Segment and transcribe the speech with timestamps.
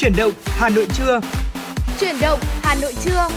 [0.00, 1.20] Chuyển động Hà Nội trưa.
[2.00, 3.28] Chuyển động Hà Nội trưa.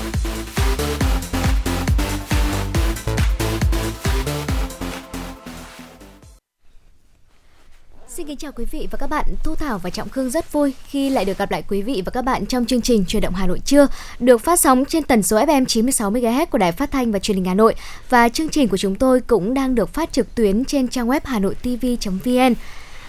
[8.08, 9.26] Xin kính chào quý vị và các bạn.
[9.44, 12.12] Thu Thảo và Trọng Khương rất vui khi lại được gặp lại quý vị và
[12.12, 13.88] các bạn trong chương trình Truyền động Hà Nội trưa
[14.20, 17.36] được phát sóng trên tần số FM 96 MHz của Đài Phát thanh và Truyền
[17.36, 17.76] hình Hà Nội
[18.10, 21.20] và chương trình của chúng tôi cũng đang được phát trực tuyến trên trang web
[21.24, 22.54] hanoitv.vn.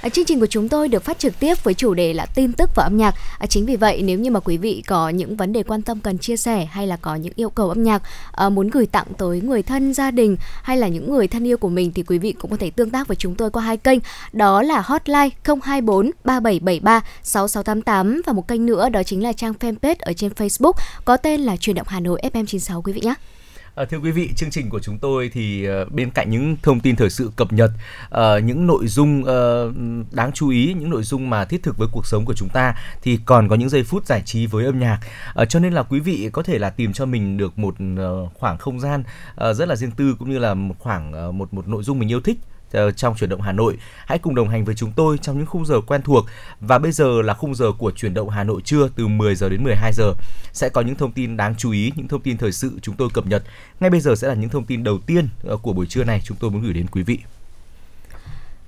[0.05, 2.53] À, chương trình của chúng tôi được phát trực tiếp với chủ đề là tin
[2.53, 3.15] tức và âm nhạc.
[3.39, 6.01] À, chính vì vậy nếu như mà quý vị có những vấn đề quan tâm
[6.01, 9.07] cần chia sẻ hay là có những yêu cầu âm nhạc à, muốn gửi tặng
[9.19, 12.19] tới người thân gia đình hay là những người thân yêu của mình thì quý
[12.19, 13.99] vị cũng có thể tương tác với chúng tôi qua hai kênh
[14.33, 19.97] đó là hotline 024 3773 6688 và một kênh nữa đó chính là trang fanpage
[19.99, 20.73] ở trên Facebook
[21.05, 23.15] có tên là truyền động Hà Nội FM96 quý vị nhé.
[23.75, 26.81] À, thưa quý vị, chương trình của chúng tôi thì uh, bên cạnh những thông
[26.81, 27.71] tin thời sự cập nhật,
[28.15, 29.75] uh, những nội dung uh,
[30.15, 32.75] đáng chú ý, những nội dung mà thiết thực với cuộc sống của chúng ta
[33.03, 34.99] thì còn có những giây phút giải trí với âm nhạc.
[35.43, 38.33] Uh, cho nên là quý vị có thể là tìm cho mình được một uh,
[38.35, 41.55] khoảng không gian uh, rất là riêng tư cũng như là một khoảng uh, một
[41.55, 42.39] một nội dung mình yêu thích
[42.75, 43.77] Ờ, trong chuyển động Hà Nội.
[44.07, 46.27] Hãy cùng đồng hành với chúng tôi trong những khung giờ quen thuộc
[46.61, 49.49] và bây giờ là khung giờ của chuyển động Hà Nội trưa từ 10 giờ
[49.49, 50.13] đến 12 giờ.
[50.53, 53.09] Sẽ có những thông tin đáng chú ý, những thông tin thời sự chúng tôi
[53.15, 53.43] cập nhật.
[53.81, 56.21] Ngay bây giờ sẽ là những thông tin đầu tiên ờ, của buổi trưa này
[56.25, 57.19] chúng tôi muốn gửi đến quý vị.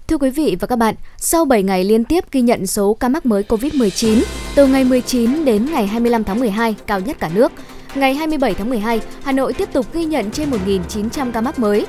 [0.09, 3.09] Thưa quý vị và các bạn, sau 7 ngày liên tiếp ghi nhận số ca
[3.09, 4.23] mắc mới COVID-19,
[4.55, 7.53] từ ngày 19 đến ngày 25 tháng 12 cao nhất cả nước,
[7.95, 11.87] ngày 27 tháng 12, Hà Nội tiếp tục ghi nhận trên 1.900 ca mắc mới,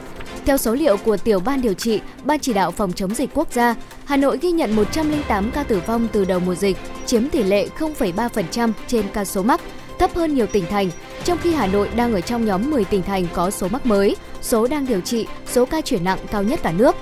[0.48, 3.54] theo số liệu của tiểu ban điều trị, Ban chỉ đạo phòng chống dịch quốc
[3.54, 7.44] gia, Hà Nội ghi nhận 108 ca tử vong từ đầu mùa dịch, chiếm tỷ
[7.44, 9.62] lệ 0,3% trên ca số mắc,
[10.00, 10.90] thấp hơn nhiều tỉnh thành,
[11.24, 14.16] trong khi Hà Nội đang ở trong nhóm 10 tỉnh thành có số mắc mới,
[14.42, 16.96] số đang điều trị, số ca chuyển nặng cao nhất cả nước.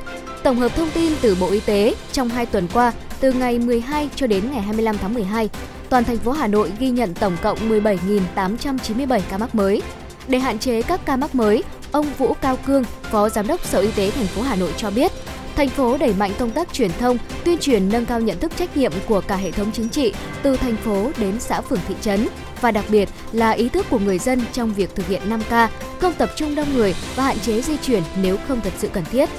[0.43, 4.09] Tổng hợp thông tin từ Bộ Y tế trong 2 tuần qua, từ ngày 12
[4.15, 5.49] cho đến ngày 25 tháng 12,
[5.89, 9.81] toàn thành phố Hà Nội ghi nhận tổng cộng 17.897 ca mắc mới.
[10.27, 11.63] Để hạn chế các ca mắc mới,
[11.95, 14.91] Ông Vũ Cao Cương, Phó Giám đốc Sở Y tế thành phố Hà Nội cho
[14.91, 15.11] biết,
[15.55, 18.77] thành phố đẩy mạnh công tác truyền thông, tuyên truyền nâng cao nhận thức trách
[18.77, 20.13] nhiệm của cả hệ thống chính trị
[20.43, 22.27] từ thành phố đến xã phường thị trấn
[22.61, 25.67] và đặc biệt là ý thức của người dân trong việc thực hiện 5K,
[25.99, 29.03] không tập trung đông người và hạn chế di chuyển nếu không thật sự cần
[29.11, 29.29] thiết.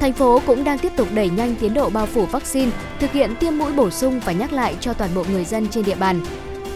[0.00, 3.36] Thành phố cũng đang tiếp tục đẩy nhanh tiến độ bao phủ vaccine, thực hiện
[3.40, 6.20] tiêm mũi bổ sung và nhắc lại cho toàn bộ người dân trên địa bàn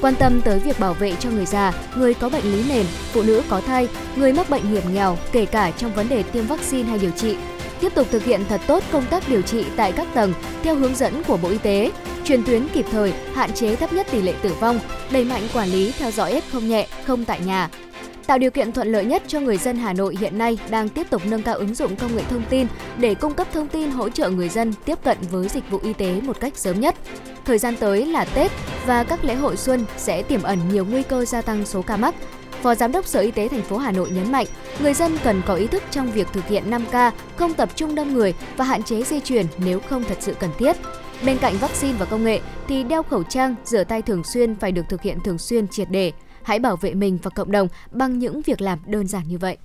[0.00, 3.22] quan tâm tới việc bảo vệ cho người già, người có bệnh lý nền, phụ
[3.22, 6.88] nữ có thai, người mắc bệnh hiểm nghèo, kể cả trong vấn đề tiêm vaccine
[6.88, 7.36] hay điều trị.
[7.80, 10.32] Tiếp tục thực hiện thật tốt công tác điều trị tại các tầng
[10.62, 11.90] theo hướng dẫn của Bộ Y tế,
[12.24, 15.68] truyền tuyến kịp thời, hạn chế thấp nhất tỷ lệ tử vong, đẩy mạnh quản
[15.68, 17.68] lý theo dõi F không nhẹ, không tại nhà,
[18.28, 21.06] tạo điều kiện thuận lợi nhất cho người dân Hà Nội hiện nay đang tiếp
[21.10, 22.66] tục nâng cao ứng dụng công nghệ thông tin
[22.98, 25.92] để cung cấp thông tin hỗ trợ người dân tiếp cận với dịch vụ y
[25.92, 26.94] tế một cách sớm nhất.
[27.44, 28.50] Thời gian tới là Tết
[28.86, 31.96] và các lễ hội xuân sẽ tiềm ẩn nhiều nguy cơ gia tăng số ca
[31.96, 32.14] mắc.
[32.62, 34.46] Phó Giám đốc Sở Y tế thành phố Hà Nội nhấn mạnh,
[34.82, 38.14] người dân cần có ý thức trong việc thực hiện 5K, không tập trung đông
[38.14, 40.76] người và hạn chế di chuyển nếu không thật sự cần thiết.
[41.26, 44.72] Bên cạnh vaccine và công nghệ thì đeo khẩu trang, rửa tay thường xuyên phải
[44.72, 46.12] được thực hiện thường xuyên triệt để.
[46.48, 49.56] Hãy bảo vệ mình và cộng đồng bằng những việc làm đơn giản như vậy.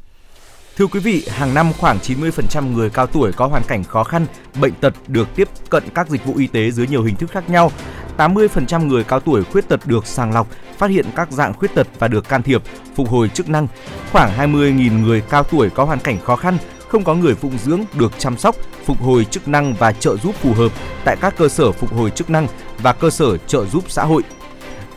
[0.77, 4.25] Thưa quý vị, hàng năm khoảng 90% người cao tuổi có hoàn cảnh khó khăn,
[4.61, 7.49] bệnh tật được tiếp cận các dịch vụ y tế dưới nhiều hình thức khác
[7.49, 7.71] nhau.
[8.17, 11.87] 80% người cao tuổi khuyết tật được sàng lọc, phát hiện các dạng khuyết tật
[11.99, 12.61] và được can thiệp,
[12.95, 13.67] phục hồi chức năng.
[14.11, 16.57] Khoảng 20.000 người cao tuổi có hoàn cảnh khó khăn,
[16.87, 18.55] không có người phụng dưỡng được chăm sóc,
[18.85, 20.71] phục hồi chức năng và trợ giúp phù hợp
[21.05, 24.23] tại các cơ sở phục hồi chức năng và cơ sở trợ giúp xã hội.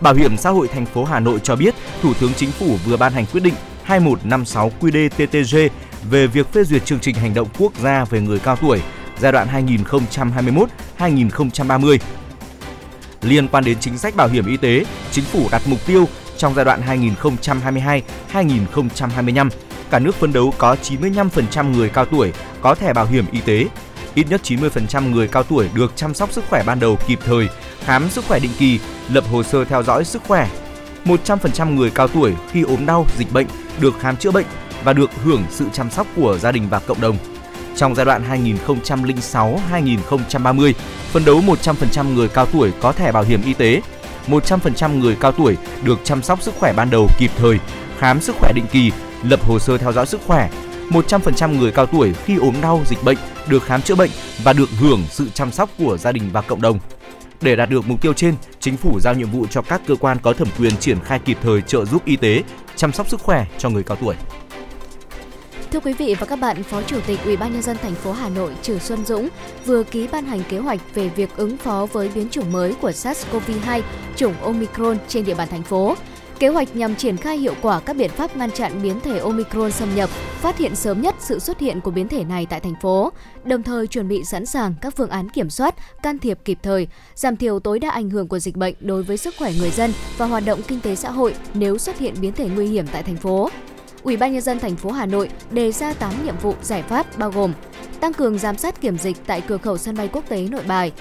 [0.01, 2.97] Bảo hiểm xã hội thành phố Hà Nội cho biết, Thủ tướng Chính phủ vừa
[2.97, 5.69] ban hành quyết định 2156 QĐ-TTG
[6.11, 8.83] về việc phê duyệt chương trình hành động quốc gia về người cao tuổi
[9.19, 9.49] giai đoạn
[10.99, 11.99] 2021-2030.
[13.23, 16.55] Liên quan đến chính sách bảo hiểm y tế, chính phủ đặt mục tiêu trong
[16.55, 17.03] giai đoạn
[18.33, 19.51] 2022-2025,
[19.91, 23.67] cả nước phấn đấu có 95% người cao tuổi có thẻ bảo hiểm y tế,
[24.15, 27.49] ít nhất 90% người cao tuổi được chăm sóc sức khỏe ban đầu kịp thời,
[27.81, 30.49] khám sức khỏe định kỳ, lập hồ sơ theo dõi sức khỏe.
[31.05, 33.46] 100% người cao tuổi khi ốm đau, dịch bệnh
[33.81, 34.46] được khám chữa bệnh
[34.84, 37.17] và được hưởng sự chăm sóc của gia đình và cộng đồng.
[37.76, 40.73] Trong giai đoạn 2006-2030,
[41.12, 43.81] phấn đấu 100% người cao tuổi có thẻ bảo hiểm y tế,
[44.29, 47.58] 100% người cao tuổi được chăm sóc sức khỏe ban đầu kịp thời,
[47.99, 50.49] khám sức khỏe định kỳ, lập hồ sơ theo dõi sức khỏe.
[50.90, 53.19] 100% người cao tuổi khi ốm đau, dịch bệnh
[53.49, 54.11] được khám chữa bệnh
[54.43, 56.79] và được hưởng sự chăm sóc của gia đình và cộng đồng.
[57.41, 60.19] Để đạt được mục tiêu trên, chính phủ giao nhiệm vụ cho các cơ quan
[60.23, 62.43] có thẩm quyền triển khai kịp thời trợ giúp y tế,
[62.77, 64.15] chăm sóc sức khỏe cho người cao tuổi.
[65.73, 68.12] Thưa quý vị và các bạn, Phó Chủ tịch Ủy ban nhân dân thành phố
[68.12, 69.29] Hà Nội Trử Xuân Dũng
[69.67, 72.91] vừa ký ban hành kế hoạch về việc ứng phó với biến chủng mới của
[72.91, 73.81] SARS-CoV-2
[74.17, 75.97] chủng Omicron trên địa bàn thành phố.
[76.38, 79.73] Kế hoạch nhằm triển khai hiệu quả các biện pháp ngăn chặn biến thể Omicron
[79.73, 82.75] xâm nhập, phát hiện sớm nhất sự xuất hiện của biến thể này tại thành
[82.83, 83.12] phố,
[83.44, 86.88] đồng thời chuẩn bị sẵn sàng các phương án kiểm soát, can thiệp kịp thời,
[87.15, 89.93] giảm thiểu tối đa ảnh hưởng của dịch bệnh đối với sức khỏe người dân
[90.19, 93.03] và hoạt động kinh tế xã hội nếu xuất hiện biến thể nguy hiểm tại
[93.03, 93.50] thành phố.
[94.03, 97.19] Ủy ban nhân dân thành phố Hà Nội đề ra 8 nhiệm vụ giải pháp
[97.19, 97.53] bao gồm
[98.00, 100.93] tăng cường giám sát kiểm dịch tại cửa khẩu sân bay quốc tế Nội Bài,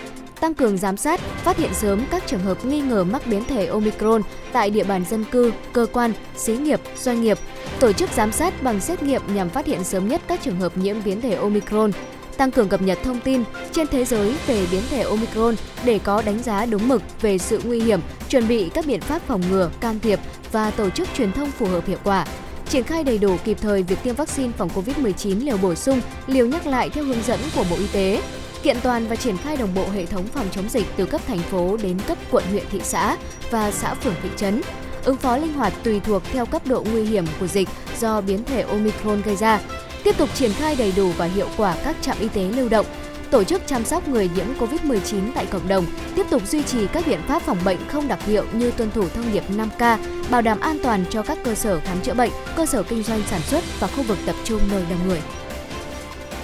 [0.41, 3.65] tăng cường giám sát, phát hiện sớm các trường hợp nghi ngờ mắc biến thể
[3.65, 4.21] Omicron
[4.51, 7.37] tại địa bàn dân cư, cơ quan, xí nghiệp, doanh nghiệp,
[7.79, 10.77] tổ chức giám sát bằng xét nghiệm nhằm phát hiện sớm nhất các trường hợp
[10.77, 11.91] nhiễm biến thể Omicron,
[12.37, 15.55] tăng cường cập nhật thông tin trên thế giới về biến thể Omicron
[15.85, 17.99] để có đánh giá đúng mực về sự nguy hiểm,
[18.29, 20.19] chuẩn bị các biện pháp phòng ngừa, can thiệp
[20.51, 22.25] và tổ chức truyền thông phù hợp hiệu quả,
[22.69, 26.47] triển khai đầy đủ kịp thời việc tiêm vaccine phòng COVID-19 liều bổ sung, liều
[26.47, 28.21] nhắc lại theo hướng dẫn của Bộ Y tế,
[28.65, 31.39] kiện toàn và triển khai đồng bộ hệ thống phòng chống dịch từ cấp thành
[31.39, 33.17] phố đến cấp quận huyện thị xã
[33.51, 34.61] và xã phường thị trấn,
[35.03, 37.69] ứng phó linh hoạt tùy thuộc theo cấp độ nguy hiểm của dịch
[37.99, 39.59] do biến thể Omicron gây ra,
[40.03, 42.85] tiếp tục triển khai đầy đủ và hiệu quả các trạm y tế lưu động,
[43.31, 45.85] tổ chức chăm sóc người nhiễm COVID-19 tại cộng đồng,
[46.15, 49.09] tiếp tục duy trì các biện pháp phòng bệnh không đặc hiệu như tuân thủ
[49.09, 49.97] thông điệp 5K,
[50.29, 53.21] bảo đảm an toàn cho các cơ sở khám chữa bệnh, cơ sở kinh doanh
[53.29, 55.21] sản xuất và khu vực tập trung nơi đông người.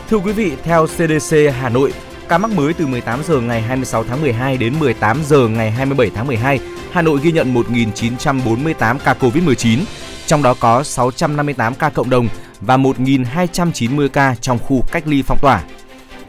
[0.09, 1.91] Thưa quý vị, theo CDC Hà Nội,
[2.29, 6.09] ca mắc mới từ 18 giờ ngày 26 tháng 12 đến 18 giờ ngày 27
[6.15, 6.59] tháng 12,
[6.91, 9.79] Hà Nội ghi nhận 1.948 ca COVID-19,
[10.25, 12.27] trong đó có 658 ca cộng đồng
[12.61, 15.63] và 1.290 ca trong khu cách ly phong tỏa.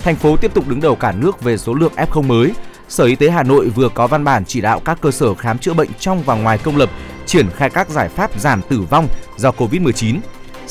[0.00, 2.52] Thành phố tiếp tục đứng đầu cả nước về số lượng F0 mới.
[2.88, 5.58] Sở Y tế Hà Nội vừa có văn bản chỉ đạo các cơ sở khám
[5.58, 6.90] chữa bệnh trong và ngoài công lập
[7.26, 10.16] triển khai các giải pháp giảm tử vong do COVID-19.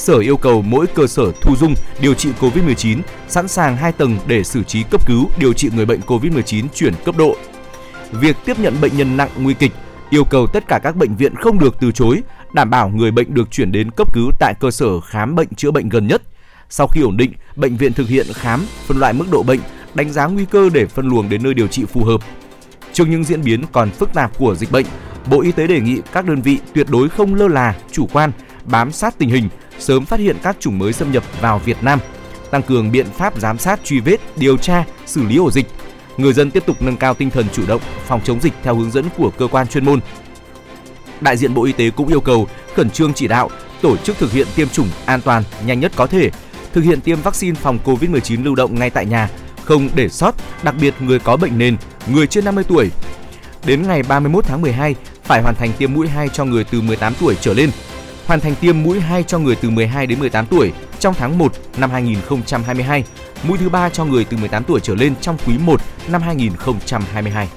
[0.01, 4.17] Sở yêu cầu mỗi cơ sở thu dung điều trị COVID-19 sẵn sàng 2 tầng
[4.27, 7.35] để xử trí cấp cứu điều trị người bệnh COVID-19 chuyển cấp độ.
[8.11, 9.71] Việc tiếp nhận bệnh nhân nặng nguy kịch
[10.09, 12.21] yêu cầu tất cả các bệnh viện không được từ chối,
[12.53, 15.71] đảm bảo người bệnh được chuyển đến cấp cứu tại cơ sở khám bệnh chữa
[15.71, 16.21] bệnh gần nhất.
[16.69, 19.59] Sau khi ổn định, bệnh viện thực hiện khám, phân loại mức độ bệnh,
[19.93, 22.21] đánh giá nguy cơ để phân luồng đến nơi điều trị phù hợp.
[22.93, 24.85] Trước những diễn biến còn phức tạp của dịch bệnh,
[25.29, 28.31] Bộ Y tế đề nghị các đơn vị tuyệt đối không lơ là, chủ quan,
[28.65, 29.49] bám sát tình hình,
[29.79, 31.99] sớm phát hiện các chủng mới xâm nhập vào Việt Nam,
[32.51, 35.65] tăng cường biện pháp giám sát truy vết, điều tra, xử lý ổ dịch.
[36.17, 38.91] Người dân tiếp tục nâng cao tinh thần chủ động phòng chống dịch theo hướng
[38.91, 39.99] dẫn của cơ quan chuyên môn.
[41.21, 43.49] Đại diện Bộ Y tế cũng yêu cầu khẩn trương chỉ đạo
[43.81, 46.29] tổ chức thực hiện tiêm chủng an toàn, nhanh nhất có thể,
[46.73, 49.29] thực hiện tiêm vaccine phòng COVID-19 lưu động ngay tại nhà,
[49.65, 51.77] không để sót, đặc biệt người có bệnh nền,
[52.07, 52.91] người trên 50 tuổi.
[53.65, 57.13] Đến ngày 31 tháng 12, phải hoàn thành tiêm mũi 2 cho người từ 18
[57.19, 57.69] tuổi trở lên,
[58.31, 61.53] hoàn thành tiêm mũi 2 cho người từ 12 đến 18 tuổi trong tháng 1
[61.77, 63.03] năm 2022,
[63.43, 65.81] mũi thứ ba cho người từ 18 tuổi trở lên trong quý 1
[66.11, 67.47] năm 2022.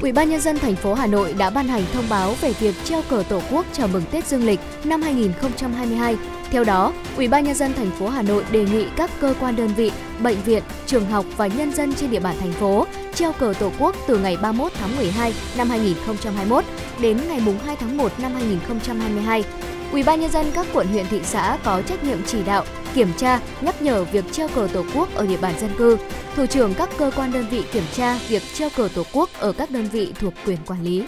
[0.00, 2.74] Ủy ban nhân dân thành phố Hà Nội đã ban hành thông báo về việc
[2.84, 6.16] treo cờ Tổ quốc chào mừng Tết Dương lịch năm 2022.
[6.50, 9.56] Theo đó, Ủy ban nhân dân thành phố Hà Nội đề nghị các cơ quan
[9.56, 9.92] đơn vị,
[10.22, 13.72] bệnh viện, trường học và nhân dân trên địa bàn thành phố treo cờ Tổ
[13.78, 16.64] quốc từ ngày 31 tháng 12 năm 2021
[17.00, 19.44] đến ngày 2 tháng 1 năm 2022
[19.94, 22.64] Ủy ban nhân dân các quận huyện thị xã có trách nhiệm chỉ đạo,
[22.94, 25.98] kiểm tra, nhắc nhở việc treo cờ Tổ quốc ở địa bàn dân cư.
[26.36, 29.52] Thủ trưởng các cơ quan đơn vị kiểm tra việc treo cờ Tổ quốc ở
[29.52, 31.04] các đơn vị thuộc quyền quản lý.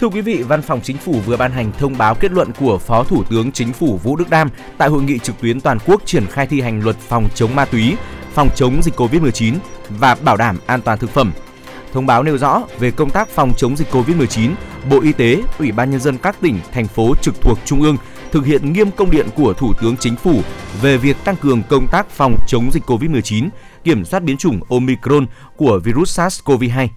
[0.00, 2.78] Thưa quý vị, Văn phòng Chính phủ vừa ban hành thông báo kết luận của
[2.78, 6.02] Phó Thủ tướng Chính phủ Vũ Đức Đam tại hội nghị trực tuyến toàn quốc
[6.06, 7.94] triển khai thi hành luật phòng chống ma túy,
[8.34, 9.54] phòng chống dịch COVID-19
[9.88, 11.32] và bảo đảm an toàn thực phẩm.
[11.96, 14.50] Thông báo nêu rõ về công tác phòng chống dịch COVID-19,
[14.90, 17.96] Bộ Y tế, Ủy ban nhân dân các tỉnh, thành phố trực thuộc Trung ương
[18.32, 20.40] thực hiện nghiêm công điện của Thủ tướng Chính phủ
[20.82, 23.48] về việc tăng cường công tác phòng chống dịch COVID-19,
[23.84, 25.26] kiểm soát biến chủng Omicron
[25.56, 26.88] của virus SARS-CoV-2.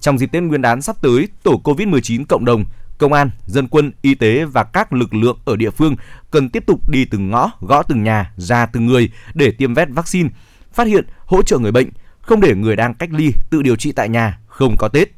[0.00, 2.64] Trong dịp Tết Nguyên đán sắp tới, tổ COVID-19 cộng đồng,
[2.98, 5.96] công an, dân quân, y tế và các lực lượng ở địa phương
[6.30, 9.88] cần tiếp tục đi từng ngõ, gõ từng nhà, ra từng người để tiêm vét
[9.90, 10.28] vaccine,
[10.72, 13.92] phát hiện, hỗ trợ người bệnh, không để người đang cách ly tự điều trị
[13.92, 15.08] tại nhà không có Tết.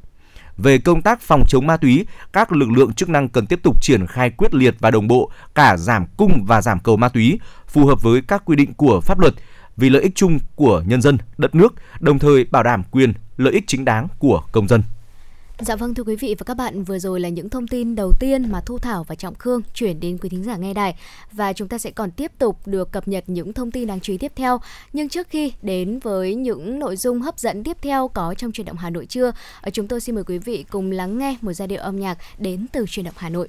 [0.57, 3.83] Về công tác phòng chống ma túy, các lực lượng chức năng cần tiếp tục
[3.83, 7.39] triển khai quyết liệt và đồng bộ cả giảm cung và giảm cầu ma túy,
[7.67, 9.35] phù hợp với các quy định của pháp luật
[9.77, 13.53] vì lợi ích chung của nhân dân, đất nước, đồng thời bảo đảm quyền, lợi
[13.53, 14.83] ích chính đáng của công dân.
[15.61, 18.13] Dạ vâng thưa quý vị và các bạn, vừa rồi là những thông tin đầu
[18.21, 20.97] tiên mà Thu Thảo và Trọng Khương chuyển đến quý thính giả nghe đài
[21.33, 24.13] và chúng ta sẽ còn tiếp tục được cập nhật những thông tin đáng chú
[24.13, 24.61] ý tiếp theo.
[24.93, 28.67] Nhưng trước khi đến với những nội dung hấp dẫn tiếp theo có trong truyền
[28.67, 31.53] động Hà Nội trưa, ờ, chúng tôi xin mời quý vị cùng lắng nghe một
[31.53, 33.49] giai điệu âm nhạc đến từ truyền động Hà Nội.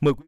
[0.00, 0.24] Mời quý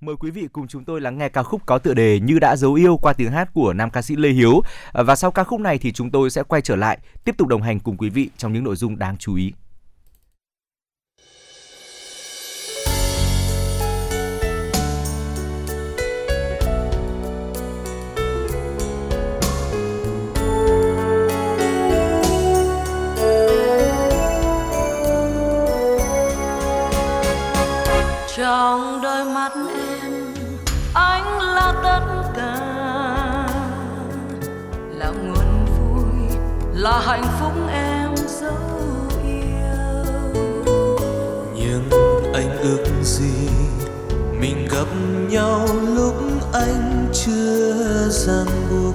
[0.00, 2.56] Mời quý vị cùng chúng tôi lắng nghe ca khúc có tựa đề Như đã
[2.56, 4.62] dấu yêu qua tiếng hát của nam ca sĩ Lê Hiếu.
[4.92, 7.48] Ờ, và sau ca khúc này thì chúng tôi sẽ quay trở lại tiếp tục
[7.48, 9.52] đồng hành cùng quý vị trong những nội dung đáng chú ý.
[28.50, 30.12] Trong đôi mắt em
[30.94, 32.00] anh là tất
[32.36, 32.56] cả.
[34.98, 36.38] Là nguồn vui
[36.74, 38.52] là hạnh phúc em dấu
[39.24, 40.04] yêu.
[41.54, 41.90] Nhưng
[42.34, 43.48] anh ước gì
[44.40, 44.86] mình gặp
[45.28, 46.14] nhau lúc
[46.52, 48.94] anh chưa ràng buộc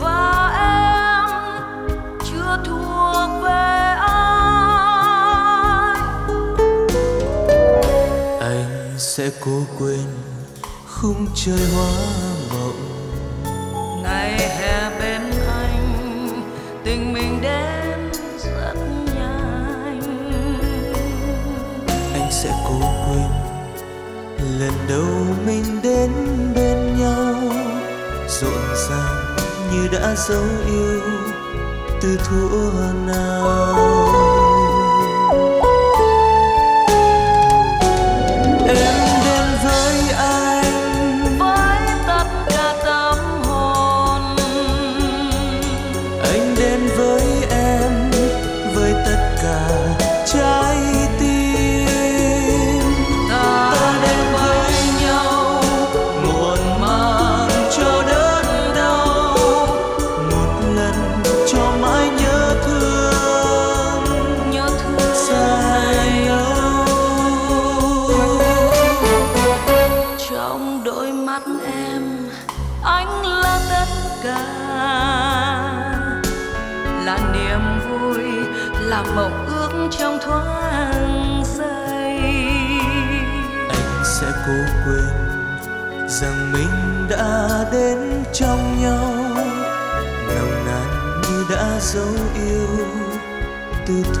[0.00, 1.88] và em
[2.30, 3.87] chưa thuộc về
[9.18, 10.06] sẽ cố quên
[10.86, 11.92] khung trời hoa
[12.50, 12.80] mộng.
[14.02, 16.28] Ngày hè bên anh
[16.84, 18.10] tình mình đến
[18.44, 18.74] rất
[19.14, 20.00] nhanh.
[22.12, 23.30] Anh sẽ cố quên
[24.58, 26.10] lần đầu mình đến
[26.54, 27.34] bên nhau.
[28.28, 29.36] Rộn ràng
[29.72, 31.00] như đã dấu yêu
[32.02, 33.27] từ thuở nào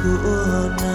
[0.08, 0.87] từ thuở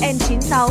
[0.00, 0.68] FN96.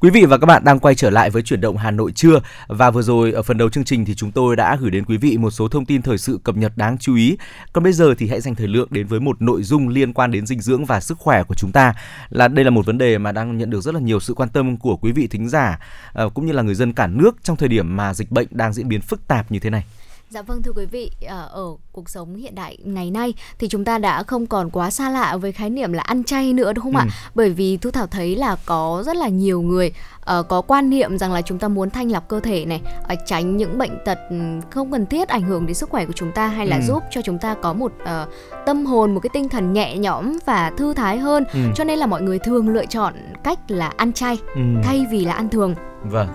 [0.00, 2.40] Quý vị và các bạn đang quay trở lại với chuyển động Hà Nội trưa
[2.66, 5.16] và vừa rồi ở phần đầu chương trình thì chúng tôi đã gửi đến quý
[5.16, 7.36] vị một số thông tin thời sự cập nhật đáng chú ý.
[7.72, 10.30] Còn bây giờ thì hãy dành thời lượng đến với một nội dung liên quan
[10.30, 11.94] đến dinh dưỡng và sức khỏe của chúng ta.
[12.28, 14.48] Là đây là một vấn đề mà đang nhận được rất là nhiều sự quan
[14.48, 15.78] tâm của quý vị thính giả
[16.12, 18.72] ờ, cũng như là người dân cả nước trong thời điểm mà dịch bệnh đang
[18.72, 19.84] diễn biến phức tạp như thế này.
[20.30, 23.84] Dạ vâng thưa quý vị, ờ, ở cuộc sống hiện đại ngày nay thì chúng
[23.84, 26.84] ta đã không còn quá xa lạ với khái niệm là ăn chay nữa đúng
[26.84, 26.98] không ừ.
[26.98, 27.06] ạ?
[27.34, 29.92] Bởi vì Thu Thảo thấy là có rất là nhiều người
[30.38, 32.80] uh, có quan niệm rằng là chúng ta muốn thanh lọc cơ thể này,
[33.12, 34.36] uh, tránh những bệnh tật ừ,
[34.70, 36.82] không cần thiết ảnh hưởng đến sức khỏe của chúng ta hay là ừ.
[36.86, 38.28] giúp cho chúng ta có một uh,
[38.66, 41.44] tâm hồn, một cái tinh thần nhẹ nhõm và thư thái hơn.
[41.52, 41.60] Ừ.
[41.74, 43.14] Cho nên là mọi người thường lựa chọn
[43.44, 44.60] cách là ăn chay ừ.
[44.82, 45.74] thay vì là ăn thường.
[46.10, 46.28] Vâng.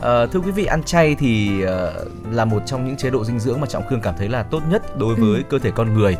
[0.00, 1.70] À, thưa quý vị, ăn chay thì uh,
[2.32, 4.62] là một trong những chế độ dinh dưỡng mà Trọng Khương cảm thấy là tốt
[4.70, 5.42] nhất đối với ừ.
[5.50, 6.16] cơ thể con người.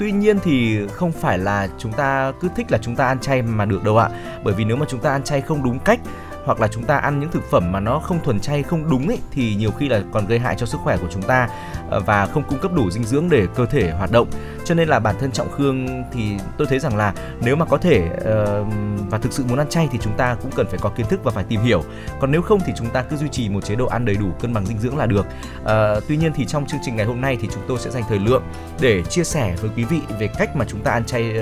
[0.00, 3.42] Tuy nhiên thì không phải là chúng ta cứ thích là chúng ta ăn chay
[3.42, 4.08] mà được đâu ạ.
[4.44, 6.00] Bởi vì nếu mà chúng ta ăn chay không đúng cách
[6.44, 9.08] hoặc là chúng ta ăn những thực phẩm mà nó không thuần chay, không đúng
[9.08, 11.48] ấy, thì nhiều khi là còn gây hại cho sức khỏe của chúng ta
[11.90, 14.28] ờ, và không cung cấp đủ dinh dưỡng để cơ thể hoạt động.
[14.64, 17.78] Cho nên là bản thân trọng khương thì tôi thấy rằng là nếu mà có
[17.78, 18.64] thể ờ,
[19.10, 21.24] và thực sự muốn ăn chay thì chúng ta cũng cần phải có kiến thức
[21.24, 21.82] và phải tìm hiểu.
[22.20, 24.26] Còn nếu không thì chúng ta cứ duy trì một chế độ ăn đầy đủ,
[24.40, 25.26] cân bằng dinh dưỡng là được.
[25.64, 28.02] Ờ, tuy nhiên thì trong chương trình ngày hôm nay thì chúng tôi sẽ dành
[28.08, 28.42] thời lượng
[28.80, 31.32] để chia sẻ với quý vị về cách mà chúng ta ăn chay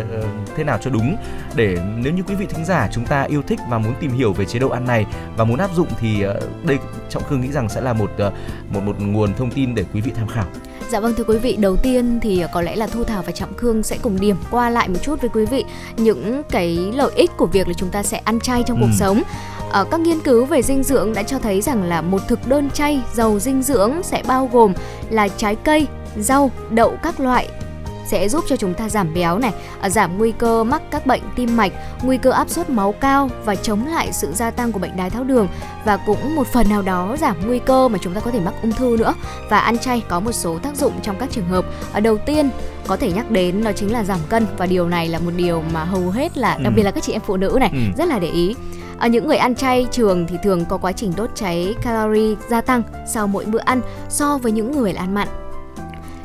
[0.57, 1.17] thế nào cho đúng.
[1.55, 4.33] Để nếu như quý vị thính giả chúng ta yêu thích và muốn tìm hiểu
[4.33, 4.96] về chế độ ăn này
[5.37, 8.33] và muốn áp dụng thì uh, đây trọng khương nghĩ rằng sẽ là một uh,
[8.75, 10.47] một một nguồn thông tin để quý vị tham khảo
[10.89, 13.57] Dạ vâng thưa quý vị, đầu tiên thì có lẽ là Thu Thảo và Trọng
[13.57, 15.65] Khương sẽ cùng điểm qua lại một chút với quý vị
[15.97, 18.87] những cái lợi ích của việc là chúng ta sẽ ăn chay trong ừ.
[18.87, 19.23] cuộc sống.
[19.71, 22.71] Ở các nghiên cứu về dinh dưỡng đã cho thấy rằng là một thực đơn
[22.71, 24.73] chay giàu dinh dưỡng sẽ bao gồm
[25.11, 25.87] là trái cây,
[26.17, 27.49] rau, đậu các loại,
[28.07, 31.23] sẽ giúp cho chúng ta giảm béo này, à, giảm nguy cơ mắc các bệnh
[31.37, 34.79] tim mạch, nguy cơ áp suất máu cao và chống lại sự gia tăng của
[34.79, 35.49] bệnh đái tháo đường
[35.85, 38.55] và cũng một phần nào đó giảm nguy cơ mà chúng ta có thể mắc
[38.63, 39.15] ung thư nữa.
[39.51, 41.65] Và ăn chay có một số tác dụng trong các trường hợp.
[41.93, 42.51] Ở đầu tiên
[42.87, 45.63] có thể nhắc đến đó chính là giảm cân và điều này là một điều
[45.73, 46.77] mà hầu hết là đặc ừ.
[46.77, 47.79] biệt là các chị em phụ nữ này ừ.
[47.99, 48.55] rất là để ý.
[48.99, 52.61] ở những người ăn chay trường thì thường có quá trình đốt cháy calorie gia
[52.61, 55.29] tăng sau mỗi bữa ăn so với những người ăn mặn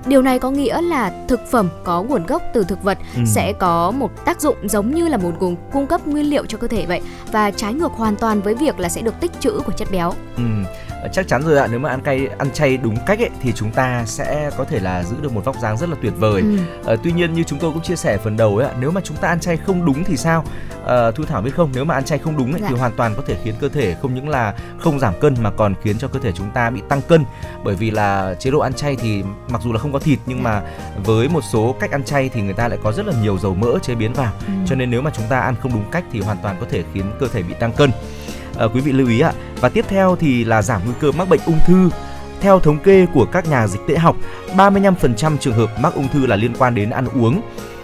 [0.05, 3.21] Điều này có nghĩa là thực phẩm có nguồn gốc từ thực vật ừ.
[3.25, 6.57] sẽ có một tác dụng giống như là một nguồn cung cấp nguyên liệu cho
[6.57, 9.59] cơ thể vậy và trái ngược hoàn toàn với việc là sẽ được tích trữ
[9.65, 10.13] của chất béo.
[10.37, 10.43] Ừ
[11.13, 11.67] chắc chắn rồi ạ.
[11.71, 14.79] Nếu mà ăn cay ăn chay đúng cách ấy thì chúng ta sẽ có thể
[14.79, 16.41] là giữ được một vóc dáng rất là tuyệt vời.
[16.41, 16.57] Ừ.
[16.85, 19.17] à, tuy nhiên như chúng tôi cũng chia sẻ phần đầu ấy nếu mà chúng
[19.17, 20.45] ta ăn chay không đúng thì sao?
[20.85, 21.71] À, thu thảo biết không?
[21.73, 22.67] Nếu mà ăn chay không đúng ấy, dạ.
[22.69, 25.51] thì hoàn toàn có thể khiến cơ thể không những là không giảm cân mà
[25.51, 27.25] còn khiến cho cơ thể chúng ta bị tăng cân.
[27.63, 30.43] Bởi vì là chế độ ăn chay thì mặc dù là không có thịt nhưng
[30.43, 30.61] mà
[31.03, 33.55] với một số cách ăn chay thì người ta lại có rất là nhiều dầu
[33.55, 34.33] mỡ chế biến vào.
[34.47, 34.53] Ừ.
[34.67, 36.83] cho nên nếu mà chúng ta ăn không đúng cách thì hoàn toàn có thể
[36.93, 37.91] khiến cơ thể bị tăng cân
[38.61, 39.33] à, quý vị lưu ý ạ.
[39.59, 41.89] Và tiếp theo thì là giảm nguy cơ mắc bệnh ung thư.
[42.41, 44.15] Theo thống kê của các nhà dịch tễ học,
[44.57, 47.41] 35% trường hợp mắc ung thư là liên quan đến ăn uống.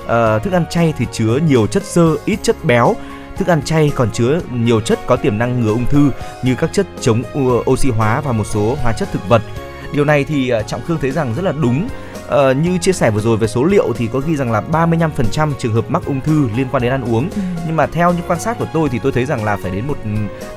[0.08, 2.96] À, thức ăn chay thì chứa nhiều chất xơ, ít chất béo.
[3.38, 6.12] Thức ăn chay còn chứa nhiều chất có tiềm năng ngừa ung thư
[6.44, 7.24] như các chất chống
[7.70, 9.42] oxy hóa và một số hóa chất thực vật.
[9.94, 11.88] Điều này thì ờ, Trọng Khương thấy rằng rất là đúng
[12.28, 15.52] uh, như chia sẻ vừa rồi về số liệu thì có ghi rằng là 35%
[15.60, 17.42] trường hợp mắc ung thư liên quan đến ăn uống ừ.
[17.68, 19.88] nhưng mà theo những quan sát của tôi thì tôi thấy rằng là phải đến
[19.88, 19.98] một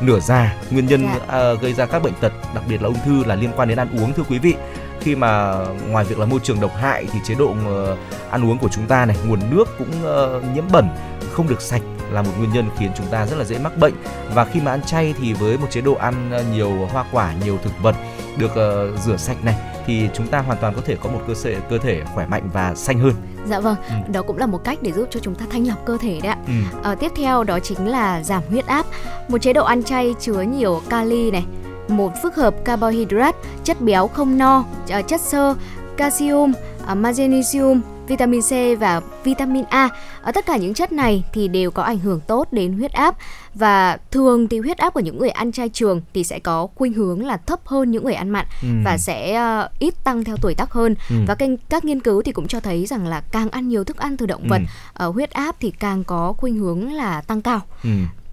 [0.01, 1.55] nửa già nguyên nhân yeah.
[1.55, 3.79] uh, gây ra các bệnh tật đặc biệt là ung thư là liên quan đến
[3.79, 4.55] ăn uống thưa quý vị
[5.01, 5.55] khi mà
[5.89, 7.99] ngoài việc là môi trường độc hại thì chế độ uh,
[8.31, 10.89] ăn uống của chúng ta này nguồn nước cũng uh, nhiễm bẩn
[11.33, 13.95] không được sạch là một nguyên nhân khiến chúng ta rất là dễ mắc bệnh
[14.35, 17.59] và khi mà ăn chay thì với một chế độ ăn nhiều hoa quả nhiều
[17.65, 17.97] thực vật
[18.37, 19.55] được uh, rửa sạch này
[19.91, 22.49] thì chúng ta hoàn toàn có thể có một cơ thể cơ thể khỏe mạnh
[22.53, 23.15] và xanh hơn.
[23.47, 23.95] Dạ vâng, ừ.
[24.13, 26.33] đó cũng là một cách để giúp cho chúng ta thanh lọc cơ thể đấy
[26.33, 26.37] ạ.
[26.47, 26.53] Ừ.
[26.83, 28.87] À, tiếp theo đó chính là giảm huyết áp.
[29.29, 31.45] Một chế độ ăn chay chứa nhiều kali này,
[31.89, 35.55] một phức hợp carbohydrate, chất béo không no, ờ, chất xơ,
[35.97, 36.53] calcium,
[36.95, 39.89] magnesium, vitamin C và vitamin A.
[40.23, 43.17] Ở tất cả những chất này thì đều có ảnh hưởng tốt đến huyết áp
[43.55, 46.93] và thường thì huyết áp của những người ăn chay trường thì sẽ có khuynh
[46.93, 48.69] hướng là thấp hơn những người ăn mặn ừ.
[48.85, 51.17] và sẽ uh, ít tăng theo tuổi tác hơn ừ.
[51.27, 53.97] và các, các nghiên cứu thì cũng cho thấy rằng là càng ăn nhiều thức
[53.97, 54.61] ăn từ động vật
[54.95, 55.07] ừ.
[55.09, 57.61] uh, huyết áp thì càng có khuynh hướng là tăng cao.
[57.85, 57.91] Ừ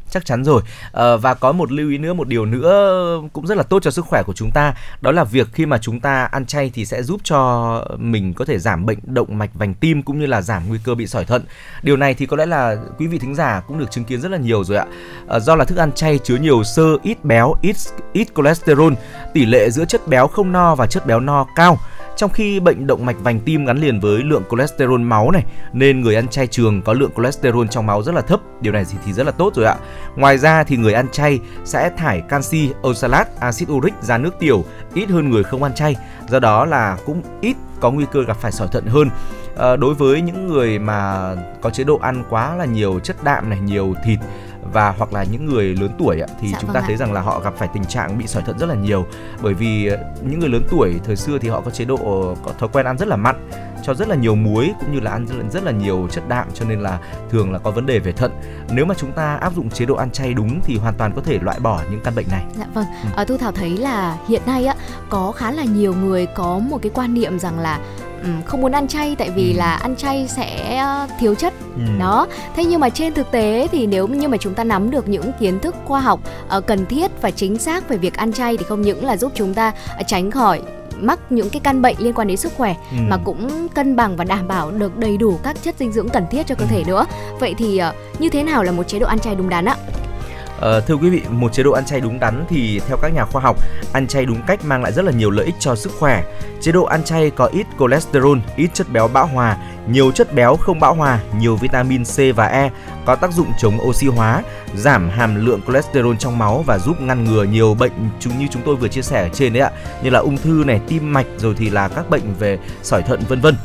[0.09, 0.61] chắc chắn rồi.
[0.91, 3.91] À, và có một lưu ý nữa một điều nữa cũng rất là tốt cho
[3.91, 6.85] sức khỏe của chúng ta đó là việc khi mà chúng ta ăn chay thì
[6.85, 10.41] sẽ giúp cho mình có thể giảm bệnh động mạch vành tim cũng như là
[10.41, 11.43] giảm nguy cơ bị sỏi thận.
[11.83, 14.31] Điều này thì có lẽ là quý vị thính giả cũng được chứng kiến rất
[14.31, 14.85] là nhiều rồi ạ.
[15.27, 17.75] À, do là thức ăn chay chứa nhiều sơ ít béo ít
[18.13, 18.93] ít cholesterol
[19.33, 21.77] tỷ lệ giữa chất béo không no và chất béo no cao
[22.17, 26.01] trong khi bệnh động mạch vành tim gắn liền với lượng cholesterol máu này nên
[26.01, 28.39] người ăn chay trường có lượng cholesterol trong máu rất là thấp.
[28.61, 29.75] Điều này thì, thì rất là tốt rồi ạ.
[30.15, 34.65] Ngoài ra thì người ăn chay sẽ thải canxi, oxalat, axit uric ra nước tiểu
[34.93, 35.95] ít hơn người không ăn chay.
[36.29, 39.09] Do đó là cũng ít có nguy cơ gặp phải sỏi thận hơn.
[39.57, 43.49] À, đối với những người mà có chế độ ăn quá là nhiều chất đạm
[43.49, 44.19] này, nhiều thịt
[44.73, 46.83] và hoặc là những người lớn tuổi thì dạ, chúng vâng ta ạ.
[46.87, 49.05] thấy rằng là họ gặp phải tình trạng bị sỏi thận rất là nhiều
[49.41, 51.97] bởi vì ờ, những người lớn tuổi thời xưa thì họ có chế độ
[52.45, 53.49] có thói quen ăn rất là mặn
[53.83, 56.65] cho rất là nhiều muối cũng như là ăn rất là nhiều chất đạm cho
[56.65, 56.99] nên là
[57.29, 58.31] thường là có vấn đề về thận
[58.69, 61.21] nếu mà chúng ta áp dụng chế độ ăn chay đúng thì hoàn toàn có
[61.21, 63.09] thể loại bỏ những căn bệnh này dạ vâng ừ.
[63.15, 64.75] à, thu thảo thấy là hiện nay á
[65.09, 67.79] có khá là nhiều người có một cái quan niệm rằng là
[68.45, 69.57] không muốn ăn chay tại vì ừ.
[69.57, 70.83] là ăn chay sẽ
[71.19, 71.81] thiếu chất ừ.
[71.99, 75.09] đó thế nhưng mà trên thực tế thì nếu như mà chúng ta nắm được
[75.09, 76.19] những kiến thức khoa học
[76.57, 79.31] uh, cần thiết và chính xác về việc ăn chay thì không những là giúp
[79.35, 80.61] chúng ta uh, tránh khỏi
[80.99, 82.97] mắc những cái căn bệnh liên quan đến sức khỏe ừ.
[83.09, 86.25] mà cũng cân bằng và đảm bảo được đầy đủ các chất dinh dưỡng cần
[86.31, 86.67] thiết cho cơ ừ.
[86.69, 87.05] thể nữa
[87.39, 89.75] vậy thì uh, như thế nào là một chế độ ăn chay đúng đắn ạ
[90.59, 93.25] Ờ, thưa quý vị, một chế độ ăn chay đúng đắn thì theo các nhà
[93.25, 93.57] khoa học,
[93.93, 96.23] ăn chay đúng cách mang lại rất là nhiều lợi ích cho sức khỏe.
[96.61, 100.55] Chế độ ăn chay có ít cholesterol, ít chất béo bão hòa, nhiều chất béo
[100.55, 102.69] không bão hòa, nhiều vitamin C và E,
[103.05, 104.43] có tác dụng chống oxy hóa,
[104.75, 108.61] giảm hàm lượng cholesterol trong máu và giúp ngăn ngừa nhiều bệnh chúng như chúng
[108.65, 109.71] tôi vừa chia sẻ ở trên đấy ạ,
[110.03, 113.23] như là ung thư này, tim mạch rồi thì là các bệnh về sỏi thận
[113.27, 113.55] vân vân.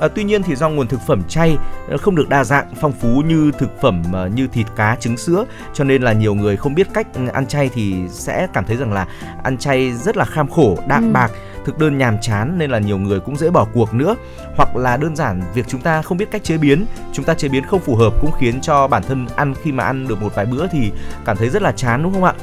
[0.00, 1.56] À, tuy nhiên thì do nguồn thực phẩm chay
[1.88, 5.16] ờ, không được đa dạng, phong phú như thực phẩm uh, như thịt cá, trứng
[5.16, 8.76] sữa cho nên là nhiều người không biết cách ăn chay thì sẽ cảm thấy
[8.76, 9.06] rằng là
[9.42, 11.12] ăn chay rất là kham khổ, đạm ừ.
[11.12, 11.30] bạc
[11.64, 14.14] thực đơn nhàm chán nên là nhiều người cũng dễ bỏ cuộc nữa
[14.56, 17.48] hoặc là đơn giản việc chúng ta không biết cách chế biến chúng ta chế
[17.48, 20.34] biến không phù hợp cũng khiến cho bản thân ăn khi mà ăn được một
[20.34, 20.92] vài bữa thì
[21.24, 22.34] cảm thấy rất là chán đúng không ạ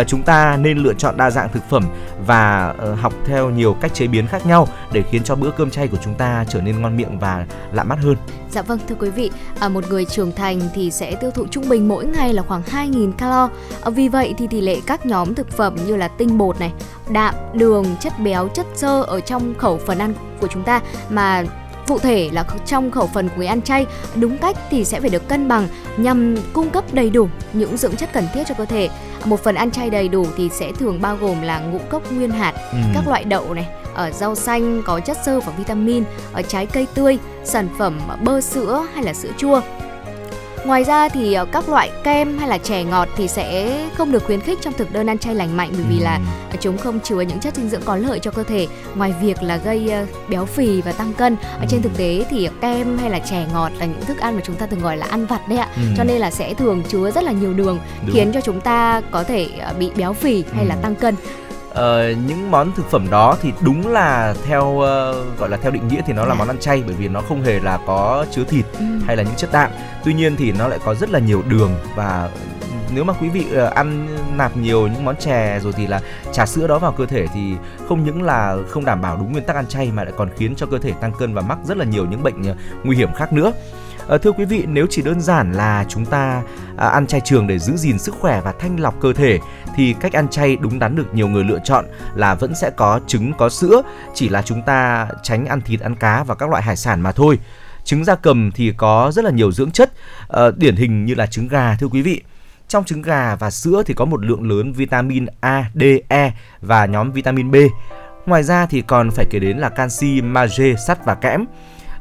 [0.00, 1.84] uh, chúng ta nên lựa chọn đa dạng thực phẩm
[2.26, 5.70] và uh, học theo nhiều cách chế biến khác nhau để khiến cho bữa cơm
[5.70, 8.16] chay của chúng ta trở nên ngon miệng và lạ mắt hơn.
[8.50, 11.68] Dạ vâng thưa quý vị, à, một người trưởng thành thì sẽ tiêu thụ trung
[11.68, 13.48] bình mỗi ngày là khoảng 2.000 calo.
[13.82, 16.72] À, vì vậy thì tỷ lệ các nhóm thực phẩm như là tinh bột này,
[17.08, 21.44] đạm, đường, chất béo, chất xơ ở trong khẩu phần ăn của chúng ta mà
[21.90, 25.10] cụ thể là trong khẩu phần của người ăn chay đúng cách thì sẽ phải
[25.10, 28.64] được cân bằng nhằm cung cấp đầy đủ những dưỡng chất cần thiết cho cơ
[28.64, 28.88] thể
[29.24, 32.30] một phần ăn chay đầy đủ thì sẽ thường bao gồm là ngũ cốc nguyên
[32.30, 32.78] hạt ừ.
[32.94, 36.86] các loại đậu này ở rau xanh có chất xơ và vitamin ở trái cây
[36.94, 39.60] tươi sản phẩm bơ sữa hay là sữa chua
[40.64, 44.24] Ngoài ra thì ờ, các loại kem hay là chè ngọt thì sẽ không được
[44.24, 46.20] khuyến khích trong thực đơn ăn chay lành mạnh bởi vì là
[46.52, 46.56] ừ.
[46.60, 48.66] chúng không chứa những chất dinh dưỡng có lợi cho cơ thể.
[48.94, 52.48] Ngoài việc là gây ờ, béo phì và tăng cân, ở trên thực tế thì
[52.60, 55.06] kem hay là chè ngọt là những thức ăn mà chúng ta thường gọi là
[55.10, 55.68] ăn vặt đấy ạ.
[55.76, 55.82] Ừ.
[55.96, 58.14] Cho nên là sẽ thường chứa rất là nhiều đường Đúng.
[58.14, 60.68] khiến cho chúng ta có thể ờ, bị béo phì hay ừ.
[60.68, 61.14] là tăng cân
[61.70, 65.88] uh, những món thực phẩm đó thì đúng là theo uh, gọi là theo định
[65.88, 66.34] nghĩa thì nó là dạ.
[66.34, 68.84] món ăn chay bởi vì nó không hề là có chứa thịt ừ.
[69.06, 69.70] hay là những chất đạm
[70.04, 72.30] tuy nhiên thì nó lại có rất là nhiều đường và
[72.94, 76.00] nếu mà quý vị uh, ăn nạp nhiều những món chè rồi thì là
[76.32, 77.54] trà sữa đó vào cơ thể thì
[77.88, 80.54] không những là không đảm bảo đúng nguyên tắc ăn chay mà lại còn khiến
[80.56, 82.42] cho cơ thể tăng cân và mắc rất là nhiều những bệnh
[82.84, 83.52] nguy hiểm khác nữa
[84.10, 86.42] À, thưa quý vị, nếu chỉ đơn giản là chúng ta
[86.76, 89.38] à, ăn chay trường để giữ gìn sức khỏe và thanh lọc cơ thể
[89.76, 93.00] thì cách ăn chay đúng đắn được nhiều người lựa chọn là vẫn sẽ có
[93.06, 93.82] trứng có sữa,
[94.14, 97.12] chỉ là chúng ta tránh ăn thịt, ăn cá và các loại hải sản mà
[97.12, 97.38] thôi.
[97.84, 99.92] Trứng da cầm thì có rất là nhiều dưỡng chất,
[100.28, 102.22] à, điển hình như là trứng gà thưa quý vị.
[102.68, 106.86] Trong trứng gà và sữa thì có một lượng lớn vitamin A, D, E và
[106.86, 107.56] nhóm vitamin B.
[108.26, 111.44] Ngoài ra thì còn phải kể đến là canxi, magie, sắt và kẽm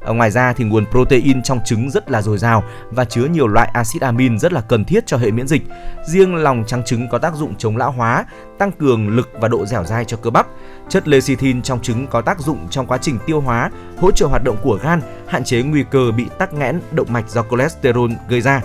[0.01, 3.47] ở ngoài ra thì nguồn protein trong trứng rất là dồi dào và chứa nhiều
[3.47, 5.63] loại axit amin rất là cần thiết cho hệ miễn dịch.
[6.07, 8.25] Riêng lòng trắng trứng có tác dụng chống lão hóa,
[8.57, 10.47] tăng cường lực và độ dẻo dai cho cơ bắp.
[10.89, 14.43] Chất lecithin trong trứng có tác dụng trong quá trình tiêu hóa, hỗ trợ hoạt
[14.43, 18.41] động của gan, hạn chế nguy cơ bị tắc nghẽn động mạch do cholesterol gây
[18.41, 18.61] ra.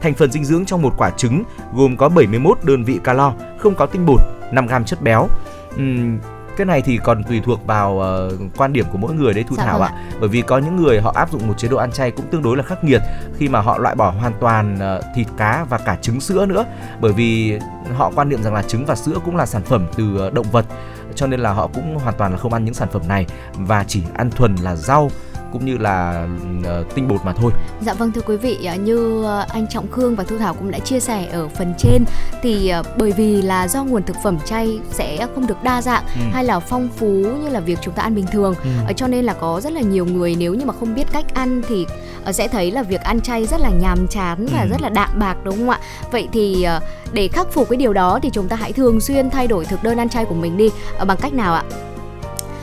[0.00, 3.74] Thành phần dinh dưỡng trong một quả trứng gồm có 71 đơn vị calo, không
[3.74, 4.20] có tinh bột,
[4.52, 5.28] 5 gram chất béo.
[5.74, 6.18] Uhm,
[6.58, 9.56] cái này thì còn tùy thuộc vào uh, quan điểm của mỗi người đấy thu
[9.56, 10.10] dạ thảo vâng ạ.
[10.20, 12.42] bởi vì có những người họ áp dụng một chế độ ăn chay cũng tương
[12.42, 13.02] đối là khắc nghiệt
[13.36, 16.64] khi mà họ loại bỏ hoàn toàn uh, thịt cá và cả trứng sữa nữa.
[17.00, 17.58] Bởi vì
[17.94, 20.46] họ quan niệm rằng là trứng và sữa cũng là sản phẩm từ uh, động
[20.52, 20.66] vật
[21.14, 23.84] cho nên là họ cũng hoàn toàn là không ăn những sản phẩm này và
[23.88, 25.10] chỉ ăn thuần là rau
[25.52, 27.52] cũng như là uh, tinh bột mà thôi.
[27.80, 30.70] Dạ vâng thưa quý vị, à, như à, anh Trọng Khương và Thu Thảo cũng
[30.70, 32.04] đã chia sẻ ở phần trên
[32.42, 36.20] thì bởi vì là do nguồn thực phẩm chay sẽ không được đa dạng ừ.
[36.32, 37.06] hay là phong phú
[37.42, 38.92] như là việc chúng ta ăn bình thường, ừ.
[38.96, 41.62] cho nên là có rất là nhiều người nếu như mà không biết cách ăn
[41.68, 41.86] thì
[42.32, 44.68] sẽ thấy là việc ăn chay rất là nhàm chán và ừ.
[44.70, 45.78] rất là đạm bạc đúng không ạ?
[46.10, 46.66] Vậy thì
[47.12, 49.82] để khắc phục cái điều đó thì chúng ta hãy thường xuyên thay đổi thực
[49.82, 50.70] đơn ăn chay của mình đi
[51.06, 51.62] bằng cách nào ạ?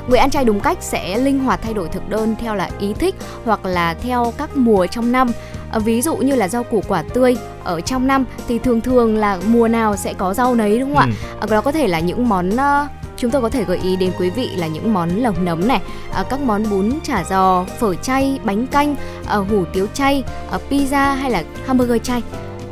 [0.08, 2.94] Người ăn chay đúng cách sẽ linh hoạt thay đổi thực đơn theo là ý
[2.94, 3.15] thích
[3.46, 5.32] hoặc là theo các mùa trong năm.
[5.72, 9.18] À, ví dụ như là rau củ quả tươi ở trong năm thì thường thường
[9.18, 11.12] là mùa nào sẽ có rau nấy đúng không ừ.
[11.12, 11.38] ạ?
[11.39, 14.12] À, đó có thể là những món uh, chúng tôi có thể gợi ý đến
[14.20, 15.82] quý vị là những món lẩu nấm này,
[16.30, 20.24] các món bún chả giò, phở chay, bánh canh, hủ tiếu chay,
[20.70, 22.24] pizza hay là hamburger chay.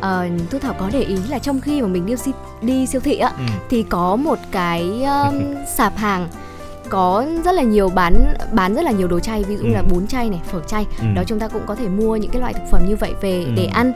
[0.02, 2.14] À, Thu Thảo có để ý là trong khi mà mình đi,
[2.62, 3.44] đi siêu thị á, ừ.
[3.70, 6.28] thì có một cái um, sạp hàng
[6.94, 9.70] có rất là nhiều bán bán rất là nhiều đồ chay ví dụ ừ.
[9.74, 11.06] là bún chay này phở chay ừ.
[11.16, 13.44] đó chúng ta cũng có thể mua những cái loại thực phẩm như vậy về
[13.44, 13.52] ừ.
[13.56, 13.94] để ăn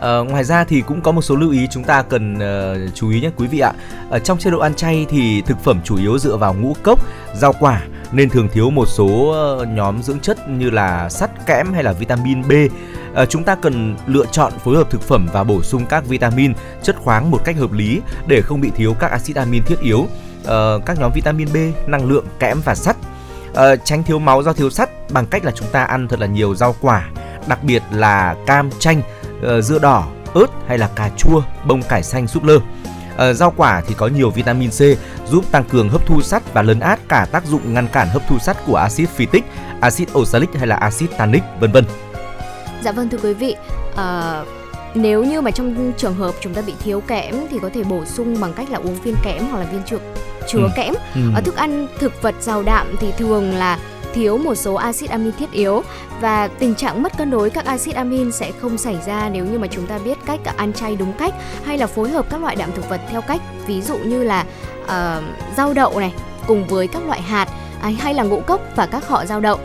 [0.00, 3.10] Uh, ngoài ra thì cũng có một số lưu ý chúng ta cần uh, chú
[3.10, 3.72] ý nhé quý vị ạ.
[4.10, 6.98] Ở trong chế độ ăn chay thì thực phẩm chủ yếu dựa vào ngũ cốc,
[7.34, 11.72] rau quả nên thường thiếu một số uh, nhóm dưỡng chất như là sắt, kẽm
[11.72, 12.52] hay là vitamin B.
[12.52, 16.52] Uh, chúng ta cần lựa chọn phối hợp thực phẩm và bổ sung các vitamin,
[16.82, 20.06] chất khoáng một cách hợp lý để không bị thiếu các axit amin thiết yếu
[20.42, 21.56] uh, các nhóm vitamin B,
[21.88, 22.96] năng lượng, kẽm và sắt.
[23.50, 26.26] Uh, tránh thiếu máu do thiếu sắt bằng cách là chúng ta ăn thật là
[26.26, 27.08] nhiều rau quả,
[27.46, 29.02] đặc biệt là cam, chanh,
[29.38, 32.56] uh, dưa đỏ, ớt hay là cà chua, bông cải xanh, súp lơ.
[32.56, 34.80] Uh, rau quả thì có nhiều vitamin C
[35.30, 38.22] giúp tăng cường hấp thu sắt và lấn át cả tác dụng ngăn cản hấp
[38.28, 39.44] thu sắt của axit phytic,
[39.80, 41.84] axit oxalic hay là axit tannic vân vân.
[42.84, 43.56] Dạ vâng thưa quý vị,
[43.92, 43.98] uh,
[44.94, 48.04] nếu như mà trong trường hợp chúng ta bị thiếu kẽm thì có thể bổ
[48.04, 50.00] sung bằng cách là uống viên kẽm hoặc là viên trượt
[50.48, 50.68] chứa ừ.
[50.76, 50.94] kẽm.
[51.14, 51.20] Ừ.
[51.34, 53.78] Ở thức ăn thực vật giàu đạm thì thường là
[54.14, 55.82] thiếu một số axit amin thiết yếu
[56.20, 59.58] và tình trạng mất cân đối các axit amin sẽ không xảy ra nếu như
[59.58, 62.56] mà chúng ta biết cách ăn chay đúng cách hay là phối hợp các loại
[62.56, 64.44] đạm thực vật theo cách ví dụ như là
[64.84, 65.24] uh,
[65.56, 66.12] rau đậu này
[66.46, 67.48] cùng với các loại hạt
[67.98, 69.58] hay là ngũ cốc và các họ rau đậu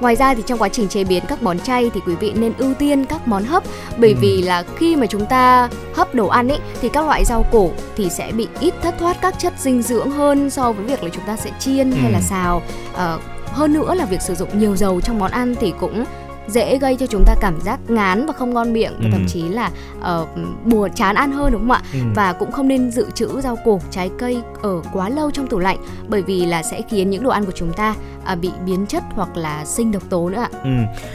[0.00, 2.52] Ngoài ra thì trong quá trình chế biến các món chay thì quý vị nên
[2.58, 3.62] ưu tiên các món hấp
[3.96, 4.16] bởi ừ.
[4.20, 7.72] vì là khi mà chúng ta hấp đồ ăn ấy thì các loại rau củ
[7.96, 11.08] thì sẽ bị ít thất thoát các chất dinh dưỡng hơn so với việc là
[11.12, 11.96] chúng ta sẽ chiên ừ.
[12.00, 12.24] hay là ừ.
[12.28, 12.62] xào.
[12.96, 13.16] À,
[13.52, 16.04] hơn nữa là việc sử dụng nhiều dầu trong món ăn thì cũng
[16.48, 19.10] dễ gây cho chúng ta cảm giác ngán và không ngon miệng và ừ.
[19.12, 20.28] thậm chí là uh,
[20.64, 21.98] buồn chán ăn hơn đúng không ạ ừ.
[22.14, 25.58] và cũng không nên dự trữ rau củ trái cây ở quá lâu trong tủ
[25.58, 25.78] lạnh
[26.08, 27.94] bởi vì là sẽ khiến những đồ ăn của chúng ta
[28.32, 30.70] uh, bị biến chất hoặc là sinh độc tố nữa ạ ừ.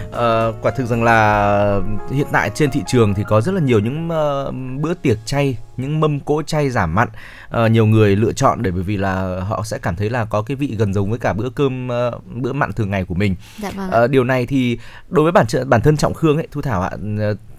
[0.08, 1.80] uh, quả thực rằng là
[2.12, 5.58] hiện tại trên thị trường thì có rất là nhiều những uh, bữa tiệc chay
[5.78, 7.10] những mâm cỗ chay giảm mặn
[7.66, 10.42] uh, nhiều người lựa chọn để bởi vì là họ sẽ cảm thấy là có
[10.42, 13.36] cái vị gần giống với cả bữa cơm uh, bữa mặn thường ngày của mình
[13.62, 14.04] dạ vâng.
[14.04, 14.78] uh, điều này thì
[15.10, 16.92] đối với bản bản thân trọng khương ấy thu thảo ạ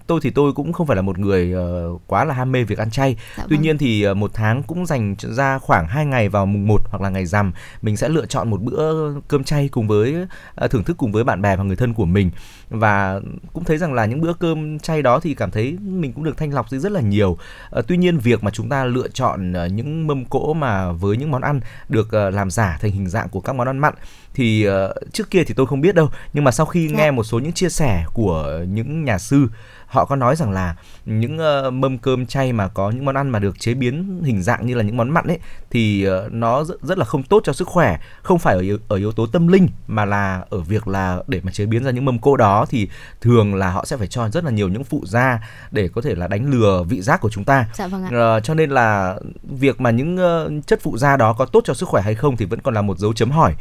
[0.07, 2.77] tôi thì tôi cũng không phải là một người uh, quá là ham mê việc
[2.77, 3.15] ăn chay.
[3.37, 3.63] Dạ Tuy vâng.
[3.63, 7.01] nhiên thì uh, một tháng cũng dành ra khoảng 2 ngày vào mùng 1 hoặc
[7.01, 10.15] là ngày rằm mình sẽ lựa chọn một bữa cơm chay cùng với
[10.63, 12.31] uh, thưởng thức cùng với bạn bè và người thân của mình
[12.69, 13.19] và
[13.53, 16.37] cũng thấy rằng là những bữa cơm chay đó thì cảm thấy mình cũng được
[16.37, 17.37] thanh lọc rất là nhiều.
[17.79, 21.17] Uh, tuy nhiên việc mà chúng ta lựa chọn uh, những mâm cỗ mà với
[21.17, 23.93] những món ăn được uh, làm giả thành hình dạng của các món ăn mặn
[24.33, 24.73] thì uh,
[25.13, 26.97] trước kia thì tôi không biết đâu nhưng mà sau khi dạ.
[26.97, 29.47] nghe một số những chia sẻ của những nhà sư
[29.93, 30.75] họ có nói rằng là
[31.05, 34.43] những uh, mâm cơm chay mà có những món ăn mà được chế biến hình
[34.43, 37.41] dạng như là những món mặn ấy thì uh, nó rất, rất là không tốt
[37.43, 37.99] cho sức khỏe.
[38.21, 41.41] Không phải ở yếu, ở yếu tố tâm linh mà là ở việc là để
[41.43, 42.89] mà chế biến ra những mâm cỗ đó thì
[43.21, 45.39] thường là họ sẽ phải cho rất là nhiều những phụ gia
[45.71, 47.65] để có thể là đánh lừa vị giác của chúng ta.
[47.73, 48.35] Dạ vâng ạ.
[48.37, 51.73] Uh, cho nên là việc mà những uh, chất phụ gia đó có tốt cho
[51.73, 53.53] sức khỏe hay không thì vẫn còn là một dấu chấm hỏi.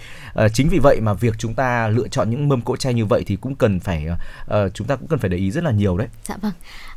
[0.44, 3.06] Uh, chính vì vậy mà việc chúng ta lựa chọn những mâm cỗ chay như
[3.06, 5.70] vậy thì cũng cần phải uh, chúng ta cũng cần phải để ý rất là
[5.70, 6.52] nhiều đấy Dạ vâng.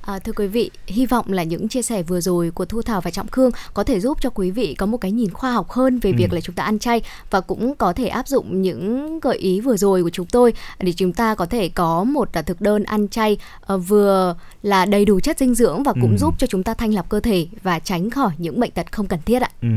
[0.05, 3.01] À, thưa quý vị, hy vọng là những chia sẻ vừa rồi của Thu Thảo
[3.01, 5.71] và Trọng Khương có thể giúp cho quý vị có một cái nhìn khoa học
[5.71, 6.15] hơn về ừ.
[6.17, 9.61] việc là chúng ta ăn chay và cũng có thể áp dụng những gợi ý
[9.61, 13.07] vừa rồi của chúng tôi để chúng ta có thể có một thực đơn ăn
[13.07, 13.37] chay
[13.73, 16.17] uh, vừa là đầy đủ chất dinh dưỡng và cũng ừ.
[16.17, 19.07] giúp cho chúng ta thanh lọc cơ thể và tránh khỏi những bệnh tật không
[19.07, 19.49] cần thiết ạ.
[19.61, 19.67] Ừ.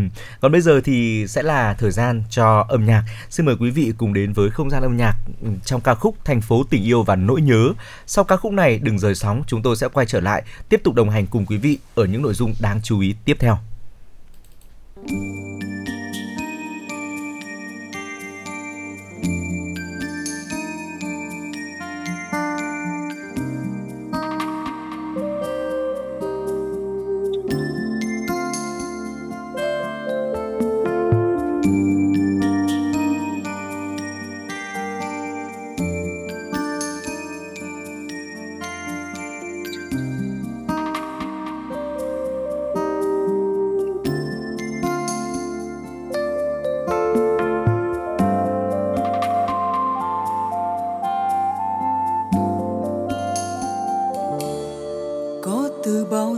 [0.41, 3.05] Còn bây giờ thì sẽ là thời gian cho âm nhạc.
[3.31, 5.15] Xin mời quý vị cùng đến với không gian âm nhạc
[5.65, 7.73] trong ca khúc Thành phố tình yêu và nỗi nhớ.
[8.07, 10.95] Sau ca khúc này đừng rời sóng, chúng tôi sẽ quay trở lại, tiếp tục
[10.95, 13.59] đồng hành cùng quý vị ở những nội dung đáng chú ý tiếp theo.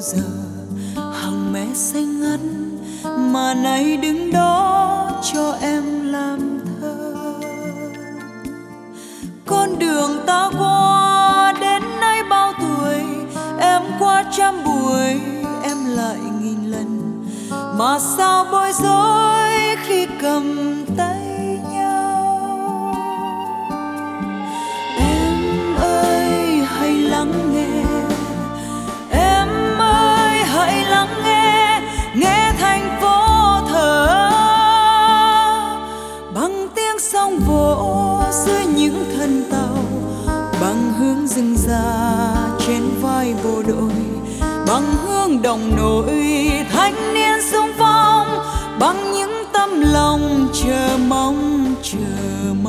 [0.01, 0.23] giờ,
[0.97, 2.41] hàng mẹ xanh ngắt
[3.19, 7.25] mà nay đứng đó cho em làm thơ.
[9.47, 13.05] Con đường ta qua, đến nay bao tuổi,
[13.61, 15.21] em qua trăm buổi,
[15.63, 17.23] em lại nghìn lần.
[17.79, 21.50] Mà sao bối rối khi cầm tay?
[38.46, 39.85] dưới những thân tàu,
[40.61, 42.33] bằng hướng rừng già
[42.66, 43.92] trên vai bộ đội,
[44.66, 46.40] bằng hương đồng nội
[46.72, 48.26] thanh niên sung phong,
[48.81, 51.98] bằng những tâm lòng chờ mong chờ
[52.46, 52.60] mong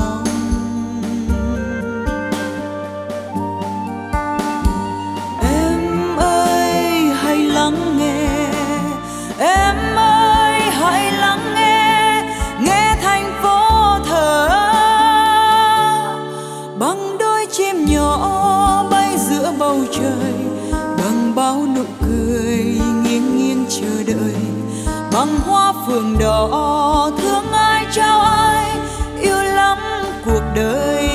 [25.21, 28.77] Hàng hoa phường đỏ thương ai trao ai
[29.21, 29.77] yêu lắm
[30.25, 31.11] cuộc đời.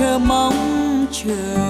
[0.00, 1.69] chờ mong chờ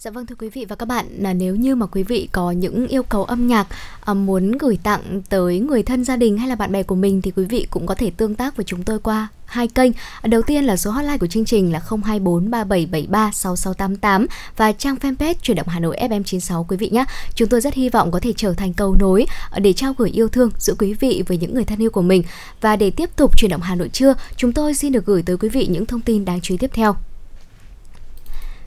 [0.00, 2.50] Dạ vâng thưa quý vị và các bạn, là nếu như mà quý vị có
[2.50, 3.66] những yêu cầu âm nhạc
[4.00, 7.22] à, muốn gửi tặng tới người thân gia đình hay là bạn bè của mình
[7.22, 9.92] thì quý vị cũng có thể tương tác với chúng tôi qua hai kênh.
[10.22, 14.26] À, đầu tiên là số hotline của chương trình là 024 3773 6688
[14.56, 17.04] và trang fanpage chuyển động Hà Nội FM96 quý vị nhé.
[17.34, 20.10] Chúng tôi rất hy vọng có thể trở thành cầu nối à, để trao gửi
[20.10, 22.22] yêu thương giữa quý vị với những người thân yêu của mình.
[22.60, 25.36] Và để tiếp tục chuyển động Hà Nội trưa, chúng tôi xin được gửi tới
[25.36, 26.96] quý vị những thông tin đáng chú ý tiếp theo.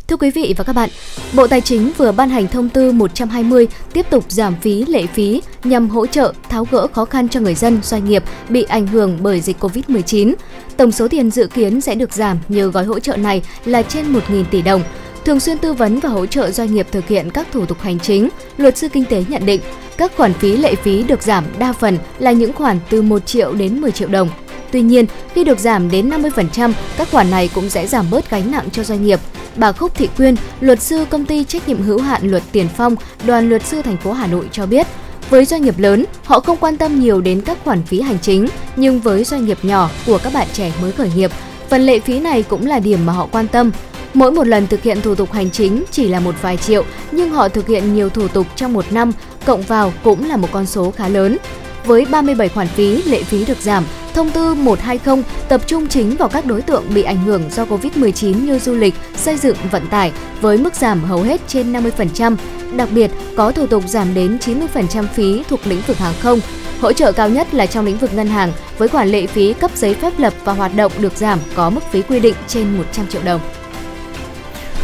[0.07, 0.89] Thưa quý vị và các bạn,
[1.33, 5.41] Bộ Tài chính vừa ban hành thông tư 120 tiếp tục giảm phí lệ phí
[5.63, 9.17] nhằm hỗ trợ tháo gỡ khó khăn cho người dân, doanh nghiệp bị ảnh hưởng
[9.21, 10.33] bởi dịch Covid-19.
[10.77, 14.13] Tổng số tiền dự kiến sẽ được giảm nhờ gói hỗ trợ này là trên
[14.13, 14.83] 1.000 tỷ đồng.
[15.25, 17.99] Thường xuyên tư vấn và hỗ trợ doanh nghiệp thực hiện các thủ tục hành
[17.99, 19.61] chính, luật sư kinh tế nhận định
[19.97, 23.53] các khoản phí lệ phí được giảm đa phần là những khoản từ 1 triệu
[23.53, 24.29] đến 10 triệu đồng.
[24.73, 28.51] Tuy nhiên, khi được giảm đến 50%, các khoản này cũng sẽ giảm bớt gánh
[28.51, 29.19] nặng cho doanh nghiệp.
[29.55, 32.95] Bà Khúc Thị Quyên, luật sư công ty trách nhiệm hữu hạn luật Tiền Phong,
[33.25, 34.87] đoàn luật sư thành phố Hà Nội cho biết,
[35.29, 38.47] với doanh nghiệp lớn, họ không quan tâm nhiều đến các khoản phí hành chính,
[38.75, 41.31] nhưng với doanh nghiệp nhỏ của các bạn trẻ mới khởi nghiệp,
[41.69, 43.71] phần lệ phí này cũng là điểm mà họ quan tâm.
[44.13, 47.29] Mỗi một lần thực hiện thủ tục hành chính chỉ là một vài triệu, nhưng
[47.29, 49.11] họ thực hiện nhiều thủ tục trong một năm,
[49.45, 51.37] cộng vào cũng là một con số khá lớn.
[51.85, 56.29] Với 37 khoản phí, lệ phí được giảm, Thông tư 120 tập trung chính vào
[56.29, 60.11] các đối tượng bị ảnh hưởng do Covid-19 như du lịch, xây dựng, vận tải
[60.41, 62.35] với mức giảm hầu hết trên 50%.
[62.75, 66.39] Đặc biệt, có thủ tục giảm đến 90% phí thuộc lĩnh vực hàng không.
[66.81, 69.71] Hỗ trợ cao nhất là trong lĩnh vực ngân hàng với khoản lệ phí cấp
[69.75, 73.07] giấy phép lập và hoạt động được giảm có mức phí quy định trên 100
[73.07, 73.41] triệu đồng.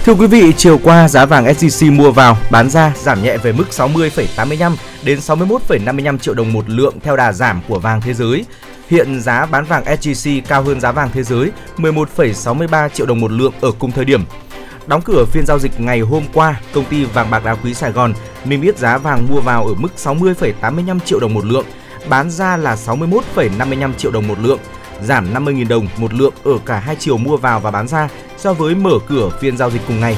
[0.06, 3.52] Thưa quý vị, chiều qua giá vàng SJC mua vào, bán ra giảm nhẹ về
[3.52, 8.46] mức 60,85 đến 61,55 triệu đồng một lượng theo đà giảm của vàng thế giới.
[8.90, 13.32] Hiện giá bán vàng SJC cao hơn giá vàng thế giới 11,63 triệu đồng một
[13.32, 14.24] lượng ở cùng thời điểm.
[14.88, 17.92] Đóng cửa phiên giao dịch ngày hôm qua, công ty vàng bạc đá quý Sài
[17.92, 18.14] Gòn
[18.46, 21.66] niêm yết giá vàng mua vào ở mức 60,85 triệu đồng một lượng,
[22.10, 24.60] bán ra là 61,55 triệu đồng một lượng,
[25.04, 28.54] giảm 50.000 đồng một lượng ở cả hai chiều mua vào và bán ra so
[28.54, 30.18] với mở cửa phiên giao dịch cùng ngày.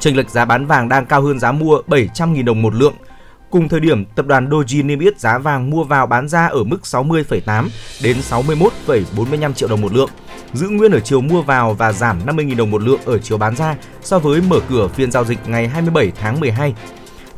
[0.00, 2.94] Chênh lệch giá bán vàng đang cao hơn giá mua 700.000 đồng một lượng–
[3.52, 6.64] Cùng thời điểm, tập đoàn Doji niêm yết giá vàng mua vào bán ra ở
[6.64, 7.68] mức 60,8
[8.02, 10.10] đến 61,45 triệu đồng một lượng,
[10.52, 13.56] giữ nguyên ở chiều mua vào và giảm 50.000 đồng một lượng ở chiều bán
[13.56, 16.74] ra so với mở cửa phiên giao dịch ngày 27 tháng 12.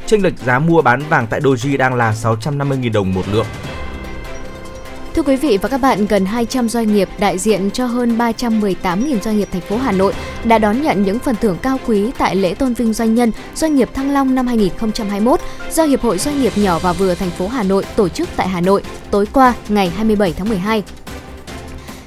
[0.07, 3.47] Chênh lệch giá mua bán vàng tại Doji đang là 650.000 đồng một lượng.
[5.15, 9.21] Thưa quý vị và các bạn, gần 200 doanh nghiệp đại diện cho hơn 318.000
[9.21, 12.37] doanh nghiệp thành phố Hà Nội đã đón nhận những phần thưởng cao quý tại
[12.37, 15.41] lễ tôn vinh doanh nhân Doanh nghiệp Thăng Long năm 2021
[15.71, 18.49] do Hiệp hội Doanh nghiệp nhỏ và vừa thành phố Hà Nội tổ chức tại
[18.49, 20.83] Hà Nội tối qua ngày 27 tháng 12.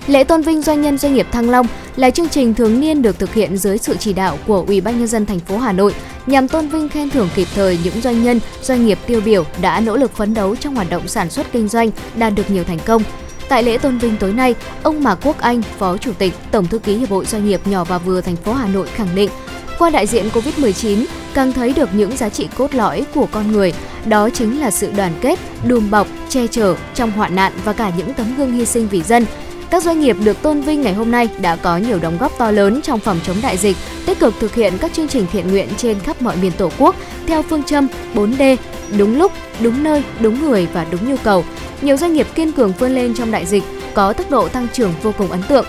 [0.08, 3.20] Lễ tôn vinh doanh nhân doanh nghiệp Thăng Long là chương trình thường niên được
[3.20, 5.94] thực hiện dưới sự chỉ đạo của Ủy ban nhân dân thành phố Hà Nội
[6.28, 9.80] nhằm tôn vinh khen thưởng kịp thời những doanh nhân, doanh nghiệp tiêu biểu đã
[9.80, 12.80] nỗ lực phấn đấu trong hoạt động sản xuất kinh doanh, đạt được nhiều thành
[12.86, 13.04] công.
[13.50, 16.80] Tại lễ tôn vinh tối nay, ông Mạc Quốc Anh, Phó Chủ tịch, Tổng thư
[16.80, 19.30] ký Hiệp hội Doanh nghiệp nhỏ và vừa thành phố Hà Nội khẳng định,
[19.80, 23.74] qua đại diện Covid-19 càng thấy được những giá trị cốt lõi của con người,
[24.06, 27.92] đó chính là sự đoàn kết, đùm bọc, che chở trong hoạn nạn và cả
[27.98, 29.26] những tấm gương hy sinh vì dân,
[29.70, 32.52] các doanh nghiệp được tôn vinh ngày hôm nay đã có nhiều đóng góp to
[32.52, 35.70] lớn trong phòng chống đại dịch, tích cực thực hiện các chương trình thiện nguyện
[35.78, 36.96] trên khắp mọi miền Tổ quốc
[37.28, 38.58] theo phương châm 4D,
[38.98, 41.44] đúng lúc, đúng nơi, đúng người và đúng nhu cầu.
[41.82, 43.64] Nhiều doanh nghiệp kiên cường vươn lên trong đại dịch,
[43.94, 45.66] có tốc độ tăng trưởng vô cùng ấn tượng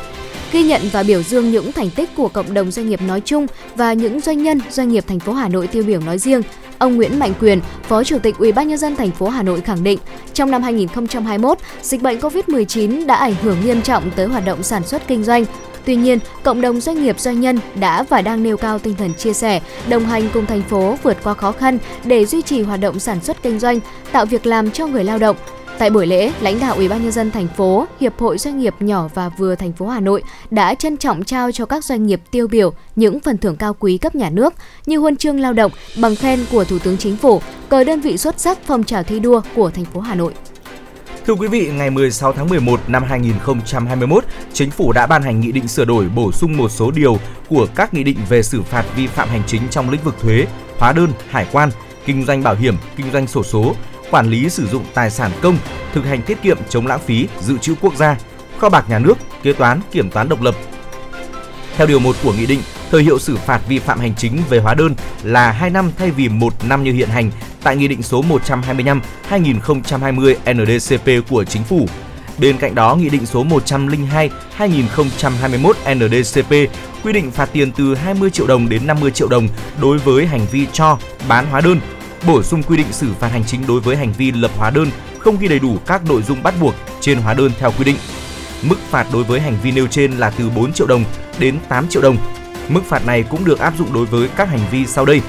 [0.53, 3.47] ghi nhận và biểu dương những thành tích của cộng đồng doanh nghiệp nói chung
[3.77, 6.43] và những doanh nhân, doanh nghiệp thành phố Hà Nội tiêu biểu nói riêng.
[6.79, 9.61] Ông Nguyễn Mạnh Quyền, Phó Chủ tịch Ủy ban nhân dân thành phố Hà Nội
[9.61, 9.99] khẳng định,
[10.35, 14.85] trong năm 2021, dịch bệnh COVID-19 đã ảnh hưởng nghiêm trọng tới hoạt động sản
[14.85, 15.45] xuất kinh doanh.
[15.85, 19.15] Tuy nhiên, cộng đồng doanh nghiệp doanh nhân đã và đang nêu cao tinh thần
[19.15, 22.81] chia sẻ, đồng hành cùng thành phố vượt qua khó khăn để duy trì hoạt
[22.81, 23.81] động sản xuất kinh doanh,
[24.13, 25.37] tạo việc làm cho người lao động,
[25.79, 28.74] Tại buổi lễ, lãnh đạo Ủy ban nhân dân thành phố, Hiệp hội Doanh nghiệp
[28.81, 32.20] nhỏ và vừa thành phố Hà Nội đã trân trọng trao cho các doanh nghiệp
[32.31, 34.55] tiêu biểu những phần thưởng cao quý cấp nhà nước
[34.87, 38.18] như huân chương lao động, bằng khen của Thủ tướng Chính phủ, cờ đơn vị
[38.18, 40.33] xuất sắc phong trào thi đua của thành phố Hà Nội.
[41.26, 45.53] Thưa quý vị, ngày 16 tháng 11 năm 2021, Chính phủ đã ban hành nghị
[45.53, 47.18] định sửa đổi bổ sung một số điều
[47.49, 50.47] của các nghị định về xử phạt vi phạm hành chính trong lĩnh vực thuế,
[50.79, 51.70] hóa đơn, hải quan,
[52.05, 53.74] kinh doanh bảo hiểm, kinh doanh sổ số,
[54.11, 55.59] quản lý sử dụng tài sản công,
[55.93, 58.17] thực hành tiết kiệm chống lãng phí, dự trữ quốc gia,
[58.59, 60.55] kho bạc nhà nước, kế toán, kiểm toán độc lập.
[61.77, 64.59] Theo điều 1 của nghị định, thời hiệu xử phạt vi phạm hành chính về
[64.59, 67.31] hóa đơn là 2 năm thay vì 1 năm như hiện hành
[67.63, 71.89] tại Nghị định số 125/2020 NDCP của Chính phủ.
[72.39, 76.53] Bên cạnh đó, Nghị định số 102 2021 NDCP
[77.05, 79.49] quy định phạt tiền từ 20 triệu đồng đến 50 triệu đồng
[79.81, 80.99] đối với hành vi cho,
[81.29, 81.81] bán hóa đơn,
[82.27, 84.91] bổ sung quy định xử phạt hành chính đối với hành vi lập hóa đơn
[85.19, 87.97] không ghi đầy đủ các nội dung bắt buộc trên hóa đơn theo quy định.
[88.62, 91.05] Mức phạt đối với hành vi nêu trên là từ 4 triệu đồng
[91.39, 92.16] đến 8 triệu đồng.
[92.69, 95.21] Mức phạt này cũng được áp dụng đối với các hành vi sau đây: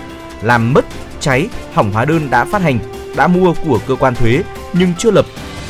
[0.42, 0.86] làm mất,
[1.20, 2.80] cháy, hỏng hóa đơn đã phát hành,
[3.16, 5.26] đã mua của cơ quan thuế nhưng chưa lập,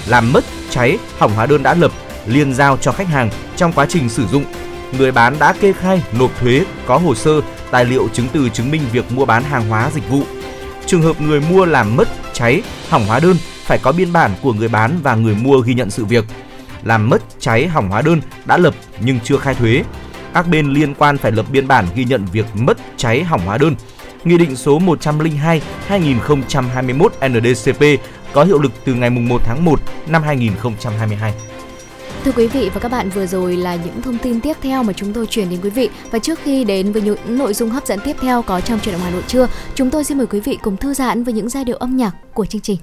[0.08, 1.92] làm mất, cháy, hỏng hóa đơn đã lập,
[2.26, 4.46] liên giao cho khách hàng trong quá trình sử dụng.
[4.98, 7.42] Người bán đã kê khai, nộp thuế, có hồ sơ,
[7.72, 10.24] tài liệu chứng từ chứng minh việc mua bán hàng hóa dịch vụ.
[10.90, 14.54] Trường hợp người mua làm mất, cháy, hỏng hóa đơn phải có biên bản của
[14.54, 16.26] người bán và người mua ghi nhận sự việc.
[16.84, 19.84] Làm mất, cháy, hỏng hóa đơn đã lập nhưng chưa khai thuế.
[20.34, 23.58] Các bên liên quan phải lập biên bản ghi nhận việc mất, cháy, hỏng hóa
[23.58, 23.76] đơn.
[24.24, 27.84] Nghị định số 102 2021 NDCP
[28.34, 31.34] có hiệu lực từ ngày 1 tháng 1 năm 2022.
[32.24, 34.94] Thưa quý vị và các bạn, vừa rồi là những thông tin tiếp theo mà
[34.94, 35.90] chúng tôi truyền đến quý vị.
[36.12, 38.94] Và trước khi đến với những nội dung hấp dẫn tiếp theo có trong truyền
[38.94, 41.50] động Hà Nội trưa, chúng tôi xin mời quý vị cùng thư giãn với những
[41.50, 42.78] giai điệu âm nhạc của chương trình.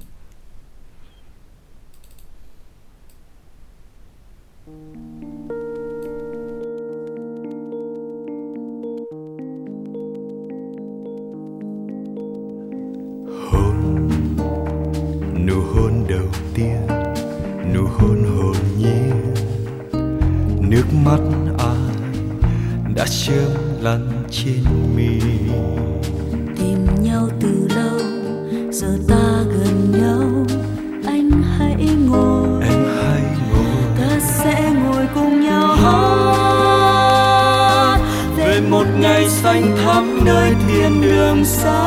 [20.76, 21.20] Nước mắt
[21.58, 21.96] ai
[22.94, 23.50] đã sớm
[23.80, 24.64] lăn trên
[24.96, 25.20] mi.
[26.56, 28.00] Tìm nhau từ lâu
[28.70, 30.46] giờ ta gần nhau.
[31.06, 33.22] Anh hãy ngồi em hãy
[33.52, 33.82] ngồi.
[33.98, 35.76] ta sẽ ngồi cùng nhau.
[35.76, 35.98] Hát
[38.36, 41.82] về một ngày xanh thắm nơi thiên đường xa.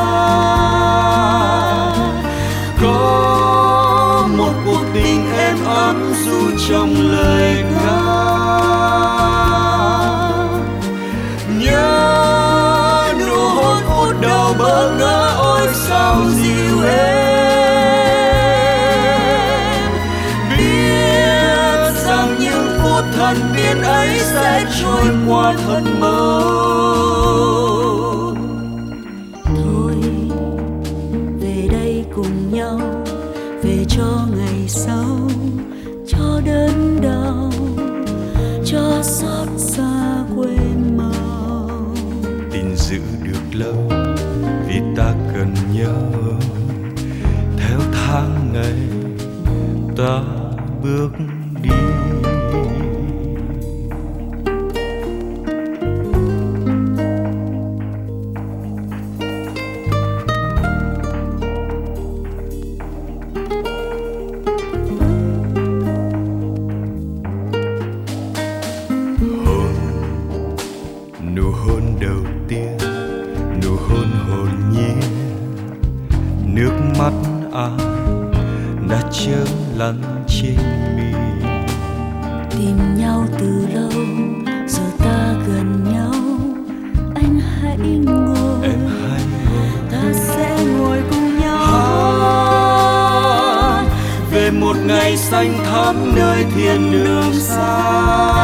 [2.82, 7.79] Có một cuộc tình êm ấm du trong lời ca
[23.20, 26.69] thần tiên ấy sẽ trôi qua thật mau
[51.00, 51.29] được.
[95.16, 98.39] Xanh thắm nơi thiên đường xa.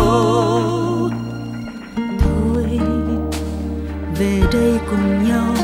[2.20, 2.80] thôi
[4.18, 5.54] về đây cùng nhau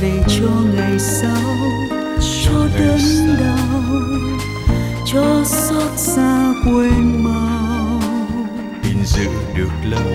[0.00, 1.42] về cho ngày sau
[2.44, 3.00] cho đớn
[3.40, 3.92] đau
[5.06, 8.00] cho xót xa quên mau.
[8.82, 10.12] Tin giữ được lâu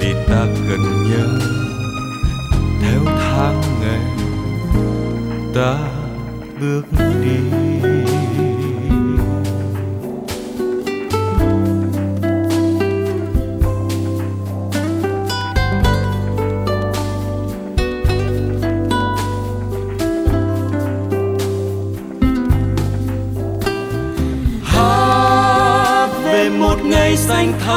[0.00, 1.48] vì ta cần nhau
[2.82, 4.06] theo tháng ngày
[5.54, 5.78] ta
[6.60, 6.82] bước
[7.22, 7.36] đi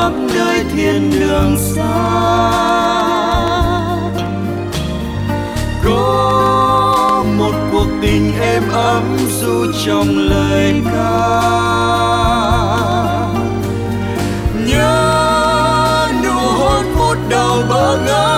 [0.04, 1.84] khắp nơi thiên đường xa.
[5.86, 11.30] Có một cuộc tình êm ấm du trong lời ca.
[14.68, 16.40] Nhớ nụ
[17.30, 18.33] đầu bỡ ngỡ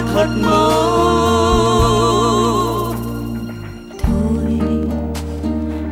[0.00, 0.94] thật mau
[4.02, 4.60] thôi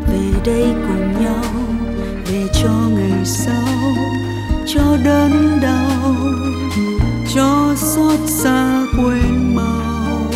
[0.08, 1.44] về đây cùng nhau
[2.30, 3.68] để cho ngày sau
[4.66, 6.14] cho đớn đau
[7.34, 10.26] cho xót xa quên mau.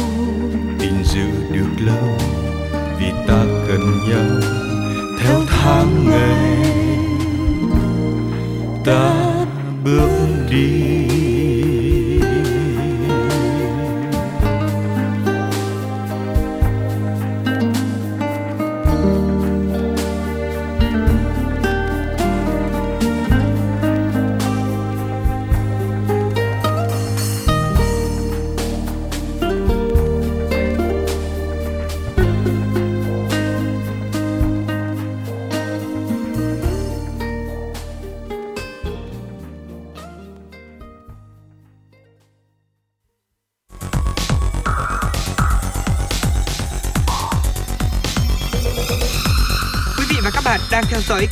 [0.79, 2.19] Tình giữ được lâu
[3.01, 4.41] vì ta cần nhau
[5.21, 6.73] theo tháng ngày
[8.85, 9.26] ta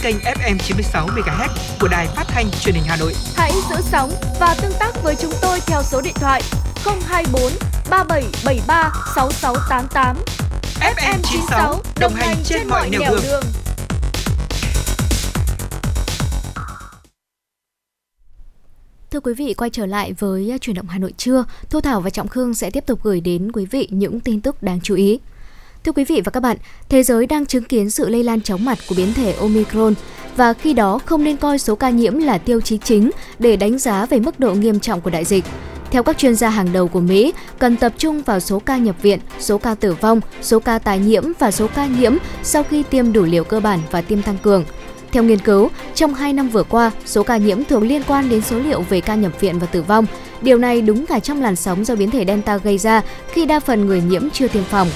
[0.04, 1.48] kênh FM 96 MHz
[1.80, 3.14] của đài phát thanh truyền hình Hà Nội.
[3.34, 6.42] Hãy giữ sóng và tương tác với chúng tôi theo số điện thoại
[6.84, 7.42] 024
[7.90, 10.16] 3773 6688.
[10.80, 13.42] FM 96 đồng hành trên mọi nẻo đường.
[19.10, 22.10] Thưa quý vị, quay trở lại với chuyển động Hà Nội trưa, Thu Thảo và
[22.10, 25.18] Trọng Khương sẽ tiếp tục gửi đến quý vị những tin tức đáng chú ý.
[25.84, 26.56] Thưa quý vị và các bạn,
[26.88, 29.94] thế giới đang chứng kiến sự lây lan chóng mặt của biến thể Omicron
[30.36, 33.78] và khi đó không nên coi số ca nhiễm là tiêu chí chính để đánh
[33.78, 35.44] giá về mức độ nghiêm trọng của đại dịch.
[35.90, 38.96] Theo các chuyên gia hàng đầu của Mỹ, cần tập trung vào số ca nhập
[39.02, 42.82] viện, số ca tử vong, số ca tái nhiễm và số ca nhiễm sau khi
[42.82, 44.64] tiêm đủ liều cơ bản và tiêm tăng cường.
[45.12, 48.40] Theo nghiên cứu, trong 2 năm vừa qua, số ca nhiễm thường liên quan đến
[48.42, 50.06] số liệu về ca nhập viện và tử vong.
[50.42, 53.60] Điều này đúng cả trong làn sóng do biến thể Delta gây ra khi đa
[53.60, 54.88] phần người nhiễm chưa tiêm phòng.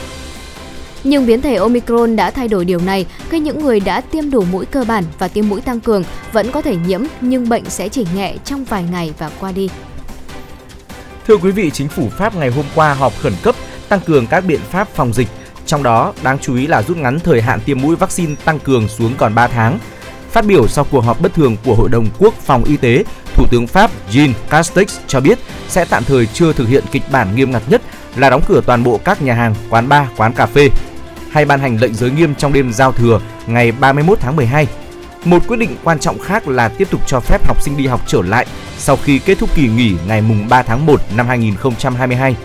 [1.05, 4.45] Nhưng biến thể Omicron đã thay đổi điều này khi những người đã tiêm đủ
[4.53, 7.89] mũi cơ bản và tiêm mũi tăng cường vẫn có thể nhiễm nhưng bệnh sẽ
[7.89, 9.69] chỉ nhẹ trong vài ngày và qua đi.
[11.27, 13.55] Thưa quý vị, chính phủ Pháp ngày hôm qua họp khẩn cấp
[13.89, 15.29] tăng cường các biện pháp phòng dịch,
[15.67, 18.89] trong đó đáng chú ý là rút ngắn thời hạn tiêm mũi vaccine tăng cường
[18.89, 19.79] xuống còn 3 tháng.
[20.31, 23.47] Phát biểu sau cuộc họp bất thường của Hội đồng Quốc phòng Y tế, Thủ
[23.51, 25.39] tướng Pháp Jean Castex cho biết
[25.69, 27.83] sẽ tạm thời chưa thực hiện kịch bản nghiêm ngặt nhất
[28.17, 30.71] là đóng cửa toàn bộ các nhà hàng, quán bar, quán cà phê
[31.31, 34.67] hay ban hành lệnh giới nghiêm trong đêm giao thừa ngày 31 tháng 12.
[35.25, 38.01] Một quyết định quan trọng khác là tiếp tục cho phép học sinh đi học
[38.07, 38.47] trở lại
[38.79, 42.37] sau khi kết thúc kỳ nghỉ ngày mùng 3 tháng 1 năm 2022.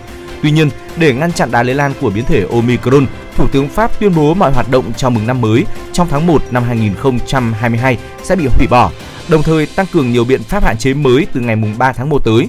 [0.42, 3.06] Tuy nhiên, để ngăn chặn đà lây lan của biến thể Omicron,
[3.36, 6.42] Thủ tướng Pháp tuyên bố mọi hoạt động chào mừng năm mới trong tháng 1
[6.50, 8.90] năm 2022 sẽ bị hủy bỏ,
[9.28, 12.08] đồng thời tăng cường nhiều biện pháp hạn chế mới từ ngày mùng 3 tháng
[12.08, 12.48] 1 tới.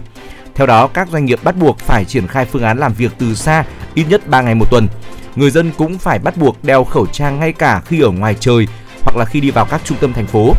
[0.56, 3.36] Theo đó, các doanh nghiệp bắt buộc phải triển khai phương án làm việc từ
[3.36, 4.88] xa ít nhất 3 ngày một tuần.
[5.36, 8.68] Người dân cũng phải bắt buộc đeo khẩu trang ngay cả khi ở ngoài trời
[9.04, 10.54] hoặc là khi đi vào các trung tâm thành phố.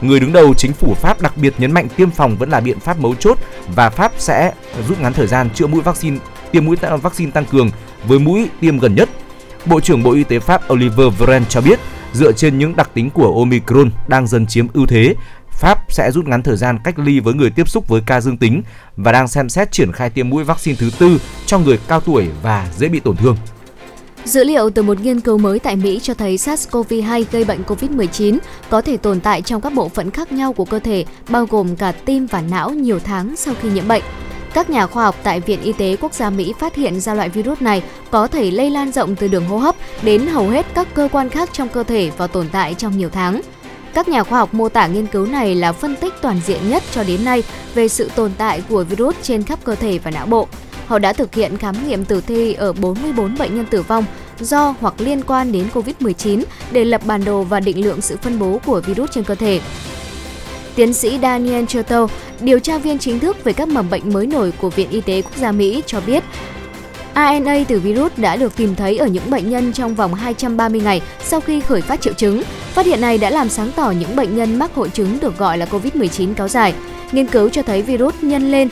[0.00, 2.80] Người đứng đầu chính phủ Pháp đặc biệt nhấn mạnh tiêm phòng vẫn là biện
[2.80, 3.38] pháp mấu chốt
[3.74, 4.52] và Pháp sẽ
[4.88, 6.18] rút ngắn thời gian chữa mũi vaccine
[6.52, 7.70] tiêm mũi vaccine tăng cường
[8.04, 9.08] với mũi tiêm gần nhất.
[9.66, 11.78] Bộ trưởng Bộ Y tế Pháp Oliver Véran cho biết,
[12.12, 15.14] dựa trên những đặc tính của Omicron đang dần chiếm ưu thế,
[15.52, 18.38] Pháp sẽ rút ngắn thời gian cách ly với người tiếp xúc với ca dương
[18.38, 18.62] tính
[18.96, 22.28] và đang xem xét triển khai tiêm mũi vaccine thứ tư cho người cao tuổi
[22.42, 23.36] và dễ bị tổn thương.
[24.24, 28.38] Dữ liệu từ một nghiên cứu mới tại Mỹ cho thấy SARS-CoV-2 gây bệnh COVID-19
[28.70, 31.76] có thể tồn tại trong các bộ phận khác nhau của cơ thể, bao gồm
[31.76, 34.02] cả tim và não nhiều tháng sau khi nhiễm bệnh.
[34.54, 37.28] Các nhà khoa học tại Viện Y tế Quốc gia Mỹ phát hiện ra loại
[37.28, 40.94] virus này có thể lây lan rộng từ đường hô hấp đến hầu hết các
[40.94, 43.40] cơ quan khác trong cơ thể và tồn tại trong nhiều tháng.
[43.94, 46.82] Các nhà khoa học mô tả nghiên cứu này là phân tích toàn diện nhất
[46.92, 47.42] cho đến nay
[47.74, 50.48] về sự tồn tại của virus trên khắp cơ thể và não bộ.
[50.86, 54.04] Họ đã thực hiện khám nghiệm tử thi ở 44 bệnh nhân tử vong
[54.40, 58.38] do hoặc liên quan đến COVID-19 để lập bản đồ và định lượng sự phân
[58.38, 59.60] bố của virus trên cơ thể.
[60.74, 62.08] Tiến sĩ Daniel Chertow,
[62.40, 65.22] điều tra viên chính thức về các mầm bệnh mới nổi của Viện Y tế
[65.22, 66.24] Quốc gia Mỹ cho biết,
[67.14, 71.02] ANA từ virus đã được tìm thấy ở những bệnh nhân trong vòng 230 ngày
[71.20, 72.42] sau khi khởi phát triệu chứng.
[72.72, 75.58] Phát hiện này đã làm sáng tỏ những bệnh nhân mắc hội chứng được gọi
[75.58, 76.74] là COVID-19 kéo dài.
[77.12, 78.68] Nghiên cứu cho thấy virus nhân lên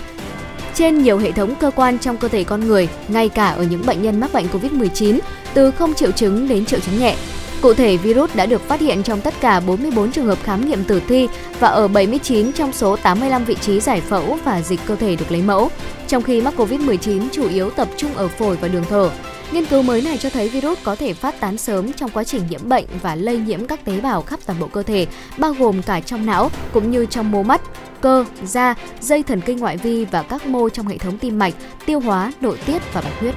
[0.75, 3.87] trên nhiều hệ thống cơ quan trong cơ thể con người, ngay cả ở những
[3.87, 5.19] bệnh nhân mắc bệnh COVID-19,
[5.55, 7.17] từ không triệu chứng đến triệu chứng nhẹ.
[7.63, 10.85] Cụ thể, virus đã được phát hiện trong tất cả 44 trường hợp khám nghiệm
[10.85, 14.97] tử thi và ở 79 trong số 85 vị trí giải phẫu và dịch cơ
[14.97, 15.71] thể được lấy mẫu.
[16.09, 19.11] Trong khi mắc COVID-19 chủ yếu tập trung ở phổi và đường thở.
[19.53, 22.43] Nghiên cứu mới này cho thấy virus có thể phát tán sớm trong quá trình
[22.51, 25.07] nhiễm bệnh và lây nhiễm các tế bào khắp toàn bộ cơ thể,
[25.39, 27.61] bao gồm cả trong não cũng như trong mô mắt,
[28.01, 31.55] cơ, da, dây thần kinh ngoại vi và các mô trong hệ thống tim mạch,
[31.87, 33.35] tiêu hóa, nội tiết và bạch huyết.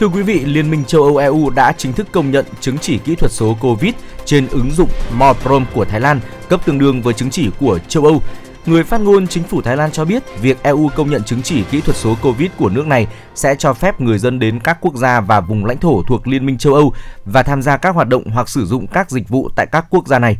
[0.00, 2.98] Thưa quý vị, Liên minh châu Âu EU đã chính thức công nhận chứng chỉ
[2.98, 3.94] kỹ thuật số COVID
[4.24, 8.04] trên ứng dụng Morprom của Thái Lan, cấp tương đương với chứng chỉ của châu
[8.04, 8.22] Âu.
[8.66, 11.62] Người phát ngôn chính phủ Thái Lan cho biết việc EU công nhận chứng chỉ
[11.70, 14.96] kỹ thuật số COVID của nước này sẽ cho phép người dân đến các quốc
[14.96, 16.94] gia và vùng lãnh thổ thuộc Liên minh châu Âu
[17.24, 20.06] và tham gia các hoạt động hoặc sử dụng các dịch vụ tại các quốc
[20.08, 20.36] gia này.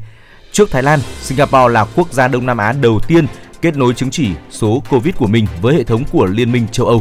[0.53, 3.27] Trước Thái Lan, Singapore là quốc gia Đông Nam Á đầu tiên
[3.63, 6.87] kết nối chứng chỉ số COVID của mình với hệ thống của Liên minh châu
[6.87, 7.01] Âu.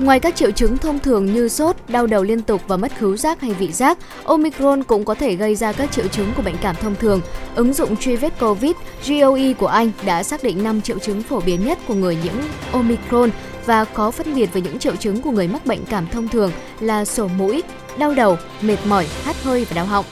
[0.00, 3.16] Ngoài các triệu chứng thông thường như sốt, đau đầu liên tục và mất khứu
[3.16, 6.56] giác hay vị giác, Omicron cũng có thể gây ra các triệu chứng của bệnh
[6.62, 7.20] cảm thông thường.
[7.54, 8.72] Ứng dụng truy vết COVID
[9.08, 12.34] GOE của Anh đã xác định 5 triệu chứng phổ biến nhất của người nhiễm
[12.72, 13.30] Omicron
[13.66, 16.52] và có phân biệt với những triệu chứng của người mắc bệnh cảm thông thường
[16.80, 17.62] là sổ mũi,
[17.98, 20.04] đau đầu, mệt mỏi, hắt hơi và đau họng.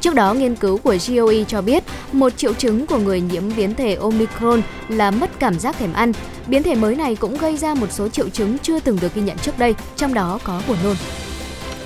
[0.00, 3.74] Trước đó, nghiên cứu của GOE cho biết một triệu chứng của người nhiễm biến
[3.74, 6.12] thể Omicron là mất cảm giác thèm ăn.
[6.46, 9.22] Biến thể mới này cũng gây ra một số triệu chứng chưa từng được ghi
[9.22, 10.96] nhận trước đây, trong đó có buồn nôn.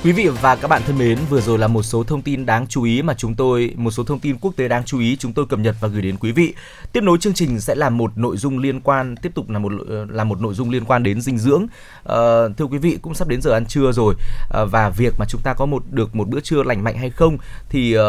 [0.05, 2.67] Quý vị và các bạn thân mến, vừa rồi là một số thông tin đáng
[2.67, 5.33] chú ý mà chúng tôi, một số thông tin quốc tế đáng chú ý chúng
[5.33, 6.55] tôi cập nhật và gửi đến quý vị.
[6.93, 9.73] Tiếp nối chương trình sẽ là một nội dung liên quan, tiếp tục là một
[9.89, 11.67] ờ, là một nội dung liên quan đến dinh dưỡng.
[12.05, 12.17] À,
[12.57, 14.15] thưa quý vị, cũng sắp đến giờ ăn trưa rồi
[14.51, 17.11] à, và việc mà chúng ta có một được một bữa trưa lành mạnh hay
[17.11, 17.39] không
[17.69, 18.03] thì uh,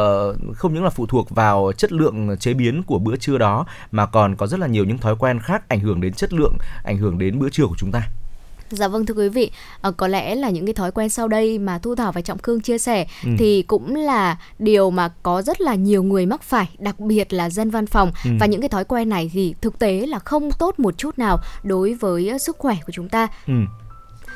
[0.55, 4.05] không những là phụ thuộc vào chất lượng chế biến của bữa trưa đó mà
[4.05, 6.97] còn có rất là nhiều những thói quen khác ảnh hưởng đến chất lượng, ảnh
[6.97, 8.01] hưởng đến bữa trưa của chúng ta.
[8.75, 9.51] Dạ vâng thưa quý vị,
[9.81, 12.37] à, có lẽ là những cái thói quen sau đây mà Thu Thảo và Trọng
[12.37, 13.29] Khương chia sẻ ừ.
[13.37, 17.49] thì cũng là điều mà có rất là nhiều người mắc phải, đặc biệt là
[17.49, 18.31] dân văn phòng ừ.
[18.39, 21.39] và những cái thói quen này thì thực tế là không tốt một chút nào
[21.63, 23.27] đối với sức khỏe của chúng ta.
[23.47, 23.53] Ừ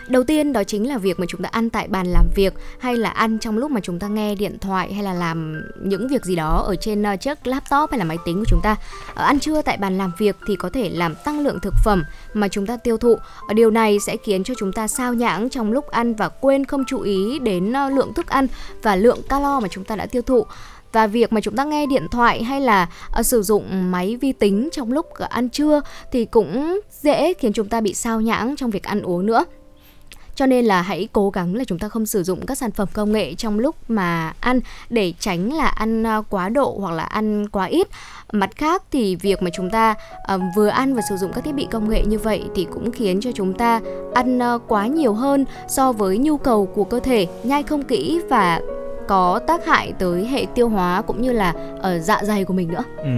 [0.08, 2.98] đầu tiên đó chính là việc mà chúng ta ăn tại bàn làm việc hay
[2.98, 6.26] là ăn trong lúc mà chúng ta nghe điện thoại hay là làm những việc
[6.26, 8.76] gì đó ở trên ờ, chiếc laptop hay là máy tính của chúng ta.
[9.14, 12.04] Ờ, ăn trưa tại bàn làm việc thì có thể làm tăng lượng thực phẩm
[12.34, 13.16] mà chúng ta tiêu thụ.
[13.48, 16.66] Ờ, điều này sẽ khiến cho chúng ta sao nhãng trong lúc ăn và quên
[16.66, 18.48] không chú ý đến lượng thức ăn
[18.84, 20.46] và lượng calo mà chúng ta đã tiêu thụ.
[20.94, 22.90] Và việc mà chúng ta nghe điện thoại hay là
[23.20, 25.82] uh, sử dụng máy vi tính trong lúc ăn trưa
[26.12, 29.46] thì cũng dễ khiến chúng ta bị sao nhãng trong việc ăn uống nữa
[30.38, 32.88] cho nên là hãy cố gắng là chúng ta không sử dụng các sản phẩm
[32.94, 34.60] công nghệ trong lúc mà ăn
[34.90, 37.88] để tránh là ăn à, quá độ hoặc là ăn quá ít.
[38.32, 39.96] Mặt khác thì việc mà chúng ta
[40.34, 42.92] uh, vừa ăn và sử dụng các thiết bị công nghệ như vậy thì cũng
[42.92, 43.82] khiến cho chúng ta
[44.14, 48.22] ăn uh, quá nhiều hơn so với nhu cầu của cơ thể nhai không kỹ
[48.30, 48.62] và
[49.08, 52.68] có tác hại tới hệ tiêu hóa cũng như là ở dạ dày của mình
[52.68, 52.84] nữa.
[52.98, 53.10] Ừ.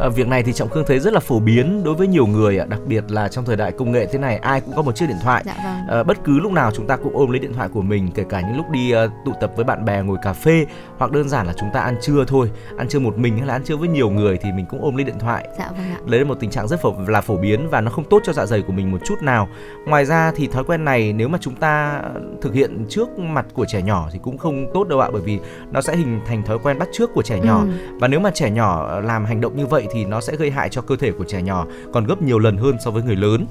[0.00, 2.60] À, việc này thì trọng khương thấy rất là phổ biến đối với nhiều người,
[2.68, 5.06] đặc biệt là trong thời đại công nghệ thế này, ai cũng có một chiếc
[5.08, 5.42] điện thoại.
[5.46, 5.98] Dạ vâng.
[5.98, 8.24] à, bất cứ lúc nào chúng ta cũng ôm lấy điện thoại của mình, kể
[8.28, 10.64] cả những lúc đi uh, tụ tập với bạn bè ngồi cà phê,
[10.98, 13.54] hoặc đơn giản là chúng ta ăn trưa thôi, ăn trưa một mình hay là
[13.54, 15.48] ăn trưa với nhiều người thì mình cũng ôm lấy điện thoại.
[15.58, 15.98] Dạ vâng ạ.
[16.06, 18.32] Đấy là một tình trạng rất phổ là phổ biến và nó không tốt cho
[18.32, 19.48] dạ dày của mình một chút nào.
[19.86, 22.02] Ngoài ra thì thói quen này nếu mà chúng ta
[22.42, 25.27] thực hiện trước mặt của trẻ nhỏ thì cũng không tốt đâu ạ, bởi vì
[25.28, 25.38] vì
[25.72, 27.60] nó sẽ hình thành thói quen bắt chước của trẻ nhỏ.
[27.60, 27.68] Ừ.
[28.00, 30.68] và nếu mà trẻ nhỏ làm hành động như vậy thì nó sẽ gây hại
[30.68, 33.46] cho cơ thể của trẻ nhỏ còn gấp nhiều lần hơn so với người lớn.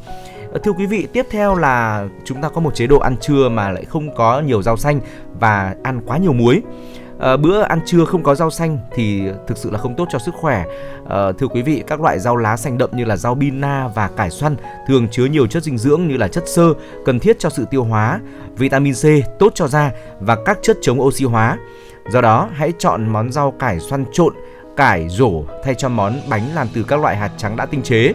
[0.51, 3.49] Ờ, thưa quý vị tiếp theo là chúng ta có một chế độ ăn trưa
[3.49, 4.99] mà lại không có nhiều rau xanh
[5.39, 6.61] và ăn quá nhiều muối
[7.19, 10.19] à, bữa ăn trưa không có rau xanh thì thực sự là không tốt cho
[10.19, 10.65] sức khỏe.
[11.09, 14.09] À, thưa quý vị các loại rau lá xanh đậm như là rau bina và
[14.17, 14.55] cải xoăn
[14.87, 16.73] thường chứa nhiều chất dinh dưỡng như là chất xơ
[17.05, 18.19] cần thiết cho sự tiêu hóa
[18.57, 19.05] vitamin C
[19.39, 21.57] tốt cho da và các chất chống oxy hóa.
[22.09, 24.33] Do đó hãy chọn món rau cải xoăn trộn
[24.77, 28.13] cải rổ thay cho món bánh làm từ các loại hạt trắng đã tinh chế.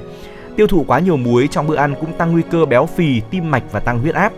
[0.57, 3.51] Tiêu thụ quá nhiều muối trong bữa ăn cũng tăng nguy cơ béo phì tim
[3.51, 4.33] mạch và tăng huyết áp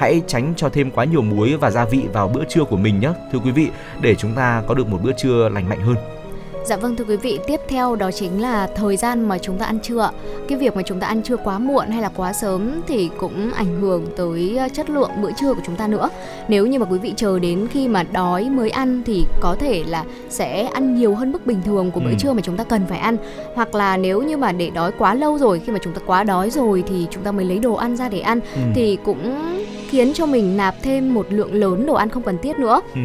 [0.00, 3.00] hãy tránh cho thêm quá nhiều muối và gia vị vào bữa trưa của mình
[3.00, 3.68] nhé, thưa quý vị,
[4.00, 6.19] để chúng ta có được một bữa trưa lành mạnh hơn.
[6.64, 9.66] Dạ vâng thưa quý vị, tiếp theo đó chính là thời gian mà chúng ta
[9.66, 10.10] ăn trưa.
[10.48, 13.50] Cái việc mà chúng ta ăn trưa quá muộn hay là quá sớm thì cũng
[13.52, 16.08] ảnh hưởng tới ờ, chất lượng bữa trưa của chúng ta nữa.
[16.48, 19.84] Nếu như mà quý vị chờ đến khi mà đói mới ăn thì có thể
[19.86, 22.16] là sẽ ăn nhiều hơn mức bình thường của bữa ừ.
[22.18, 23.16] trưa mà chúng ta cần phải ăn.
[23.54, 26.24] Hoặc là nếu như mà để đói quá lâu rồi, khi mà chúng ta quá
[26.24, 28.60] đói rồi thì chúng ta mới lấy đồ ăn ra để ăn ừ.
[28.74, 29.54] thì cũng
[29.88, 32.80] khiến cho mình nạp thêm một lượng lớn đồ ăn không cần thiết nữa.
[32.94, 33.00] Ừ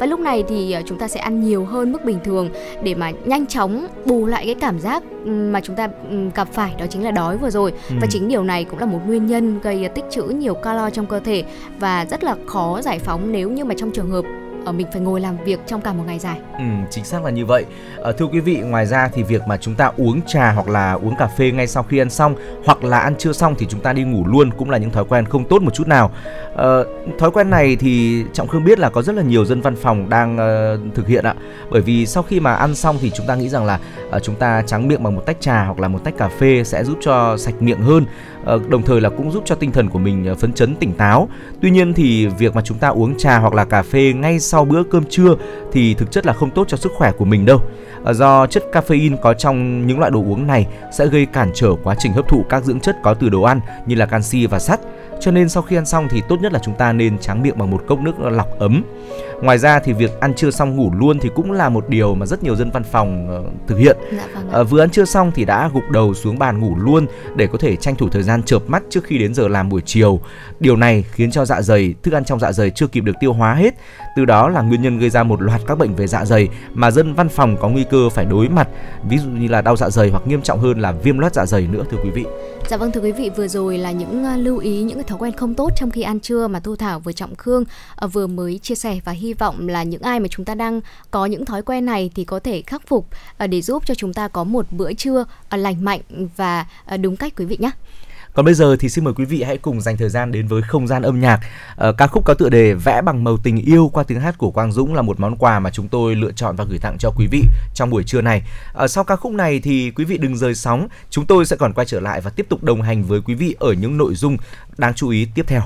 [0.00, 2.50] và lúc này thì ờ, chúng ta sẽ ăn nhiều hơn mức bình thường
[2.82, 5.88] để mà nhanh chóng bù lại cái cảm giác mà chúng ta
[6.34, 7.96] gặp phải đó chính là đói vừa rồi ừ.
[8.00, 11.06] và chính điều này cũng là một nguyên nhân gây tích trữ nhiều calo trong
[11.06, 11.44] cơ thể
[11.78, 14.24] và rất là khó giải phóng nếu như mà trong trường hợp
[14.64, 16.38] ở mình phải ngồi làm việc trong cả một ngày dài.
[16.58, 17.64] Ừ, chính xác là như vậy.
[18.04, 20.92] À, thưa quý vị, ngoài ra thì việc mà chúng ta uống trà hoặc là
[20.92, 22.34] uống cà phê ngay sau khi ăn xong
[22.64, 25.04] hoặc là ăn chưa xong thì chúng ta đi ngủ luôn cũng là những thói
[25.04, 26.10] quen không tốt một chút nào.
[26.56, 26.78] À,
[27.18, 30.08] thói quen này thì trọng khương biết là có rất là nhiều dân văn phòng
[30.08, 31.34] đang uh, thực hiện ạ.
[31.70, 33.78] Bởi vì sau khi mà ăn xong thì chúng ta nghĩ rằng là
[34.16, 36.64] uh, chúng ta tráng miệng bằng một tách trà hoặc là một tách cà phê
[36.64, 38.04] sẽ giúp cho sạch miệng hơn
[38.44, 40.92] Ờ, đồng thời là cũng giúp cho tinh thần của mình ờ, phấn chấn, tỉnh
[40.92, 41.28] táo.
[41.60, 44.64] Tuy nhiên thì việc mà chúng ta uống trà hoặc là cà phê ngay sau
[44.64, 45.34] bữa cơm trưa
[45.72, 47.58] thì thực chất là không tốt cho sức khỏe của mình đâu.
[48.04, 51.74] Ờ, do chất caffeine có trong những loại đồ uống này sẽ gây cản trở
[51.82, 54.58] quá trình hấp thụ các dưỡng chất có từ đồ ăn như là canxi và
[54.58, 54.80] sắt.
[55.20, 57.58] Cho nên sau khi ăn xong thì tốt nhất là chúng ta nên tráng miệng
[57.58, 58.84] bằng một cốc nước lọc ấm.
[59.42, 62.26] Ngoài ra thì việc ăn trưa xong ngủ luôn thì cũng là một điều mà
[62.26, 63.96] rất nhiều dân văn phòng uh, thực hiện.
[64.12, 67.06] Dạ, vâng uh, vừa ăn trưa xong thì đã gục đầu xuống bàn ngủ luôn
[67.36, 69.80] để có thể tranh thủ thời gian chợp mắt trước khi đến giờ làm buổi
[69.84, 70.20] chiều.
[70.60, 73.32] Điều này khiến cho dạ dày, thức ăn trong dạ dày chưa kịp được tiêu
[73.32, 73.74] hóa hết.
[74.16, 76.90] Từ đó là nguyên nhân gây ra một loạt các bệnh về dạ dày mà
[76.90, 78.68] dân văn phòng có nguy cơ phải đối mặt,
[79.08, 81.46] ví dụ như là đau dạ dày hoặc nghiêm trọng hơn là viêm loét dạ
[81.46, 82.24] dày nữa thưa quý vị.
[82.68, 85.18] Dạ vâng thưa quý vị, vừa rồi là những uh, lưu ý những cái thói
[85.18, 88.26] quen không tốt trong khi ăn trưa mà Thu Thảo vừa Trọng Khương ờ, vừa
[88.26, 90.80] mới chia sẻ và hy vọng là những ai mà chúng ta đang
[91.10, 93.06] có những thói quen này thì có thể khắc phục
[93.38, 96.00] ờ, để giúp cho chúng ta có một bữa trưa ờ, lành mạnh
[96.36, 96.66] và
[97.00, 97.70] đúng cách quý vị nhé.
[98.34, 100.62] Còn bây giờ thì xin mời quý vị hãy cùng dành thời gian đến với
[100.62, 101.40] không gian âm nhạc.
[101.76, 104.50] À, ca khúc có tựa đề Vẽ bằng màu tình yêu qua tiếng hát của
[104.50, 107.10] Quang Dũng là một món quà mà chúng tôi lựa chọn và gửi tặng cho
[107.16, 107.42] quý vị
[107.74, 108.42] trong buổi trưa này.
[108.74, 111.72] À, sau ca khúc này thì quý vị đừng rời sóng, chúng tôi sẽ còn
[111.72, 114.36] quay trở lại và tiếp tục đồng hành với quý vị ở những nội dung
[114.78, 115.62] đáng chú ý tiếp theo.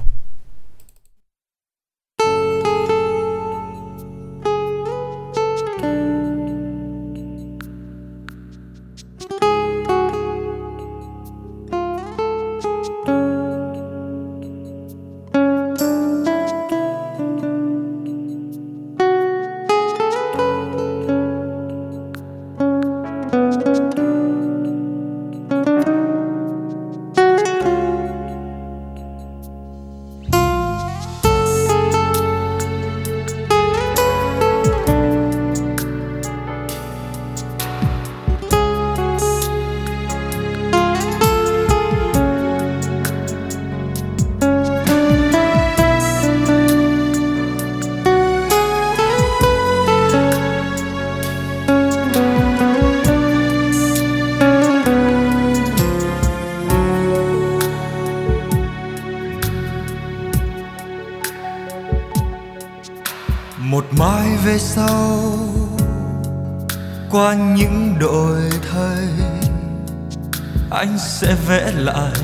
[71.85, 72.24] Sẽ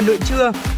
[0.00, 0.69] Hà Nội trưa.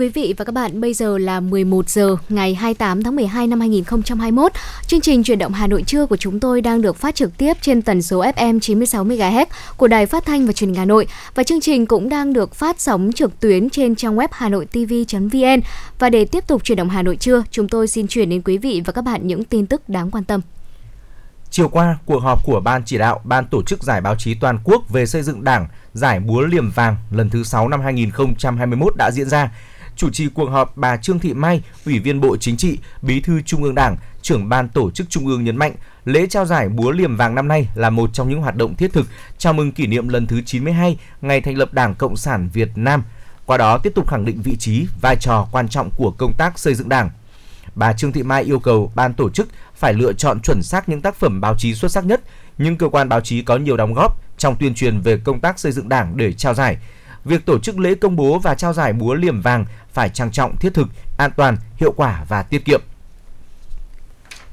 [0.00, 3.60] Quý vị và các bạn, bây giờ là 11 giờ ngày 28 tháng 12 năm
[3.60, 4.52] 2021.
[4.86, 7.56] Chương trình chuyển động Hà Nội trưa của chúng tôi đang được phát trực tiếp
[7.60, 9.46] trên tần số FM 96 MHz
[9.76, 12.54] của Đài Phát thanh và Truyền hình Hà Nội và chương trình cũng đang được
[12.54, 15.60] phát sóng trực tuyến trên trang web hanoitv.vn.
[15.98, 18.58] Và để tiếp tục chuyển động Hà Nội trưa, chúng tôi xin chuyển đến quý
[18.58, 20.40] vị và các bạn những tin tức đáng quan tâm.
[21.50, 24.58] Chiều qua, cuộc họp của Ban chỉ đạo Ban tổ chức giải báo chí toàn
[24.64, 29.10] quốc về xây dựng Đảng, giải búa liềm vàng lần thứ 6 năm 2021 đã
[29.10, 29.50] diễn ra.
[30.00, 33.42] Chủ trì cuộc họp bà Trương Thị Mai, Ủy viên Bộ Chính trị, Bí thư
[33.42, 35.74] Trung ương Đảng, trưởng ban tổ chức Trung ương nhấn mạnh,
[36.04, 38.92] lễ trao giải búa liềm vàng năm nay là một trong những hoạt động thiết
[38.92, 39.06] thực
[39.38, 43.02] chào mừng kỷ niệm lần thứ 92 ngày thành lập Đảng Cộng sản Việt Nam.
[43.46, 46.58] Qua đó tiếp tục khẳng định vị trí, vai trò quan trọng của công tác
[46.58, 47.10] xây dựng Đảng.
[47.74, 51.02] Bà Trương Thị Mai yêu cầu ban tổ chức phải lựa chọn chuẩn xác những
[51.02, 52.20] tác phẩm báo chí xuất sắc nhất,
[52.58, 55.58] những cơ quan báo chí có nhiều đóng góp trong tuyên truyền về công tác
[55.58, 56.76] xây dựng Đảng để trao giải.
[57.24, 60.56] Việc tổ chức lễ công bố và trao giải búa liềm vàng phải trang trọng,
[60.56, 62.80] thiết thực, an toàn, hiệu quả và tiết kiệm.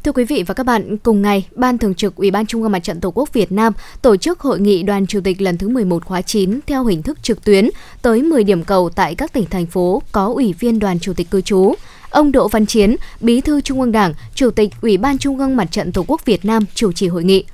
[0.04, 2.72] Thưa quý vị và các bạn, cùng ngày, Ban Thường trực Ủy ban Trung ương
[2.72, 5.70] Mặt trận Tổ quốc Việt Nam tổ chức hội nghị đoàn chủ tịch lần thứ
[5.70, 7.70] 11 khóa 9 theo hình thức trực tuyến
[8.02, 11.30] tới 10 điểm cầu tại các tỉnh thành phố có ủy viên đoàn chủ tịch
[11.32, 11.74] cư trú.
[12.10, 15.56] Ông Đỗ Văn Chiến, Bí thư Trung ương Đảng, Chủ tịch Ủy ban Trung ương
[15.56, 17.46] Mặt trận Tổ quốc Việt Nam chủ trì hội nghị.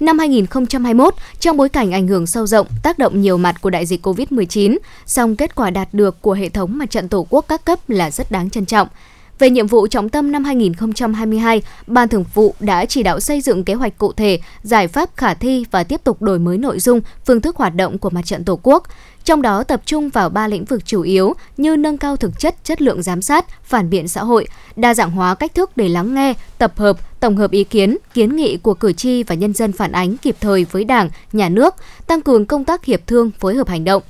[0.00, 3.86] Năm 2021, trong bối cảnh ảnh hưởng sâu rộng, tác động nhiều mặt của đại
[3.86, 7.64] dịch COVID-19, song kết quả đạt được của hệ thống mặt trận Tổ quốc các
[7.64, 8.88] cấp là rất đáng trân trọng.
[9.38, 13.64] Về nhiệm vụ trọng tâm năm 2022, Ban Thường vụ đã chỉ đạo xây dựng
[13.64, 17.00] kế hoạch cụ thể, giải pháp khả thi và tiếp tục đổi mới nội dung,
[17.26, 18.86] phương thức hoạt động của mặt trận Tổ quốc.
[19.24, 22.64] Trong đó tập trung vào ba lĩnh vực chủ yếu như nâng cao thực chất,
[22.64, 26.14] chất lượng giám sát, phản biện xã hội, đa dạng hóa cách thức để lắng
[26.14, 29.72] nghe, tập hợp, tổng hợp ý kiến, kiến nghị của cử tri và nhân dân
[29.72, 31.74] phản ánh kịp thời với Đảng, Nhà nước,
[32.06, 34.02] tăng cường công tác hiệp thương, phối hợp hành động.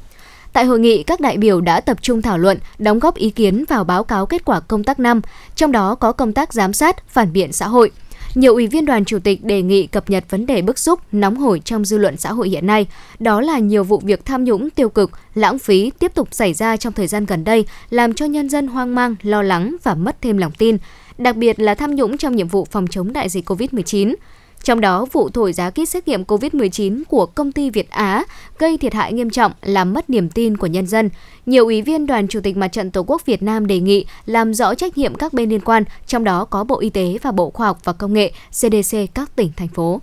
[0.52, 3.64] Tại hội nghị, các đại biểu đã tập trung thảo luận, đóng góp ý kiến
[3.68, 5.20] vào báo cáo kết quả công tác năm,
[5.56, 7.90] trong đó có công tác giám sát, phản biện xã hội.
[8.34, 11.36] Nhiều ủy viên đoàn chủ tịch đề nghị cập nhật vấn đề bức xúc, nóng
[11.36, 12.86] hổi trong dư luận xã hội hiện nay,
[13.18, 16.76] đó là nhiều vụ việc tham nhũng tiêu cực, lãng phí tiếp tục xảy ra
[16.76, 20.16] trong thời gian gần đây, làm cho nhân dân hoang mang, lo lắng và mất
[20.22, 20.78] thêm lòng tin,
[21.18, 24.14] đặc biệt là tham nhũng trong nhiệm vụ phòng chống đại dịch COVID-19.
[24.62, 28.24] Trong đó, vụ thổi giá kit xét nghiệm COVID-19 của công ty Việt Á
[28.58, 31.10] gây thiệt hại nghiêm trọng, làm mất niềm tin của nhân dân.
[31.46, 34.54] Nhiều ủy viên Đoàn Chủ tịch Mặt trận Tổ quốc Việt Nam đề nghị làm
[34.54, 37.50] rõ trách nhiệm các bên liên quan, trong đó có Bộ Y tế và Bộ
[37.50, 40.00] Khoa học và Công nghệ, CDC các tỉnh, thành phố.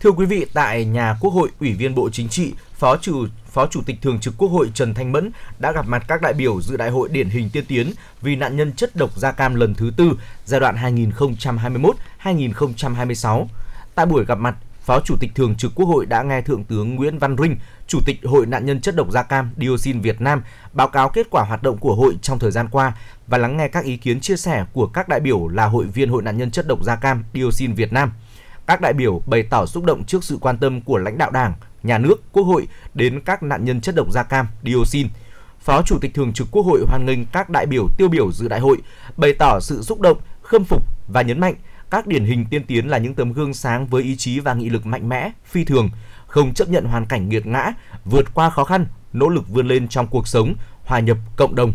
[0.00, 3.66] Thưa quý vị, tại nhà Quốc hội, Ủy viên Bộ Chính trị, Phó chủ Phó
[3.66, 6.60] Chủ tịch Thường trực Quốc hội Trần Thanh Mẫn đã gặp mặt các đại biểu
[6.60, 9.74] dự đại hội điển hình tiên tiến vì nạn nhân chất độc da cam lần
[9.74, 10.12] thứ tư
[10.44, 10.76] giai đoạn
[12.22, 13.46] 2021-2026.
[13.94, 16.94] Tại buổi gặp mặt, Phó Chủ tịch Thường trực Quốc hội đã nghe Thượng tướng
[16.94, 20.42] Nguyễn Văn Rinh, Chủ tịch Hội nạn nhân chất độc da cam dioxin Việt Nam
[20.72, 22.92] báo cáo kết quả hoạt động của hội trong thời gian qua
[23.26, 26.10] và lắng nghe các ý kiến chia sẻ của các đại biểu là hội viên
[26.10, 28.12] Hội nạn nhân chất độc da cam dioxin Việt Nam.
[28.70, 31.54] Các đại biểu bày tỏ xúc động trước sự quan tâm của lãnh đạo Đảng,
[31.82, 35.08] Nhà nước, Quốc hội đến các nạn nhân chất độc da cam dioxin.
[35.60, 38.48] Phó Chủ tịch Thường trực Quốc hội hoan nghênh các đại biểu tiêu biểu dự
[38.48, 38.76] đại hội,
[39.16, 41.54] bày tỏ sự xúc động, khâm phục và nhấn mạnh
[41.90, 44.68] các điển hình tiên tiến là những tấm gương sáng với ý chí và nghị
[44.68, 45.90] lực mạnh mẽ, phi thường,
[46.26, 47.72] không chấp nhận hoàn cảnh nghiệt ngã,
[48.04, 50.54] vượt qua khó khăn, nỗ lực vươn lên trong cuộc sống,
[50.84, 51.72] hòa nhập cộng đồng.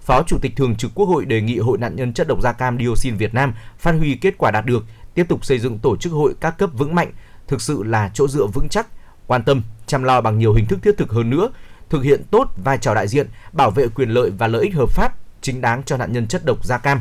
[0.00, 2.52] Phó Chủ tịch Thường trực Quốc hội đề nghị Hội nạn nhân chất độc da
[2.52, 4.84] cam dioxin Việt Nam phát huy kết quả đạt được,
[5.14, 7.12] tiếp tục xây dựng tổ chức hội các cấp vững mạnh,
[7.48, 8.86] thực sự là chỗ dựa vững chắc,
[9.26, 11.50] quan tâm, chăm lo bằng nhiều hình thức thiết thực hơn nữa,
[11.90, 14.90] thực hiện tốt vai trò đại diện, bảo vệ quyền lợi và lợi ích hợp
[14.90, 17.00] pháp chính đáng cho nạn nhân chất độc da cam.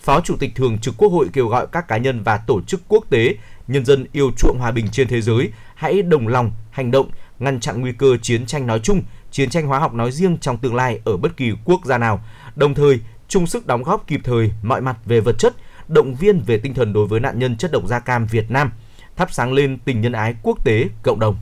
[0.00, 2.80] Phó Chủ tịch Thường trực Quốc hội kêu gọi các cá nhân và tổ chức
[2.88, 3.36] quốc tế,
[3.68, 7.60] nhân dân yêu chuộng hòa bình trên thế giới hãy đồng lòng, hành động, ngăn
[7.60, 10.74] chặn nguy cơ chiến tranh nói chung, chiến tranh hóa học nói riêng trong tương
[10.74, 12.24] lai ở bất kỳ quốc gia nào,
[12.56, 15.54] đồng thời chung sức đóng góp kịp thời mọi mặt về vật chất,
[15.88, 18.70] động viên về tinh thần đối với nạn nhân chất độc da cam Việt Nam,
[19.16, 21.36] thắp sáng lên tình nhân ái quốc tế cộng đồng.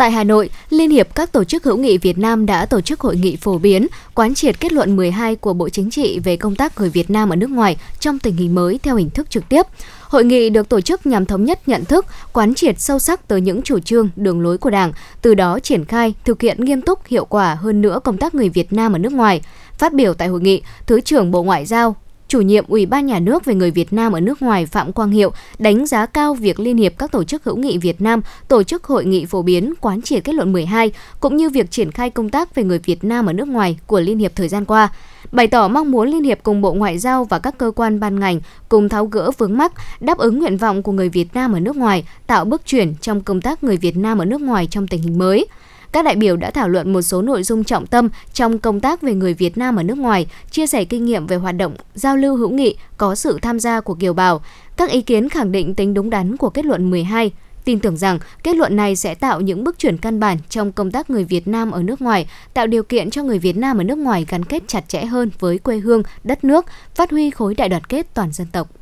[0.00, 3.00] Tại Hà Nội, Liên hiệp các tổ chức hữu nghị Việt Nam đã tổ chức
[3.00, 6.56] hội nghị phổ biến, quán triệt kết luận 12 của Bộ Chính trị về công
[6.56, 9.48] tác người Việt Nam ở nước ngoài trong tình hình mới theo hình thức trực
[9.48, 9.62] tiếp.
[10.00, 13.40] Hội nghị được tổ chức nhằm thống nhất nhận thức, quán triệt sâu sắc tới
[13.40, 14.92] những chủ trương, đường lối của Đảng,
[15.22, 18.48] từ đó triển khai, thực hiện nghiêm túc, hiệu quả hơn nữa công tác người
[18.48, 19.40] Việt Nam ở nước ngoài.
[19.78, 21.96] Phát biểu tại hội nghị, Thứ trưởng Bộ Ngoại giao
[22.30, 25.10] chủ nhiệm Ủy ban Nhà nước về người Việt Nam ở nước ngoài Phạm Quang
[25.10, 28.62] Hiệu đánh giá cao việc Liên hiệp các tổ chức hữu nghị Việt Nam tổ
[28.62, 32.10] chức hội nghị phổ biến quán triệt kết luận 12 cũng như việc triển khai
[32.10, 34.88] công tác về người Việt Nam ở nước ngoài của Liên hiệp thời gian qua
[35.32, 38.20] bày tỏ mong muốn Liên hiệp cùng Bộ Ngoại giao và các cơ quan ban
[38.20, 41.60] ngành cùng tháo gỡ vướng mắc, đáp ứng nguyện vọng của người Việt Nam ở
[41.60, 44.86] nước ngoài, tạo bước chuyển trong công tác người Việt Nam ở nước ngoài trong
[44.86, 45.46] tình hình mới.
[45.92, 49.02] Các đại biểu đã thảo luận một số nội dung trọng tâm trong công tác
[49.02, 52.16] về người Việt Nam ở nước ngoài, chia sẻ kinh nghiệm về hoạt động giao
[52.16, 54.42] lưu hữu nghị có sự tham gia của kiều bào.
[54.76, 57.30] Các ý kiến khẳng định tính đúng đắn của kết luận 12,
[57.64, 60.90] tin tưởng rằng kết luận này sẽ tạo những bước chuyển căn bản trong công
[60.90, 63.84] tác người Việt Nam ở nước ngoài, tạo điều kiện cho người Việt Nam ở
[63.84, 67.54] nước ngoài gắn kết chặt chẽ hơn với quê hương, đất nước, phát huy khối
[67.54, 68.79] đại đoàn kết toàn dân tộc.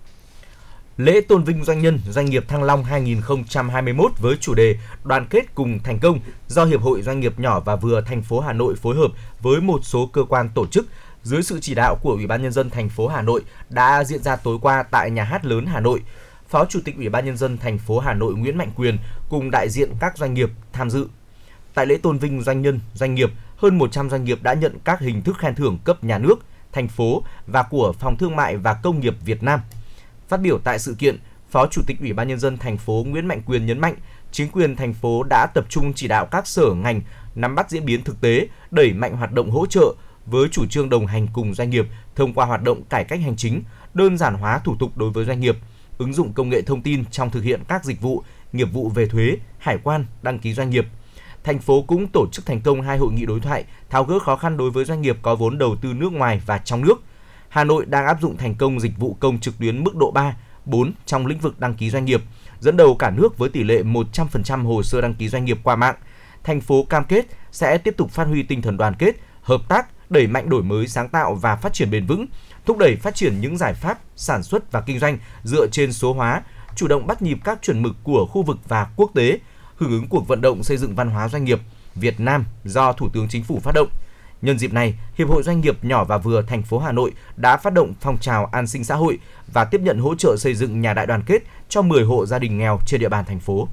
[0.98, 5.54] Lễ tôn vinh doanh nhân doanh nghiệp Thăng Long 2021 với chủ đề Đoàn kết
[5.54, 8.74] cùng thành công do Hiệp hội Doanh nghiệp nhỏ và vừa thành phố Hà Nội
[8.76, 10.86] phối hợp với một số cơ quan tổ chức
[11.22, 14.22] dưới sự chỉ đạo của Ủy ban nhân dân thành phố Hà Nội đã diễn
[14.22, 16.02] ra tối qua tại nhà hát lớn Hà Nội.
[16.48, 19.50] Phó Chủ tịch Ủy ban nhân dân thành phố Hà Nội Nguyễn Mạnh Quyền cùng
[19.50, 21.08] đại diện các doanh nghiệp tham dự.
[21.74, 25.00] Tại lễ tôn vinh doanh nhân, doanh nghiệp, hơn 100 doanh nghiệp đã nhận các
[25.00, 26.38] hình thức khen thưởng cấp nhà nước,
[26.72, 29.60] thành phố và của Phòng Thương mại và Công nghiệp Việt Nam.
[30.28, 31.18] Phát biểu tại sự kiện,
[31.50, 33.94] Phó Chủ tịch Ủy ban nhân dân thành phố Nguyễn Mạnh Quyền nhấn mạnh,
[34.32, 37.00] chính quyền thành phố đã tập trung chỉ đạo các sở ngành
[37.34, 39.94] nắm bắt diễn biến thực tế, đẩy mạnh hoạt động hỗ trợ
[40.26, 43.36] với chủ trương đồng hành cùng doanh nghiệp thông qua hoạt động cải cách hành
[43.36, 43.62] chính,
[43.94, 45.56] đơn giản hóa thủ tục đối với doanh nghiệp,
[45.98, 48.22] ứng dụng công nghệ thông tin trong thực hiện các dịch vụ,
[48.52, 50.86] nghiệp vụ về thuế, hải quan, đăng ký doanh nghiệp.
[51.44, 54.36] Thành phố cũng tổ chức thành công hai hội nghị đối thoại tháo gỡ khó
[54.36, 57.02] khăn đối với doanh nghiệp có vốn đầu tư nước ngoài và trong nước.
[57.48, 60.36] Hà Nội đang áp dụng thành công dịch vụ công trực tuyến mức độ 3,
[60.64, 62.22] 4 trong lĩnh vực đăng ký doanh nghiệp,
[62.60, 65.76] dẫn đầu cả nước với tỷ lệ 100% hồ sơ đăng ký doanh nghiệp qua
[65.76, 65.94] mạng.
[66.44, 70.10] Thành phố cam kết sẽ tiếp tục phát huy tinh thần đoàn kết, hợp tác,
[70.10, 72.26] đẩy mạnh đổi mới sáng tạo và phát triển bền vững,
[72.66, 76.12] thúc đẩy phát triển những giải pháp sản xuất và kinh doanh dựa trên số
[76.12, 76.42] hóa,
[76.76, 79.38] chủ động bắt nhịp các chuẩn mực của khu vực và quốc tế,
[79.76, 81.60] hưởng ứng cuộc vận động xây dựng văn hóa doanh nghiệp
[81.94, 83.88] Việt Nam do Thủ tướng Chính phủ phát động.
[84.42, 87.56] Nhân dịp này, Hiệp hội Doanh nghiệp nhỏ và vừa thành phố Hà Nội đã
[87.56, 89.18] phát động phong trào an sinh xã hội
[89.52, 92.38] và tiếp nhận hỗ trợ xây dựng nhà đại đoàn kết cho 10 hộ gia
[92.38, 93.68] đình nghèo trên địa bàn thành phố.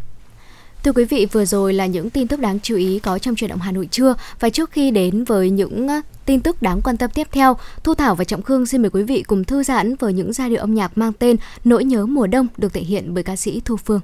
[0.83, 3.49] Thưa quý vị, vừa rồi là những tin tức đáng chú ý có trong truyền
[3.49, 6.97] động Hà Nội trưa và trước khi đến với những ờ, tin tức đáng quan
[6.97, 9.95] tâm tiếp theo, Thu Thảo và Trọng Khương xin mời quý vị cùng thư giãn
[9.95, 13.13] với những giai điệu âm nhạc mang tên Nỗi nhớ mùa đông được thể hiện
[13.13, 14.01] bởi ca sĩ Thu Phương.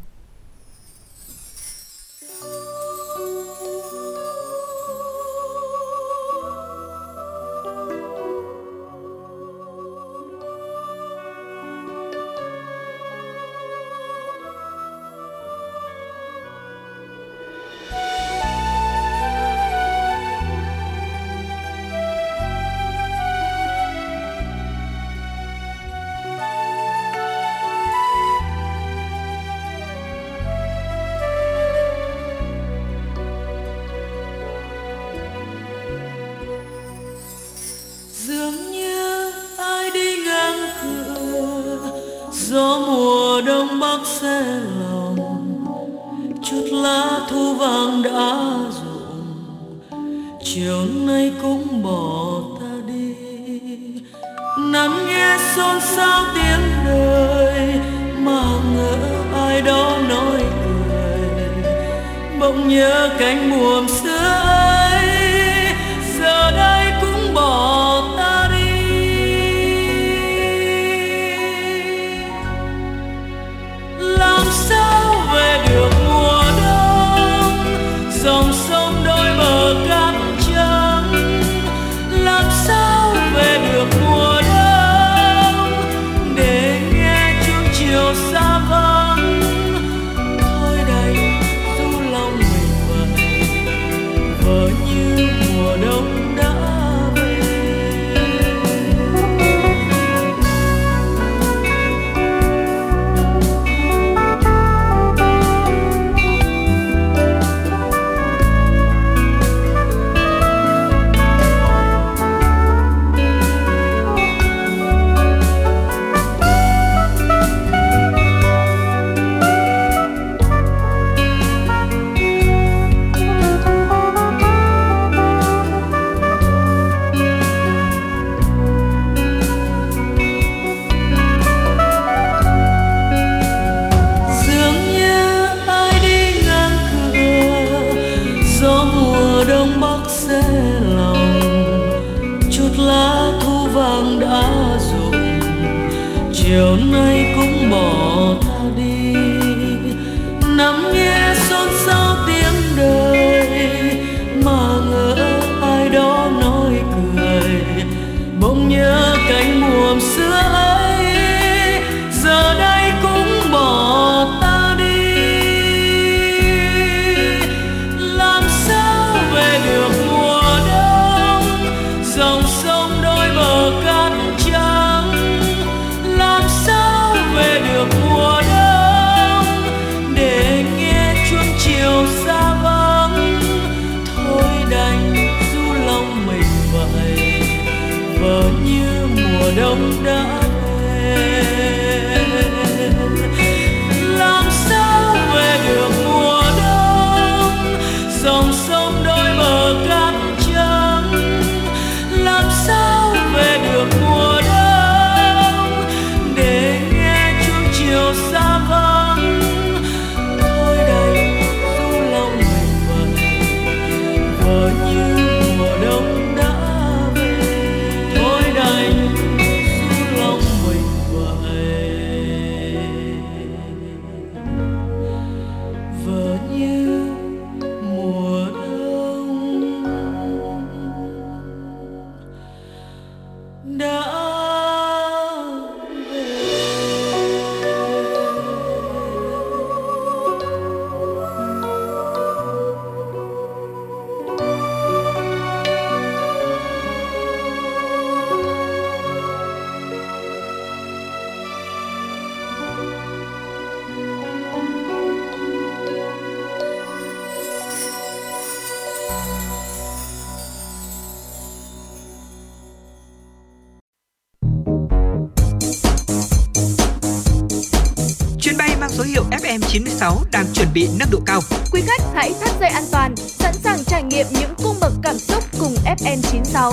[270.02, 271.42] FM96 đang chuẩn bị nâng độ cao.
[271.72, 275.16] Quý khách hãy thắt dây an toàn, sẵn sàng trải nghiệm những cung bậc cảm
[275.18, 276.72] xúc cùng FN96.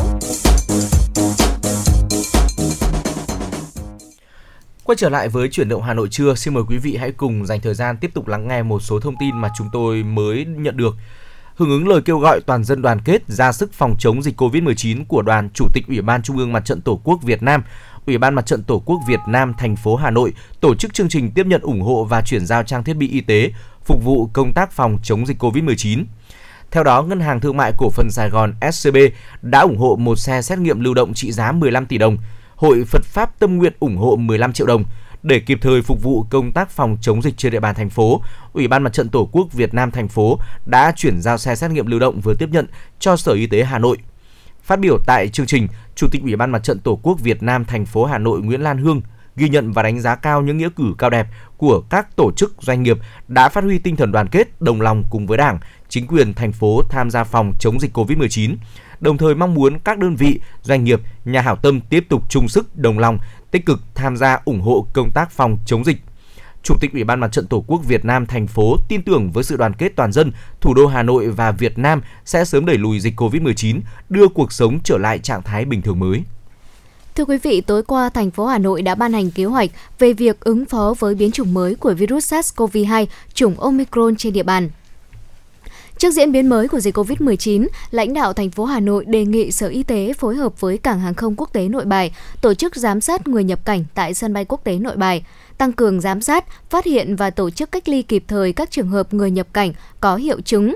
[4.84, 7.46] Quay trở lại với chuyển động Hà Nội trưa, xin mời quý vị hãy cùng
[7.46, 10.44] dành thời gian tiếp tục lắng nghe một số thông tin mà chúng tôi mới
[10.44, 10.94] nhận được.
[11.58, 15.04] Hưởng ứng lời kêu gọi toàn dân đoàn kết ra sức phòng chống dịch Covid-19
[15.08, 17.62] của đoàn Chủ tịch Ủy ban Trung ương Mặt trận Tổ quốc Việt Nam,
[18.06, 21.08] Ủy ban Mặt trận Tổ quốc Việt Nam thành phố Hà Nội tổ chức chương
[21.08, 23.50] trình tiếp nhận ủng hộ và chuyển giao trang thiết bị y tế
[23.84, 26.04] phục vụ công tác phòng chống dịch Covid-19.
[26.70, 28.96] Theo đó, Ngân hàng Thương mại Cổ phần Sài Gòn SCB
[29.42, 32.18] đã ủng hộ một xe xét nghiệm lưu động trị giá 15 tỷ đồng,
[32.56, 34.84] Hội Phật Pháp Tâm Nguyện ủng hộ 15 triệu đồng.
[35.22, 38.22] Để kịp thời phục vụ công tác phòng chống dịch trên địa bàn thành phố,
[38.52, 41.70] Ủy ban Mặt trận Tổ quốc Việt Nam thành phố đã chuyển giao xe xét
[41.70, 42.66] nghiệm lưu động vừa tiếp nhận
[42.98, 43.98] cho Sở Y tế Hà Nội.
[44.62, 47.64] Phát biểu tại chương trình, Chủ tịch Ủy ban Mặt trận Tổ quốc Việt Nam
[47.64, 49.00] thành phố Hà Nội Nguyễn Lan Hương
[49.36, 51.26] ghi nhận và đánh giá cao những nghĩa cử cao đẹp
[51.56, 55.04] của các tổ chức doanh nghiệp đã phát huy tinh thần đoàn kết, đồng lòng
[55.10, 55.58] cùng với Đảng,
[55.88, 58.56] chính quyền thành phố tham gia phòng chống dịch Covid-19.
[59.00, 62.48] Đồng thời mong muốn các đơn vị, doanh nghiệp, nhà hảo tâm tiếp tục chung
[62.48, 63.18] sức đồng lòng,
[63.50, 65.96] tích cực tham gia ủng hộ công tác phòng chống dịch
[66.62, 69.44] Chủ tịch Ủy ban Mặt trận Tổ quốc Việt Nam thành phố tin tưởng với
[69.44, 72.78] sự đoàn kết toàn dân, thủ đô Hà Nội và Việt Nam sẽ sớm đẩy
[72.78, 76.22] lùi dịch Covid-19, đưa cuộc sống trở lại trạng thái bình thường mới.
[77.14, 80.12] Thưa quý vị, tối qua thành phố Hà Nội đã ban hành kế hoạch về
[80.12, 84.70] việc ứng phó với biến chủng mới của virus SARS-CoV-2 chủng Omicron trên địa bàn.
[85.98, 89.52] Trước diễn biến mới của dịch COVID-19, lãnh đạo thành phố Hà Nội đề nghị
[89.52, 92.76] Sở Y tế phối hợp với Cảng hàng không quốc tế Nội Bài tổ chức
[92.76, 95.24] giám sát người nhập cảnh tại sân bay quốc tế Nội Bài,
[95.58, 98.88] tăng cường giám sát, phát hiện và tổ chức cách ly kịp thời các trường
[98.88, 100.74] hợp người nhập cảnh có hiệu chứng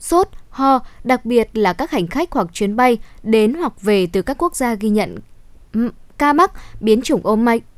[0.00, 4.22] sốt, ho, đặc biệt là các hành khách hoặc chuyến bay đến hoặc về từ
[4.22, 5.18] các quốc gia ghi nhận
[6.18, 7.22] ca mắc biến chủng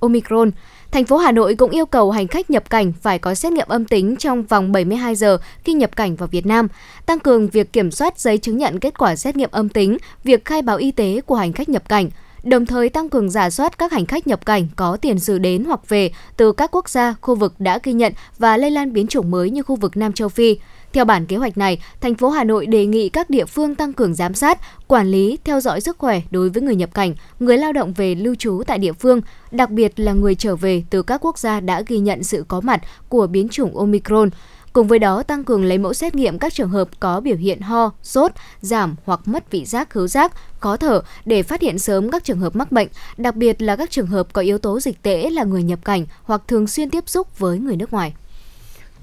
[0.01, 0.51] Omicron.
[0.95, 3.69] Thành phố Hà Nội cũng yêu cầu hành khách nhập cảnh phải có xét nghiệm
[3.69, 6.69] âm tính trong vòng 72 giờ khi nhập cảnh vào Việt Nam,
[7.07, 10.45] tăng cường việc kiểm soát giấy chứng nhận kết quả xét nghiệm âm tính, việc
[10.45, 12.11] khai báo y tế của hành khách nhập cảnh,
[12.43, 15.65] đồng thời tăng cường giả soát các hành khách nhập cảnh có tiền sử đến
[15.65, 19.07] hoặc về từ các quốc gia, khu vực đã ghi nhận và lây lan biến
[19.07, 20.59] chủng mới như khu vực Nam châu Phi.
[20.95, 23.93] Theo bản kế hoạch này, thành phố Hà Nội đề nghị các địa phương tăng
[23.93, 24.59] cường giám sát,
[24.89, 28.15] quản lý, theo dõi sức khỏe đối với người nhập cảnh, người lao động về
[28.15, 31.61] lưu trú tại địa phương, đặc biệt là người trở về từ các quốc gia
[31.61, 34.31] đã ghi nhận sự có mặt của biến chủng Omicron.
[34.73, 37.61] Cùng với đó, tăng cường lấy mẫu xét nghiệm các trường hợp có biểu hiện
[37.61, 42.11] ho, sốt, giảm hoặc mất vị giác, khứu giác, khó thở để phát hiện sớm
[42.11, 45.03] các trường hợp mắc bệnh, đặc biệt là các trường hợp có yếu tố dịch
[45.03, 48.15] tễ là người nhập cảnh hoặc thường xuyên tiếp xúc với người nước ngoài.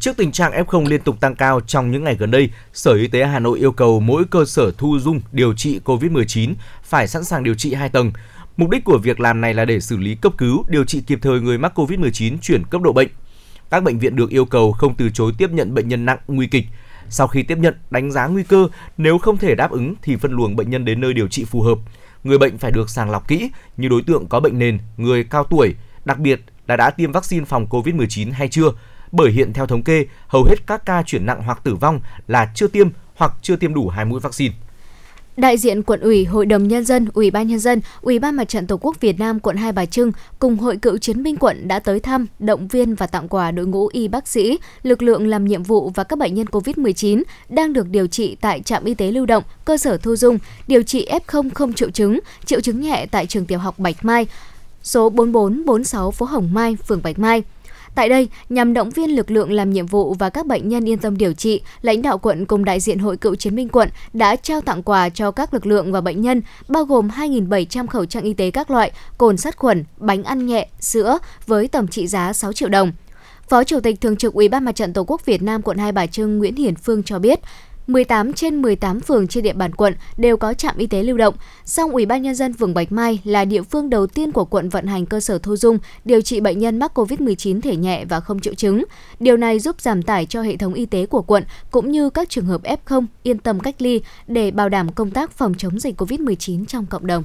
[0.01, 3.07] Trước tình trạng F0 liên tục tăng cao trong những ngày gần đây, Sở Y
[3.07, 6.53] tế Hà Nội yêu cầu mỗi cơ sở thu dung điều trị COVID-19
[6.83, 8.11] phải sẵn sàng điều trị 2 tầng.
[8.57, 11.19] Mục đích của việc làm này là để xử lý cấp cứu, điều trị kịp
[11.21, 13.07] thời người mắc COVID-19 chuyển cấp độ bệnh.
[13.69, 16.47] Các bệnh viện được yêu cầu không từ chối tiếp nhận bệnh nhân nặng nguy
[16.47, 16.65] kịch.
[17.09, 18.67] Sau khi tiếp nhận, đánh giá nguy cơ,
[18.97, 21.61] nếu không thể đáp ứng thì phân luồng bệnh nhân đến nơi điều trị phù
[21.61, 21.77] hợp.
[22.23, 25.43] Người bệnh phải được sàng lọc kỹ như đối tượng có bệnh nền, người cao
[25.43, 25.75] tuổi,
[26.05, 28.71] đặc biệt là đã tiêm vaccine phòng COVID-19 hay chưa.
[29.11, 32.51] Bởi hiện theo thống kê, hầu hết các ca chuyển nặng hoặc tử vong là
[32.55, 34.53] chưa tiêm hoặc chưa tiêm đủ hai mũi vaccine.
[35.37, 38.49] Đại diện quận ủy, Hội đồng nhân dân, Ủy ban nhân dân, Ủy ban Mặt
[38.49, 41.67] trận Tổ quốc Việt Nam quận Hai Bà Trưng cùng Hội cựu chiến binh quận
[41.67, 45.27] đã tới thăm, động viên và tặng quà đội ngũ y bác sĩ, lực lượng
[45.27, 48.93] làm nhiệm vụ và các bệnh nhân COVID-19 đang được điều trị tại trạm y
[48.93, 52.81] tế lưu động, cơ sở thu dung, điều trị F0 không triệu chứng, triệu chứng
[52.81, 54.27] nhẹ tại trường tiểu học Bạch Mai,
[54.83, 57.43] số 4446 phố Hồng Mai, phường Bạch Mai.
[57.95, 60.97] Tại đây, nhằm động viên lực lượng làm nhiệm vụ và các bệnh nhân yên
[60.97, 64.35] tâm điều trị, lãnh đạo quận cùng đại diện Hội cựu chiến binh quận đã
[64.35, 68.23] trao tặng quà cho các lực lượng và bệnh nhân, bao gồm 2.700 khẩu trang
[68.23, 72.33] y tế các loại, cồn sát khuẩn, bánh ăn nhẹ, sữa với tổng trị giá
[72.33, 72.91] 6 triệu đồng.
[73.49, 75.91] Phó Chủ tịch Thường trực Ủy ban Mặt trận Tổ quốc Việt Nam quận Hai
[75.91, 77.39] Bà Trưng Nguyễn Hiển Phương cho biết,
[77.87, 81.35] 18 trên 18 phường trên địa bàn quận đều có trạm y tế lưu động.
[81.65, 84.69] Song Ủy ban nhân dân phường Bạch Mai là địa phương đầu tiên của quận
[84.69, 88.19] vận hành cơ sở thu dung điều trị bệnh nhân mắc COVID-19 thể nhẹ và
[88.19, 88.83] không triệu chứng.
[89.19, 92.29] Điều này giúp giảm tải cho hệ thống y tế của quận cũng như các
[92.29, 96.01] trường hợp F0 yên tâm cách ly để bảo đảm công tác phòng chống dịch
[96.01, 97.23] COVID-19 trong cộng đồng.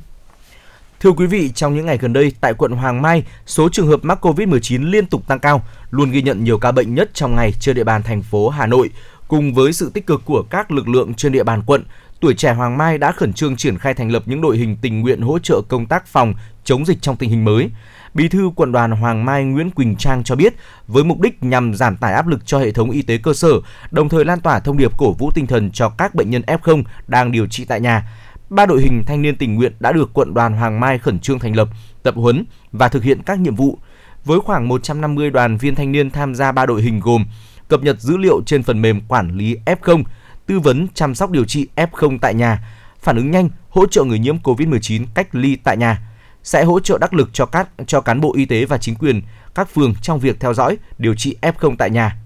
[1.01, 4.01] Thưa quý vị, trong những ngày gần đây tại quận Hoàng Mai, số trường hợp
[4.03, 7.53] mắc COVID-19 liên tục tăng cao, luôn ghi nhận nhiều ca bệnh nhất trong ngày
[7.61, 8.91] trên địa bàn thành phố Hà Nội.
[9.29, 11.85] Cùng với sự tích cực của các lực lượng trên địa bàn quận,
[12.21, 15.01] tuổi trẻ Hoàng Mai đã khẩn trương triển khai thành lập những đội hình tình
[15.01, 16.35] nguyện hỗ trợ công tác phòng
[16.65, 17.71] chống dịch trong tình hình mới.
[18.15, 20.55] Bí thư quận đoàn Hoàng Mai Nguyễn Quỳnh Trang cho biết,
[20.89, 23.53] với mục đích nhằm giảm tải áp lực cho hệ thống y tế cơ sở,
[23.91, 26.83] đồng thời lan tỏa thông điệp cổ vũ tinh thần cho các bệnh nhân F0
[27.07, 28.09] đang điều trị tại nhà.
[28.51, 31.39] Ba đội hình thanh niên tình nguyện đã được quận đoàn Hoàng Mai khẩn trương
[31.39, 31.69] thành lập,
[32.03, 33.79] tập huấn và thực hiện các nhiệm vụ.
[34.25, 37.25] Với khoảng 150 đoàn viên thanh niên tham gia ba đội hình gồm
[37.69, 40.03] cập nhật dữ liệu trên phần mềm quản lý F0,
[40.47, 42.65] tư vấn chăm sóc điều trị F0 tại nhà,
[43.01, 46.01] phản ứng nhanh, hỗ trợ người nhiễm COVID-19 cách ly tại nhà,
[46.43, 49.23] sẽ hỗ trợ đắc lực cho các cho cán bộ y tế và chính quyền
[49.55, 52.17] các phường trong việc theo dõi, điều trị F0 tại nhà.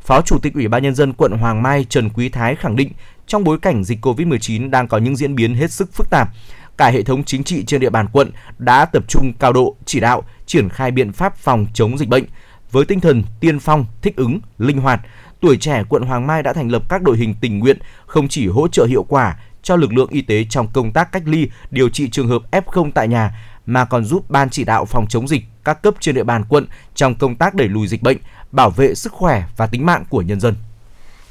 [0.00, 2.92] Phó Chủ tịch Ủy ban nhân dân quận Hoàng Mai Trần Quý Thái khẳng định,
[3.26, 6.28] trong bối cảnh dịch COVID-19 đang có những diễn biến hết sức phức tạp,
[6.76, 10.00] cả hệ thống chính trị trên địa bàn quận đã tập trung cao độ chỉ
[10.00, 12.24] đạo triển khai biện pháp phòng chống dịch bệnh,
[12.72, 15.00] với tinh thần tiên phong, thích ứng, linh hoạt,
[15.40, 18.46] tuổi trẻ quận Hoàng Mai đã thành lập các đội hình tình nguyện không chỉ
[18.46, 21.88] hỗ trợ hiệu quả cho lực lượng y tế trong công tác cách ly, điều
[21.88, 25.42] trị trường hợp F0 tại nhà mà còn giúp ban chỉ đạo phòng chống dịch
[25.64, 28.18] các cấp trên địa bàn quận trong công tác đẩy lùi dịch bệnh,
[28.52, 30.54] bảo vệ sức khỏe và tính mạng của nhân dân.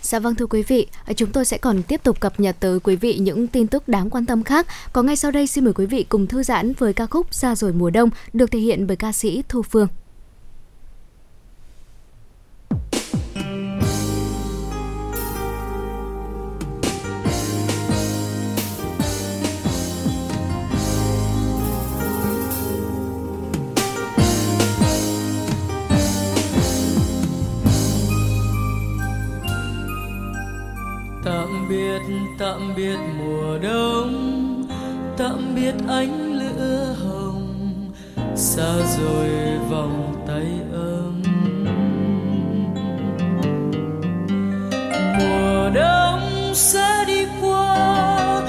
[0.02, 2.96] Dạ vâng thưa quý vị, chúng tôi sẽ còn tiếp tục cập nhật tới quý
[2.96, 4.68] vị những tin tức đáng quan tâm khác.
[4.94, 7.56] Có ngay sau đây xin mời quý vị cùng thư giãn với ca khúc Ra
[7.56, 9.88] rồi mùa đông được thể hiện bởi ca sĩ Thu Phương.
[32.00, 34.64] Biệt tạm biệt mùa đông,
[35.18, 37.92] tạm biệt ánh lửa hồng,
[38.36, 39.30] xa rồi
[39.70, 41.22] vòng tay ấm.
[45.20, 48.42] Mùa đông sẽ đi qua,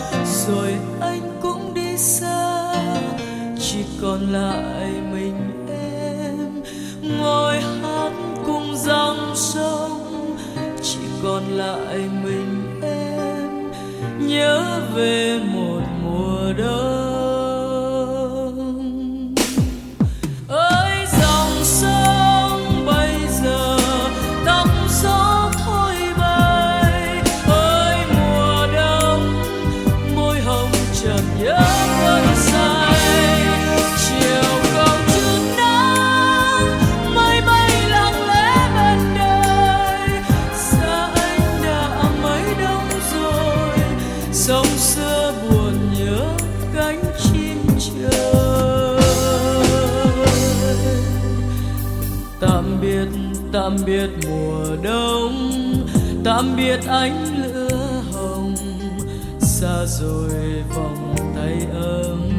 [0.47, 2.75] rồi anh cũng đi xa,
[3.61, 5.37] chỉ còn lại mình
[5.69, 6.63] em.
[7.19, 8.13] Ngồi hát
[8.47, 10.37] cùng dòng sông,
[10.83, 12.42] chỉ còn lại mình
[14.33, 17.12] nhớ về một mùa đông.
[53.53, 55.53] Tạm biệt mùa đông
[56.25, 58.55] tạm biệt ánh lửa hồng
[59.41, 62.32] xa rồi vòng tay ấm.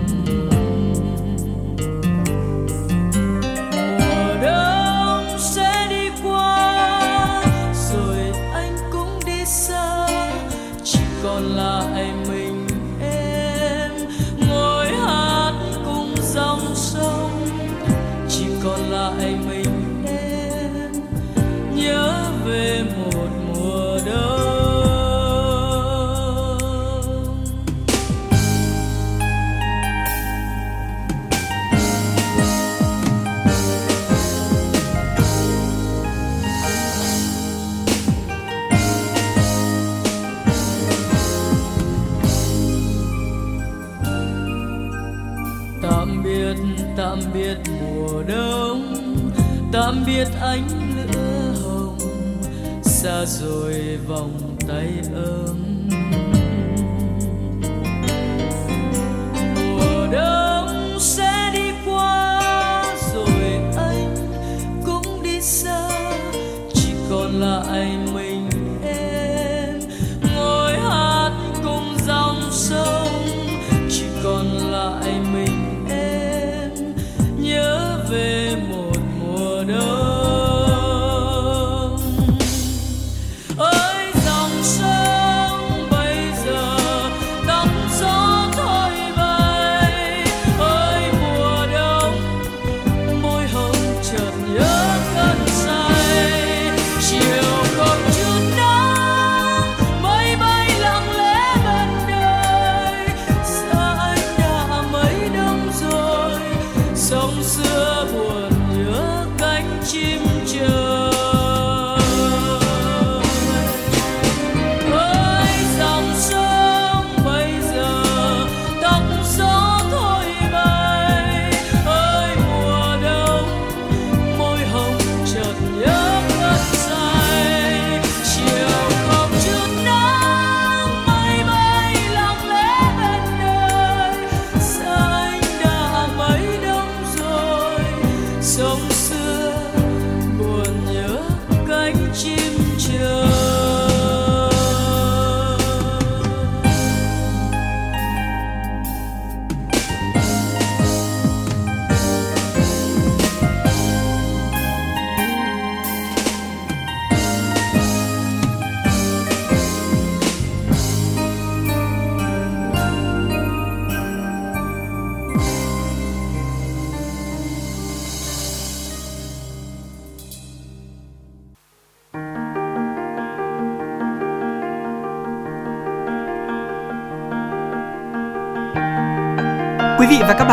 [53.04, 54.43] Xa rồi vòng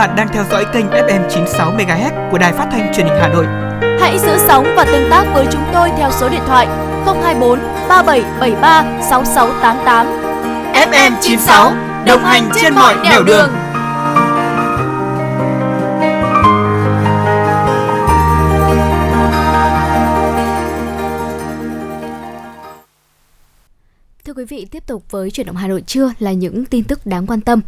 [0.00, 3.28] bạn đang theo dõi kênh FM 96 MHz của đài phát thanh truyền hình Hà
[3.28, 3.46] Nội.
[4.00, 6.66] Hãy giữ sóng và tương tác với chúng tôi theo số điện thoại
[7.06, 7.58] 024
[7.88, 10.06] 3773 6688.
[10.90, 11.72] FM 96
[12.06, 13.50] đồng hành trên mọi nẻo đường.
[24.24, 27.06] Thưa quý vị, tiếp tục với chuyển động Hà Nội trưa là những tin tức
[27.06, 27.60] đáng quan tâm.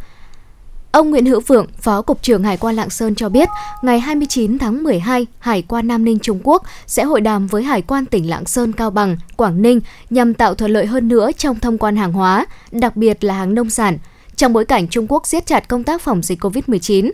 [0.93, 3.49] Ông Nguyễn Hữu Phượng, Phó Cục trưởng Hải quan Lạng Sơn cho biết,
[3.81, 7.81] ngày 29 tháng 12, Hải quan Nam Ninh Trung Quốc sẽ hội đàm với Hải
[7.81, 9.79] quan tỉnh Lạng Sơn, Cao Bằng, Quảng Ninh
[10.09, 13.55] nhằm tạo thuận lợi hơn nữa trong thông quan hàng hóa, đặc biệt là hàng
[13.55, 13.97] nông sản,
[14.35, 17.11] trong bối cảnh Trung Quốc siết chặt công tác phòng dịch COVID-19.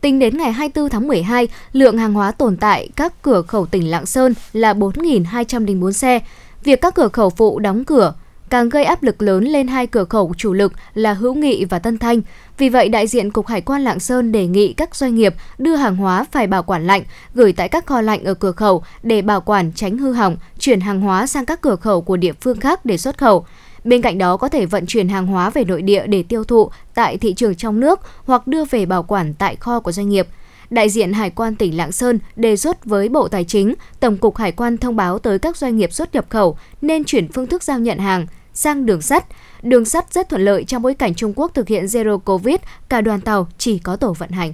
[0.00, 3.90] Tính đến ngày 24 tháng 12, lượng hàng hóa tồn tại các cửa khẩu tỉnh
[3.90, 6.20] Lạng Sơn là 4.204 xe.
[6.64, 8.14] Việc các cửa khẩu phụ đóng cửa
[8.52, 11.78] càng gây áp lực lớn lên hai cửa khẩu chủ lực là Hữu Nghị và
[11.78, 12.20] Tân Thanh.
[12.58, 15.74] Vì vậy, đại diện Cục Hải quan Lạng Sơn đề nghị các doanh nghiệp đưa
[15.74, 17.02] hàng hóa phải bảo quản lạnh,
[17.34, 20.80] gửi tại các kho lạnh ở cửa khẩu để bảo quản tránh hư hỏng, chuyển
[20.80, 23.46] hàng hóa sang các cửa khẩu của địa phương khác để xuất khẩu.
[23.84, 26.70] Bên cạnh đó có thể vận chuyển hàng hóa về nội địa để tiêu thụ
[26.94, 30.28] tại thị trường trong nước hoặc đưa về bảo quản tại kho của doanh nghiệp.
[30.70, 34.36] Đại diện Hải quan tỉnh Lạng Sơn đề xuất với Bộ Tài chính, Tổng cục
[34.36, 37.62] Hải quan thông báo tới các doanh nghiệp xuất nhập khẩu nên chuyển phương thức
[37.62, 38.26] giao nhận hàng
[38.62, 39.24] sang đường sắt.
[39.62, 42.56] Đường sắt rất thuận lợi trong bối cảnh Trung Quốc thực hiện Zero Covid,
[42.88, 44.52] cả đoàn tàu chỉ có tổ vận hành.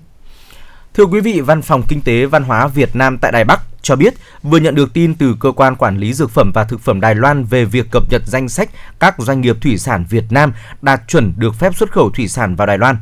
[0.95, 3.97] Thưa quý vị, Văn phòng Kinh tế Văn hóa Việt Nam tại Đài Bắc cho
[3.97, 7.01] biết vừa nhận được tin từ cơ quan quản lý dược phẩm và thực phẩm
[7.01, 10.53] Đài Loan về việc cập nhật danh sách các doanh nghiệp thủy sản Việt Nam
[10.83, 12.97] đạt chuẩn được phép xuất khẩu thủy sản vào Đài Loan.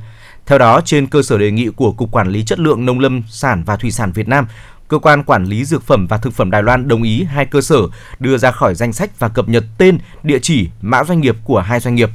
[0.47, 3.23] Theo đó, trên cơ sở đề nghị của Cục Quản lý Chất lượng Nông lâm
[3.29, 4.47] sản và Thủy sản Việt Nam,
[4.89, 7.61] Cơ quan Quản lý Dược phẩm và Thực phẩm Đài Loan đồng ý hai cơ
[7.61, 7.79] sở
[8.19, 11.61] đưa ra khỏi danh sách và cập nhật tên, địa chỉ, mã doanh nghiệp của
[11.61, 12.11] hai doanh nghiệp.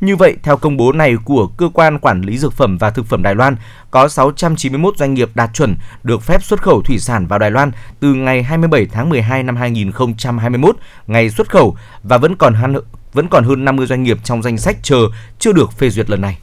[0.00, 3.06] Như vậy, theo công bố này của Cơ quan Quản lý Dược phẩm và Thực
[3.06, 3.56] phẩm Đài Loan,
[3.90, 7.70] có 691 doanh nghiệp đạt chuẩn được phép xuất khẩu thủy sản vào Đài Loan
[8.00, 10.76] từ ngày 27 tháng 12 năm 2021,
[11.06, 12.76] ngày xuất khẩu và vẫn còn hơn,
[13.12, 14.98] vẫn còn hơn 50 doanh nghiệp trong danh sách chờ
[15.38, 16.38] chưa được phê duyệt lần này.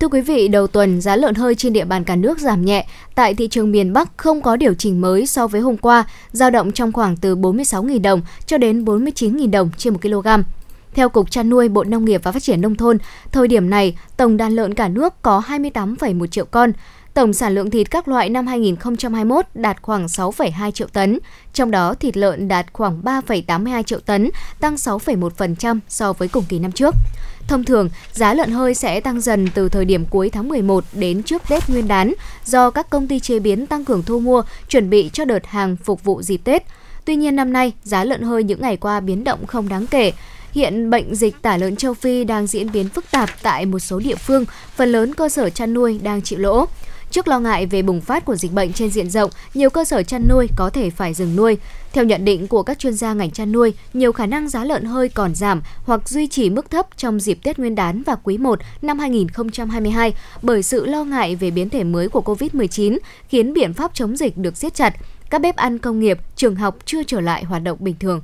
[0.00, 2.86] Thưa quý vị, đầu tuần giá lợn hơi trên địa bàn cả nước giảm nhẹ.
[3.14, 6.50] Tại thị trường miền Bắc không có điều chỉnh mới so với hôm qua, dao
[6.50, 10.28] động trong khoảng từ 46.000 đồng cho đến 49.000 đồng trên 1 kg.
[10.94, 12.98] Theo Cục Chăn nuôi Bộ Nông nghiệp và Phát triển Nông thôn,
[13.32, 16.72] thời điểm này, tổng đàn lợn cả nước có 28,1 triệu con.
[17.14, 21.18] Tổng sản lượng thịt các loại năm 2021 đạt khoảng 6,2 triệu tấn,
[21.52, 24.30] trong đó thịt lợn đạt khoảng 3,82 triệu tấn,
[24.60, 26.94] tăng 6,1% so với cùng kỳ năm trước.
[27.48, 31.22] Thông thường, giá lợn hơi sẽ tăng dần từ thời điểm cuối tháng 11 đến
[31.22, 32.14] trước Tết Nguyên đán
[32.44, 35.76] do các công ty chế biến tăng cường thu mua, chuẩn bị cho đợt hàng
[35.76, 36.62] phục vụ dịp Tết.
[37.04, 40.12] Tuy nhiên năm nay, giá lợn hơi những ngày qua biến động không đáng kể.
[40.52, 43.98] Hiện bệnh dịch tả lợn châu Phi đang diễn biến phức tạp tại một số
[43.98, 44.44] địa phương,
[44.76, 46.66] phần lớn cơ sở chăn nuôi đang chịu lỗ.
[47.14, 50.02] Trước lo ngại về bùng phát của dịch bệnh trên diện rộng, nhiều cơ sở
[50.02, 51.58] chăn nuôi có thể phải dừng nuôi.
[51.92, 54.84] Theo nhận định của các chuyên gia ngành chăn nuôi, nhiều khả năng giá lợn
[54.84, 58.38] hơi còn giảm hoặc duy trì mức thấp trong dịp Tết Nguyên đán và quý
[58.38, 63.74] 1 năm 2022 bởi sự lo ngại về biến thể mới của COVID-19 khiến biện
[63.74, 64.94] pháp chống dịch được siết chặt.
[65.30, 68.20] Các bếp ăn công nghiệp, trường học chưa trở lại hoạt động bình thường.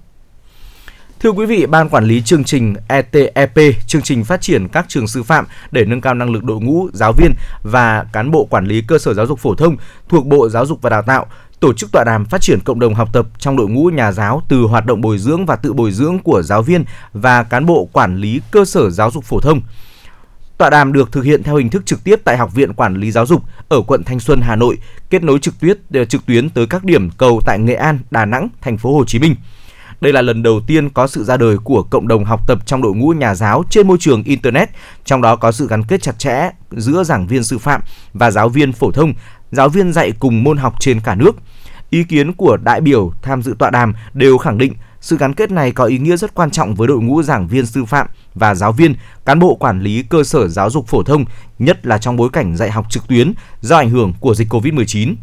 [1.23, 3.55] Thưa quý vị, Ban Quản lý chương trình ETEP,
[3.87, 6.89] chương trình phát triển các trường sư phạm để nâng cao năng lực đội ngũ,
[6.93, 7.33] giáo viên
[7.63, 9.77] và cán bộ quản lý cơ sở giáo dục phổ thông
[10.09, 11.27] thuộc Bộ Giáo dục và Đào tạo
[11.61, 14.43] tổ chức tọa đàm phát triển cộng đồng học tập trong đội ngũ nhà giáo
[14.49, 17.89] từ hoạt động bồi dưỡng và tự bồi dưỡng của giáo viên và cán bộ
[17.93, 19.61] quản lý cơ sở giáo dục phổ thông.
[20.59, 23.11] Tọa đàm được thực hiện theo hình thức trực tiếp tại Học viện Quản lý
[23.11, 24.79] Giáo dục ở quận Thanh Xuân, Hà Nội,
[25.11, 28.49] kết nối trực tuyến trực tuyến tới các điểm cầu tại Nghệ An, Đà Nẵng,
[28.61, 29.35] thành phố Hồ Chí Minh.
[30.01, 32.83] Đây là lần đầu tiên có sự ra đời của cộng đồng học tập trong
[32.83, 34.71] đội ngũ nhà giáo trên môi trường Internet,
[35.05, 37.81] trong đó có sự gắn kết chặt chẽ giữa giảng viên sư phạm
[38.13, 39.15] và giáo viên phổ thông,
[39.51, 41.37] giáo viên dạy cùng môn học trên cả nước.
[41.91, 45.51] Ý kiến của đại biểu tham dự tọa đàm đều khẳng định sự gắn kết
[45.51, 48.55] này có ý nghĩa rất quan trọng với đội ngũ giảng viên sư phạm và
[48.55, 48.95] giáo viên,
[49.25, 51.25] cán bộ quản lý cơ sở giáo dục phổ thông,
[51.59, 55.15] nhất là trong bối cảnh dạy học trực tuyến do ảnh hưởng của dịch Covid-19.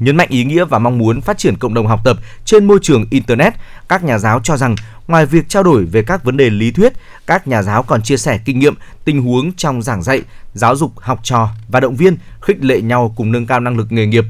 [0.00, 2.78] Nhấn mạnh ý nghĩa và mong muốn phát triển cộng đồng học tập trên môi
[2.82, 3.54] trường Internet,
[3.88, 4.76] các nhà giáo cho rằng
[5.08, 6.92] ngoài việc trao đổi về các vấn đề lý thuyết,
[7.26, 10.22] các nhà giáo còn chia sẻ kinh nghiệm, tình huống trong giảng dạy,
[10.54, 13.92] giáo dục học trò và động viên, khích lệ nhau cùng nâng cao năng lực
[13.92, 14.24] nghề nghiệp.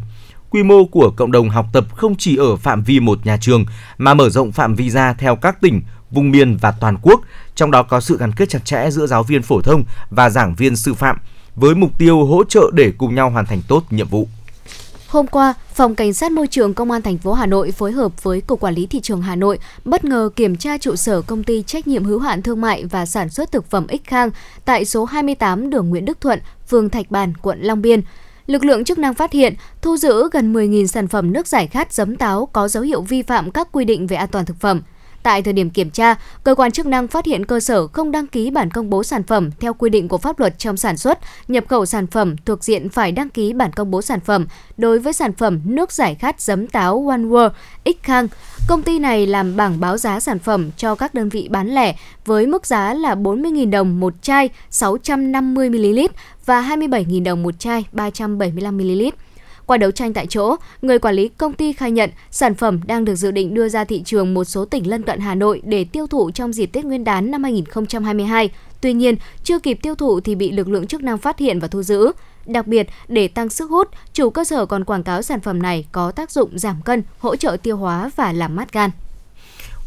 [0.51, 3.65] Quy mô của cộng đồng học tập không chỉ ở phạm vi một nhà trường
[3.99, 7.21] mà mở rộng phạm vi ra theo các tỉnh, vùng miền và toàn quốc,
[7.55, 10.55] trong đó có sự gắn kết chặt chẽ giữa giáo viên phổ thông và giảng
[10.55, 11.17] viên sư phạm
[11.57, 14.29] với mục tiêu hỗ trợ để cùng nhau hoàn thành tốt nhiệm vụ.
[15.09, 18.23] Hôm qua, Phòng Cảnh sát Môi trường Công an thành phố Hà Nội phối hợp
[18.23, 21.45] với Cục Quản lý Thị trường Hà Nội bất ngờ kiểm tra trụ sở công
[21.45, 24.31] ty trách nhiệm hữu hạn thương mại và sản xuất thực phẩm X Khang
[24.65, 28.03] tại số 28 đường Nguyễn Đức Thuận, phường Thạch Bàn, quận Long Biên.
[28.47, 31.93] Lực lượng chức năng phát hiện, thu giữ gần 10.000 sản phẩm nước giải khát
[31.93, 34.83] giấm táo có dấu hiệu vi phạm các quy định về an toàn thực phẩm–
[35.29, 36.15] Tại thời điểm kiểm tra,
[36.45, 39.23] cơ quan chức năng phát hiện cơ sở không đăng ký bản công bố sản
[39.23, 41.19] phẩm theo quy định của pháp luật trong sản xuất,
[41.49, 44.47] nhập khẩu sản phẩm thuộc diện phải đăng ký bản công bố sản phẩm
[44.77, 47.51] đối với sản phẩm nước giải khát giấm táo One World
[47.85, 48.29] X Khang.
[48.69, 51.97] Công ty này làm bảng báo giá sản phẩm cho các đơn vị bán lẻ
[52.25, 56.09] với mức giá là 40.000 đồng một chai 650ml
[56.47, 59.11] và 27.000 đồng một chai 375ml.
[59.69, 63.05] Qua đấu tranh tại chỗ, người quản lý công ty khai nhận sản phẩm đang
[63.05, 65.85] được dự định đưa ra thị trường một số tỉnh lân cận Hà Nội để
[65.85, 68.51] tiêu thụ trong dịp Tết Nguyên đán năm 2022.
[68.81, 69.15] Tuy nhiên,
[69.45, 72.13] chưa kịp tiêu thụ thì bị lực lượng chức năng phát hiện và thu giữ.
[72.47, 75.87] Đặc biệt, để tăng sức hút, chủ cơ sở còn quảng cáo sản phẩm này
[75.93, 78.91] có tác dụng giảm cân, hỗ trợ tiêu hóa và làm mát gan.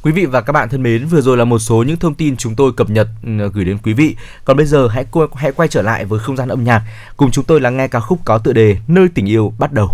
[0.03, 2.38] Quý vị và các bạn thân mến, vừa rồi là một số những thông tin
[2.38, 4.15] chúng tôi cập nhật ừ, gửi đến quý vị.
[4.45, 5.06] Còn bây giờ hãy
[5.36, 6.84] hãy quay trở lại với không gian âm nhạc,
[7.18, 9.90] cùng chúng tôi lắng nghe ca khúc có tựa đề Nơi tình yêu bắt đầu.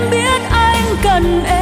[0.00, 1.59] Em biết anh cần em.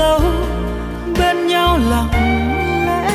[0.00, 0.20] Lâu,
[1.18, 2.08] bên nhau lặng
[2.86, 3.10] lẽ.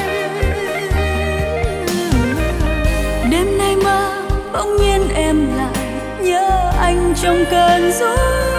[3.32, 4.22] Đêm nay mơ,
[4.54, 5.84] bỗng nhiên em lại
[6.22, 8.16] nhớ anh trong cơn gió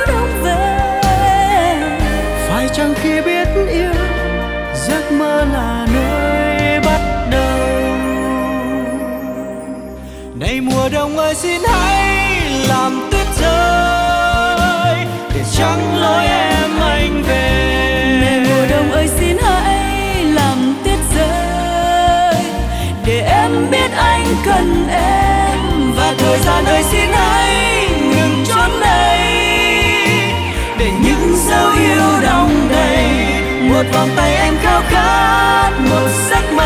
[0.08, 0.90] đông về.
[2.48, 3.92] Phải chăng khi biết yêu,
[4.88, 7.00] giấc mơ là nơi bắt
[7.30, 7.58] đầu?
[10.40, 12.26] Này mùa đông ơi, xin hãy
[12.68, 14.96] làm tuyết rơi,
[15.34, 17.65] để trắng lối em anh về.
[24.46, 29.20] Cần em và thời gian ơi xin hãy ngừng chốn đây
[30.78, 33.06] để những dấu yêu đong đầy
[33.60, 36.65] một vòng tay em khao khát, một giấc mơ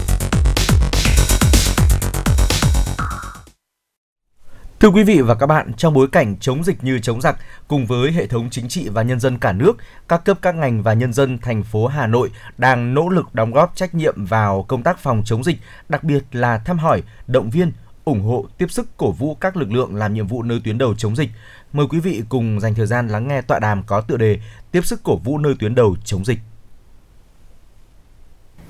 [4.81, 7.37] Thưa quý vị và các bạn, trong bối cảnh chống dịch như chống giặc,
[7.67, 9.73] cùng với hệ thống chính trị và nhân dân cả nước,
[10.07, 13.51] các cấp các ngành và nhân dân thành phố Hà Nội đang nỗ lực đóng
[13.51, 15.57] góp trách nhiệm vào công tác phòng chống dịch,
[15.89, 17.71] đặc biệt là thăm hỏi, động viên,
[18.05, 20.95] ủng hộ, tiếp sức cổ vũ các lực lượng làm nhiệm vụ nơi tuyến đầu
[20.95, 21.29] chống dịch.
[21.73, 24.39] Mời quý vị cùng dành thời gian lắng nghe tọa đàm có tựa đề
[24.71, 26.39] Tiếp sức cổ vũ nơi tuyến đầu chống dịch.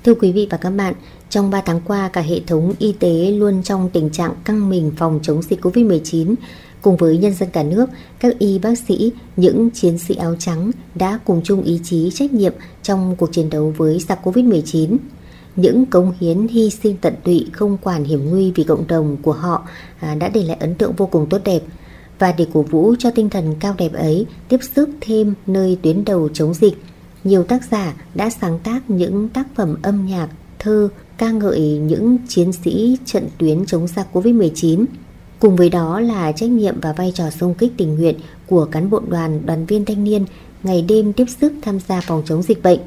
[0.04, 0.94] Thưa quý vị và các bạn,
[1.30, 4.92] trong 3 tháng qua, cả hệ thống y tế luôn trong tình trạng căng mình
[4.96, 6.34] phòng chống dịch COVID-19.
[6.82, 7.86] Cùng với nhân dân cả nước,
[8.18, 12.32] các y bác sĩ, những chiến sĩ áo trắng đã cùng chung ý chí trách
[12.32, 12.52] nhiệm
[12.82, 14.96] trong cuộc chiến đấu với giặc COVID-19.
[15.56, 19.32] Những cống hiến hy sinh tận tụy không quản hiểm nguy vì cộng đồng của
[19.32, 19.68] họ
[20.00, 21.62] à, đã để lại ấn tượng vô cùng tốt đẹp.
[22.18, 26.04] Và để cổ vũ cho tinh thần cao đẹp ấy, tiếp sức thêm nơi tuyến
[26.04, 26.74] đầu chống dịch,
[27.24, 30.28] nhiều tác giả đã sáng tác những tác phẩm âm nhạc,
[30.58, 30.88] thơ
[31.18, 34.84] ca ngợi những chiến sĩ trận tuyến chống giặc Covid-19.
[35.38, 38.16] Cùng với đó là trách nhiệm và vai trò xung kích tình nguyện
[38.46, 40.24] của cán bộ đoàn, đoàn viên thanh niên
[40.62, 42.80] ngày đêm tiếp sức tham gia phòng chống dịch bệnh.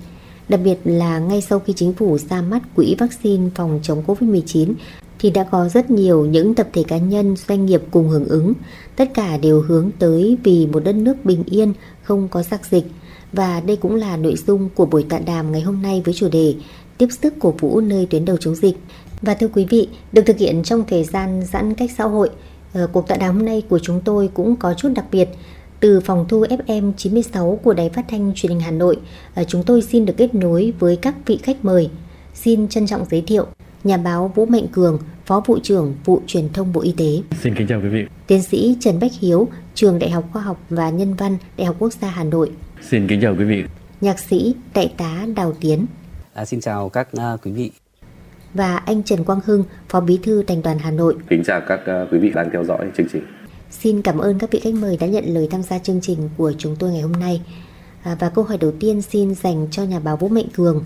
[0.49, 4.73] Đặc biệt là ngay sau khi chính phủ ra mắt quỹ vaccine phòng chống Covid-19
[5.19, 8.53] thì đã có rất nhiều những tập thể cá nhân, doanh nghiệp cùng hưởng ứng.
[8.95, 12.85] Tất cả đều hướng tới vì một đất nước bình yên, không có giặc dịch.
[13.35, 16.29] Và đây cũng là nội dung của buổi tọa đàm ngày hôm nay với chủ
[16.29, 16.55] đề
[16.97, 18.75] Tiếp sức cổ vũ nơi tuyến đầu chống dịch.
[19.21, 22.29] Và thưa quý vị, được thực hiện trong thời gian giãn cách xã hội,
[22.73, 25.29] ờ, cuộc tọa đàm hôm nay của chúng tôi cũng có chút đặc biệt.
[25.79, 28.97] Từ phòng thu FM 96 của Đài Phát thanh Truyền hình Hà Nội,
[29.33, 31.89] à, chúng tôi xin được kết nối với các vị khách mời.
[32.33, 33.45] Xin trân trọng giới thiệu
[33.83, 37.37] nhà báo Vũ Mạnh Cường, Phó vụ trưởng vụ Truyền thông Bộ Y tế.
[37.43, 38.05] Xin kính chào quý vị.
[38.27, 41.75] Tiến sĩ Trần Bách Hiếu, Trường Đại học Khoa học và Nhân văn, Đại học
[41.79, 42.51] Quốc gia Hà Nội.
[42.89, 43.63] Xin kính chào quý vị.
[44.01, 45.85] Nhạc sĩ Đại tá Đào Tiến.
[46.33, 47.71] À, xin chào các uh, quý vị.
[48.53, 51.15] Và anh Trần Quang Hưng, Phó Bí thư Thành đoàn Hà Nội.
[51.29, 53.23] Kính chào các uh, quý vị đang theo dõi chương trình.
[53.71, 56.53] Xin cảm ơn các vị khách mời đã nhận lời tham gia chương trình của
[56.57, 57.41] chúng tôi ngày hôm nay.
[58.03, 60.83] À, và câu hỏi đầu tiên xin dành cho nhà báo Vũ Mạnh Cường.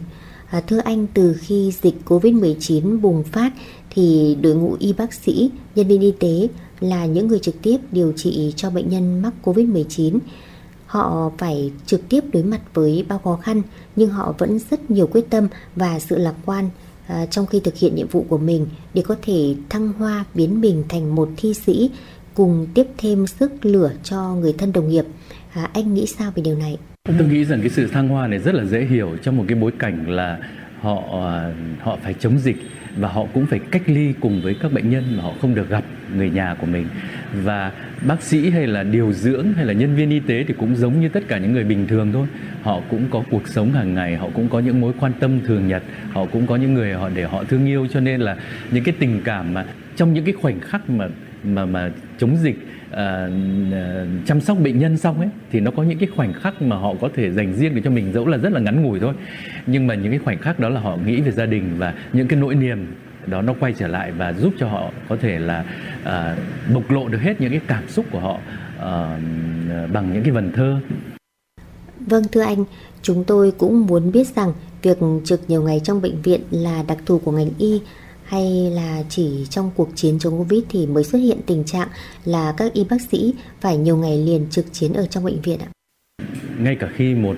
[0.49, 3.51] À, thưa anh, từ khi dịch Covid-19 bùng phát
[3.89, 6.47] thì đội ngũ y bác sĩ, nhân viên y tế
[6.79, 10.19] là những người trực tiếp điều trị cho bệnh nhân mắc Covid-19.
[10.89, 13.61] Họ phải trực tiếp đối mặt với bao khó khăn
[13.95, 16.69] nhưng họ vẫn rất nhiều quyết tâm và sự lạc quan
[17.07, 20.61] à, trong khi thực hiện nhiệm vụ của mình để có thể thăng hoa biến
[20.61, 21.91] mình thành một thi sĩ
[22.33, 25.05] cùng tiếp thêm sức lửa cho người thân đồng nghiệp.
[25.53, 26.77] À, anh nghĩ sao về điều này?
[27.03, 29.57] Tôi nghĩ rằng cái sự thăng hoa này rất là dễ hiểu trong một cái
[29.57, 30.39] bối cảnh là
[30.81, 32.57] họ à, họ phải chống dịch
[32.97, 35.69] và họ cũng phải cách ly cùng với các bệnh nhân mà họ không được
[35.69, 35.83] gặp
[36.15, 36.87] người nhà của mình.
[37.33, 37.71] Và
[38.07, 41.01] bác sĩ hay là điều dưỡng hay là nhân viên y tế thì cũng giống
[41.01, 42.27] như tất cả những người bình thường thôi.
[42.61, 45.67] Họ cũng có cuộc sống hàng ngày, họ cũng có những mối quan tâm thường
[45.67, 47.87] nhật, họ cũng có những người họ để họ thương yêu.
[47.91, 48.35] Cho nên là
[48.71, 51.07] những cái tình cảm mà trong những cái khoảnh khắc mà
[51.43, 52.57] mà mà chống dịch
[52.91, 56.75] uh, chăm sóc bệnh nhân xong ấy thì nó có những cái khoảnh khắc mà
[56.75, 59.13] họ có thể dành riêng để cho mình dẫu là rất là ngắn ngủi thôi
[59.67, 62.27] nhưng mà những cái khoảnh khắc đó là họ nghĩ về gia đình và những
[62.27, 62.87] cái nỗi niềm
[63.25, 65.65] đó nó quay trở lại và giúp cho họ có thể là
[66.01, 68.37] uh, bộc lộ được hết những cái cảm xúc của họ
[68.77, 68.83] uh,
[69.91, 70.79] bằng những cái vần thơ.
[71.99, 72.63] Vâng thưa anh,
[73.01, 76.97] chúng tôi cũng muốn biết rằng việc trực nhiều ngày trong bệnh viện là đặc
[77.05, 77.81] thù của ngành y
[78.29, 81.87] hay là chỉ trong cuộc chiến chống Covid thì mới xuất hiện tình trạng
[82.25, 85.59] là các y bác sĩ phải nhiều ngày liền trực chiến ở trong bệnh viện
[85.59, 85.69] ạ?
[86.59, 87.35] Ngay cả khi một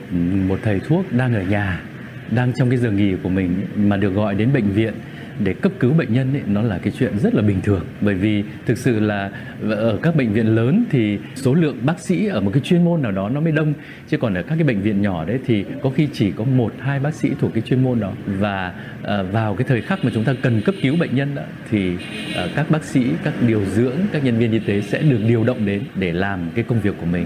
[0.47, 1.83] một thầy thuốc đang ở nhà,
[2.31, 4.93] đang trong cái giờ nghỉ của mình mà được gọi đến bệnh viện
[5.39, 7.85] để cấp cứu bệnh nhân ấy, nó là cái chuyện rất là bình thường.
[8.01, 9.31] Bởi vì thực sự là
[9.69, 13.01] ở các bệnh viện lớn thì số lượng bác sĩ ở một cái chuyên môn
[13.01, 13.73] nào đó nó mới đông.
[14.07, 16.73] Chứ còn ở các cái bệnh viện nhỏ đấy thì có khi chỉ có một
[16.79, 18.13] hai bác sĩ thuộc cái chuyên môn đó.
[18.25, 21.43] Và à, vào cái thời khắc mà chúng ta cần cấp cứu bệnh nhân đó,
[21.69, 21.91] thì
[22.35, 25.43] à, các bác sĩ các điều dưỡng các nhân viên y tế sẽ được điều
[25.43, 27.25] động đến để làm cái công việc của mình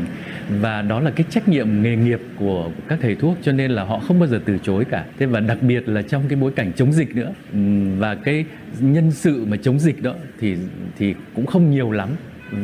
[0.50, 3.84] và đó là cái trách nhiệm nghề nghiệp của các thầy thuốc, cho nên là
[3.84, 5.06] họ không bao giờ từ chối cả.
[5.20, 7.34] Thế và đặc biệt là trong cái bối cảnh chống dịch nữa
[7.98, 8.46] và cái
[8.80, 10.56] nhân sự mà chống dịch đó thì
[10.98, 12.10] thì cũng không nhiều lắm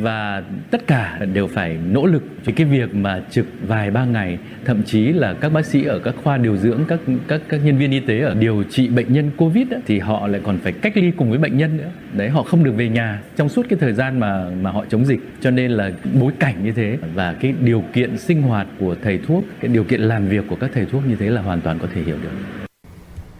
[0.00, 4.38] và tất cả đều phải nỗ lực vì cái việc mà trực vài ba ngày.
[4.64, 7.78] Thậm chí là các bác sĩ ở các khoa điều dưỡng các các các nhân
[7.78, 10.72] viên y tế ở điều trị bệnh nhân covid ấy, thì họ lại còn phải
[10.72, 11.90] cách ly cùng với bệnh nhân nữa.
[12.12, 15.04] Đấy họ không được về nhà trong suốt cái thời gian mà mà họ chống
[15.04, 15.20] dịch.
[15.40, 15.90] Cho nên là
[16.20, 19.84] bối cảnh như thế và cái điều kiện sinh hoạt của thầy thuốc cái điều
[19.84, 22.16] kiện làm việc của các thầy thuốc như thế là hoàn toàn có thể hiểu
[22.22, 22.66] được.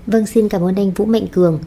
[0.06, 1.60] Vâng, xin cảm ơn anh Vũ Mạnh Cường.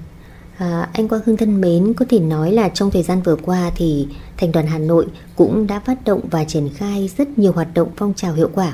[0.57, 3.72] À, anh Quang Hưng thân mến, có thể nói là trong thời gian vừa qua
[3.76, 4.07] thì
[4.38, 5.06] Thành đoàn Hà Nội
[5.36, 8.73] cũng đã phát động và triển khai rất nhiều hoạt động phong trào hiệu quả.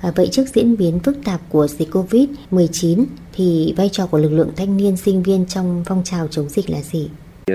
[0.00, 4.32] À, vậy trước diễn biến phức tạp của dịch Covid-19 thì vai trò của lực
[4.32, 7.10] lượng thanh niên sinh viên trong phong trào chống dịch là gì?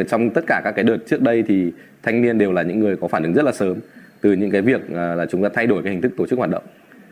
[0.10, 1.72] Trong tất cả các cái đợt trước đây thì
[2.04, 3.80] thanh niên đều là những người có phản ứng rất là sớm
[4.22, 6.40] từ những cái việc à, là chúng ta thay đổi cái hình thức tổ chức
[6.40, 6.64] hoạt động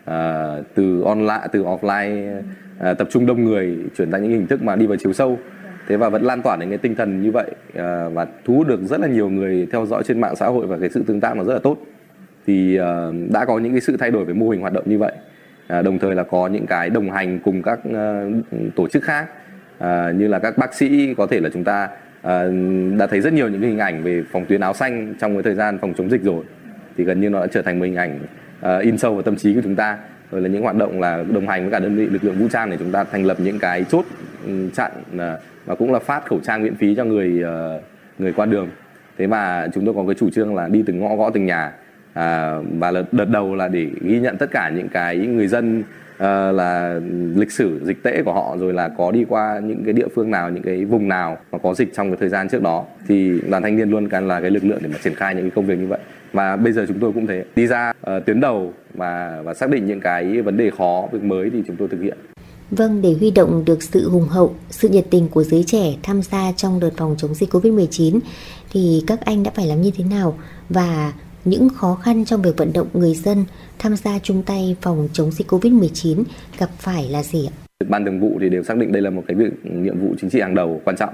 [0.06, 2.42] à, từ online từ offline
[2.80, 5.40] à, tập trung đông người chuyển sang những hình thức mà đi vào chiều sâu
[5.88, 8.68] thế và vẫn lan tỏa đến cái tinh thần như vậy à, và thu hút
[8.68, 11.22] được rất là nhiều người theo dõi trên mạng xã hội và cái sự tương
[11.22, 11.78] tác nó rất là tốt.
[12.48, 14.98] Thì à, đã có những cái sự thay đổi về mô hình hoạt động như
[14.98, 15.12] vậy
[15.68, 18.24] à, đồng thời là có những cái đồng hành cùng các à,
[18.76, 19.26] tổ chức khác
[19.78, 21.90] à, như là các bác sĩ có thể là chúng ta
[22.22, 22.44] à,
[22.98, 25.56] đã thấy rất nhiều những hình ảnh về phòng tuyến áo xanh trong cái thời
[25.56, 26.44] gian phòng chống dịch rồi.
[26.98, 28.20] Thì gần như nó đã trở thành một hình ảnh
[28.66, 29.98] uh, in sâu vào tâm trí của chúng ta
[30.32, 32.48] rồi là những hoạt động là đồng hành với cả đơn vị lực lượng vũ
[32.52, 34.06] trang để chúng ta thành lập những cái chốt
[34.46, 37.82] ừ, chặn à, và cũng là phát khẩu trang miễn phí cho người ờ,
[38.20, 38.70] người qua đường.
[39.18, 41.72] Thế mà chúng tôi có cái chủ trương là đi từng ngõ gõ từng nhà
[42.16, 45.84] à, và là đợt đầu là để ghi nhận tất cả những cái người dân
[46.18, 47.00] à, là
[47.36, 50.32] lịch sử dịch tễ của họ rồi là có đi qua những cái địa phương
[50.32, 52.86] nào những cái vùng nào mà có dịch trong cái thời gian trước đó.
[53.08, 55.52] Thì đoàn thanh niên luôn là cái lực lượng để mà triển khai những cái
[55.56, 56.00] công việc như vậy.
[56.34, 57.46] Và bây giờ chúng tôi cũng thế.
[57.56, 61.24] Đi ra uh, tuyến đầu và và xác định những cái vấn đề khó việc
[61.24, 62.18] mới thì chúng tôi thực hiện.
[62.72, 66.22] Vâng, để huy động được sự hùng hậu, sự nhiệt tình của giới trẻ tham
[66.22, 68.20] gia trong đợt phòng chống dịch Covid-19
[68.72, 70.38] thì các anh đã phải làm như thế nào?
[70.70, 71.14] Và
[71.46, 73.46] những khó khăn trong việc vận động người dân
[73.80, 76.24] tham gia chung tay phòng chống dịch Covid-19
[76.60, 77.54] gặp phải là gì ạ?
[77.90, 80.30] Ban thường vụ thì đều xác định đây là một cái việc nhiệm vụ chính
[80.30, 81.14] trị hàng đầu quan trọng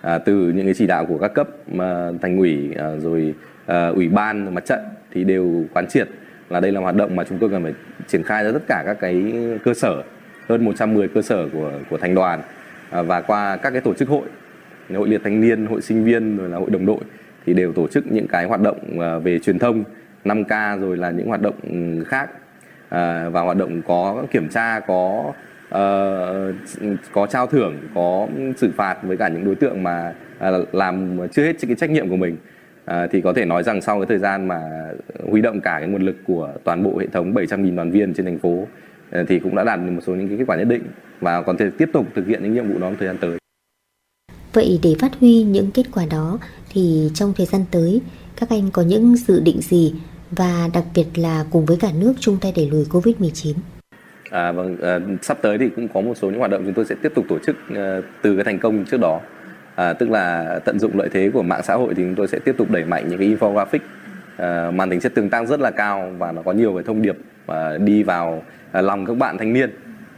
[0.00, 3.34] à, từ những cái chỉ đạo của các cấp mà thành ủy à, rồi
[3.66, 4.80] à, ủy ban mặt trận
[5.12, 6.08] thì đều quán triệt
[6.48, 7.74] là đây là hoạt động mà chúng tôi cần phải
[8.08, 9.32] triển khai ra tất cả các cái
[9.64, 10.02] cơ sở
[10.48, 12.42] hơn 110 cơ sở của của thành đoàn
[12.90, 14.26] à, và qua các cái tổ chức hội
[14.94, 17.00] hội liệt thanh niên hội sinh viên rồi là hội đồng đội
[17.46, 19.84] thì đều tổ chức những cái hoạt động à, về truyền thông
[20.24, 21.54] 5K rồi là những hoạt động
[22.06, 22.30] khác
[22.88, 25.32] à, và hoạt động có kiểm tra có
[25.68, 26.54] uh,
[27.12, 30.14] có trao thưởng có xử phạt với cả những đối tượng mà
[30.48, 32.36] uh, làm chưa hết cái trách nhiệm của mình
[32.84, 34.60] À, thì có thể nói rằng sau cái thời gian mà
[35.30, 38.26] huy động cả cái nguồn lực của toàn bộ hệ thống 700.000 đoàn viên trên
[38.26, 38.66] thành phố
[39.10, 40.82] à, thì cũng đã đạt được một số những cái kết quả nhất định
[41.20, 43.38] và còn thể tiếp tục thực hiện những nhiệm vụ đó trong thời gian tới.
[44.52, 46.38] Vậy để phát huy những kết quả đó
[46.72, 48.00] thì trong thời gian tới
[48.36, 49.94] các anh có những dự định gì
[50.30, 53.54] và đặc biệt là cùng với cả nước chung tay đẩy lùi Covid-19?
[54.30, 56.84] À, vâng, à, sắp tới thì cũng có một số những hoạt động chúng tôi
[56.84, 59.20] sẽ tiếp tục tổ chức à, từ cái thành công trước đó.
[59.74, 62.38] À, tức là tận dụng lợi thế của mạng xã hội thì chúng tôi sẽ
[62.38, 63.78] tiếp tục đẩy mạnh những cái infographic
[64.36, 67.02] à, màn tính chất tương tác rất là cao và nó có nhiều cái thông
[67.02, 67.16] điệp
[67.46, 68.42] à, đi vào
[68.72, 69.70] à, lòng các bạn thanh niên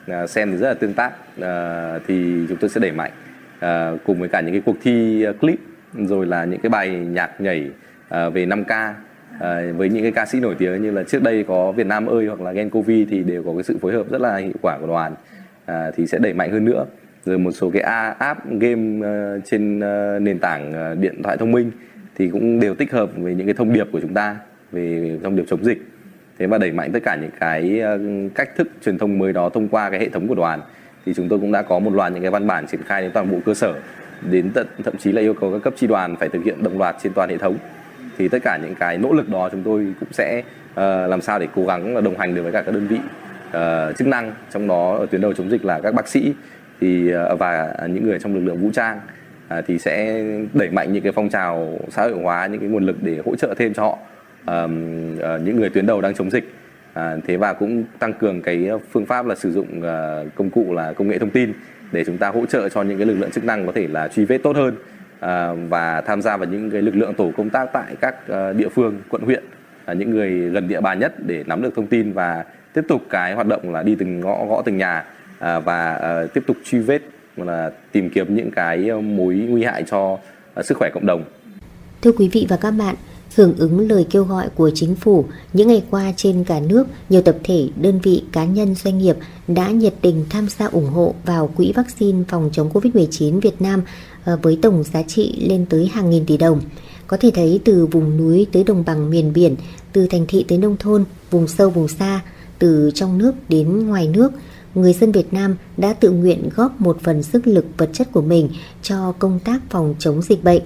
[0.07, 3.13] à, xem thì rất là tương tác à, thì chúng tôi sẽ đẩy mạnh
[3.61, 5.61] à, cùng với cả những cái cuộc thi à, clip
[5.95, 7.71] rồi là những cái bài nhạc nhảy
[8.09, 8.93] à, về 5K
[9.41, 12.07] à, với những cái ca sĩ nổi tiếng như là trước đây có Việt Nam
[12.07, 14.55] ơi hoặc là Gen Covid thì đều có cái sự phối hợp rất là hiệu
[14.63, 15.15] quả của đoàn
[15.67, 16.87] à, thì sẽ đẩy mạnh hơn nữa.
[17.25, 17.83] Rồi một số cái
[18.19, 21.71] app game uh, trên uh, nền tảng uh, điện thoại thông minh
[22.15, 24.37] thì cũng đều tích hợp với những cái thông điệp của chúng ta
[24.73, 25.83] về thông điệp chống dịch.
[26.39, 29.49] Thế và đẩy mạnh tất cả những cái uh, cách thức truyền thông mới đó
[29.49, 30.61] thông qua cái hệ thống của đoàn.
[31.07, 33.11] Thì chúng tôi cũng đã có một loạt những cái văn bản triển khai đến
[33.15, 33.75] toàn bộ cơ sở
[34.31, 36.79] đến tận thậm chí là yêu cầu các cấp tri đoàn phải thực hiện đồng
[36.79, 37.57] loạt trên toàn hệ thống.
[38.19, 41.39] Thì tất cả những cái nỗ lực đó chúng tôi cũng sẽ uh, làm sao
[41.39, 42.97] để cố gắng đồng hành được với cả các đơn vị
[43.49, 44.33] uh, chức năng.
[44.51, 46.35] Trong đó ở tuyến đầu chống dịch là các bác sĩ
[46.81, 49.01] thì uh, và những người trong lực lượng vũ trang
[49.59, 50.25] uh, thì sẽ
[50.55, 53.37] đẩy mạnh những cái phong trào xã hội hóa những cái nguồn lực để hỗ
[53.37, 53.99] trợ thêm cho họ
[54.65, 56.55] uh, uh, những người tuyến đầu đang chống dịch.
[56.93, 60.75] Uh, thế và cũng tăng cường cái phương pháp là sử dụng uh, công cụ
[60.75, 61.53] là công nghệ thông tin
[61.95, 64.09] để chúng ta hỗ trợ cho những cái lực lượng chức năng có thể là
[64.09, 64.77] truy vết tốt hơn
[65.21, 68.53] à, và tham gia vào những cái lực lượng tổ công tác tại các ờ,
[68.53, 69.45] địa phương quận huyện
[69.87, 73.03] là những người gần địa bàn nhất để nắm được thông tin và tiếp tục
[73.11, 75.05] cái hoạt động là đi từng ngõ gõ từng nhà
[75.39, 77.03] à, và ờ, tiếp tục truy vết
[77.37, 80.19] là tìm kiếm những cái mối nguy hại cho
[80.55, 81.25] ờ, sức khỏe cộng đồng.
[82.03, 82.95] Thưa quý vị và các bạn,
[83.35, 87.23] Hưởng ứng lời kêu gọi của chính phủ, những ngày qua trên cả nước, nhiều
[87.23, 89.17] tập thể, đơn vị, cá nhân, doanh nghiệp
[89.49, 93.83] đã nhiệt tình tham gia ủng hộ vào quỹ vaccine phòng chống Covid-19 Việt Nam
[94.25, 96.61] ờ, với tổng giá trị lên tới hàng nghìn tỷ đồng.
[97.07, 99.57] Có thể thấy từ vùng núi tới đồng bằng miền biển,
[99.93, 102.21] từ thành thị tới nông thôn, vùng sâu vùng xa,
[102.59, 104.33] từ trong nước đến ngoài nước,
[104.75, 108.23] người dân Việt Nam đã tự nguyện góp một phần sức lực vật chất của
[108.23, 108.49] mình
[108.83, 110.63] cho công tác phòng chống dịch bệnh.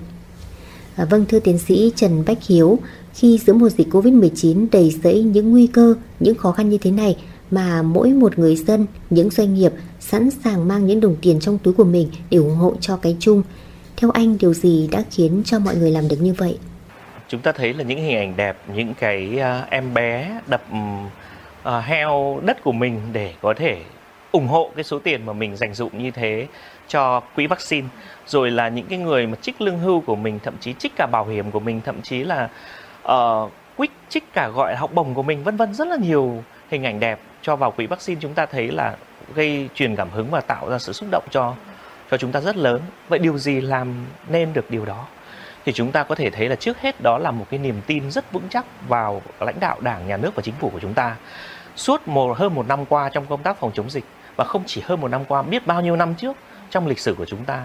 [0.99, 2.79] À, vâng thưa tiến sĩ Trần Bách Hiếu,
[3.15, 6.91] khi giữa mùa dịch Covid-19 đầy rẫy những nguy cơ, những khó khăn như thế
[6.91, 7.17] này
[7.51, 11.59] mà mỗi một người dân, những doanh nghiệp sẵn sàng mang những đồng tiền trong
[11.59, 13.43] túi của mình để ủng hộ cho cái chung.
[13.97, 16.59] Theo anh điều gì đã khiến cho mọi người làm được như vậy?
[17.29, 20.63] Chúng ta thấy là những hình ảnh đẹp, những cái uh, em bé đập
[21.69, 23.83] uh, heo đất của mình để có thể
[24.33, 26.47] ủng hộ cái số tiền mà mình dành dụng như thế
[26.89, 27.89] cho quỹ vaccine
[28.29, 31.07] rồi là những cái người mà trích lương hưu của mình thậm chí trích cả
[31.13, 32.49] bảo hiểm của mình thậm chí là
[33.13, 36.85] uh, quýt trích cả gọi học bổng của mình vân vân rất là nhiều hình
[36.85, 38.97] ảnh đẹp cho vào quỹ vaccine chúng ta thấy là
[39.35, 41.55] gây truyền cảm hứng và tạo ra sự xúc động cho
[42.11, 42.81] cho chúng ta rất lớn.
[43.09, 45.07] Vậy điều gì làm nên được điều đó?
[45.65, 48.11] Thì chúng ta có thể thấy là trước hết đó là một cái niềm tin
[48.11, 51.17] rất vững chắc vào lãnh đạo đảng nhà nước và chính phủ của chúng ta.
[51.77, 54.05] Suốt một hơn một năm qua trong công tác phòng chống dịch
[54.37, 56.37] và không chỉ hơn một năm qua biết bao nhiêu năm trước
[56.71, 57.65] trong lịch sử của chúng ta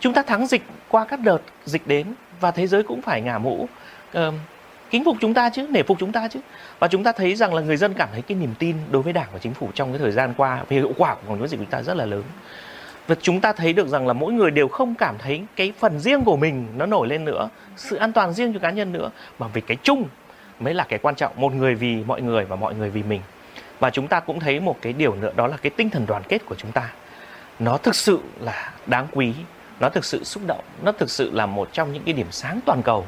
[0.00, 2.06] chúng ta thắng dịch qua các đợt dịch đến
[2.40, 3.68] và thế giới cũng phải ngả mũ.
[4.18, 4.34] Uh,
[4.90, 6.40] kính phục chúng ta chứ nể phục chúng ta chứ.
[6.78, 9.12] Và chúng ta thấy rằng là người dân cảm thấy cái niềm tin đối với
[9.12, 11.48] đảng và chính phủ trong cái thời gian qua về hiệu quả của phòng chống
[11.48, 12.22] dịch của chúng ta rất là lớn.
[13.06, 16.00] Và chúng ta thấy được rằng là mỗi người đều không cảm thấy cái phần
[16.00, 19.10] riêng của mình nó nổi lên nữa sự an toàn riêng cho cá nhân nữa
[19.38, 20.04] mà vì cái chung
[20.60, 23.20] mới là cái quan trọng một người vì mọi người và mọi người vì mình.
[23.80, 26.22] Và chúng ta cũng thấy một cái điều nữa đó là cái tinh thần đoàn
[26.28, 26.92] kết của chúng ta.
[27.58, 29.34] Nó thực sự là đáng quý
[29.80, 32.60] nó thực sự xúc động nó thực sự là một trong những cái điểm sáng
[32.66, 33.06] toàn cầu.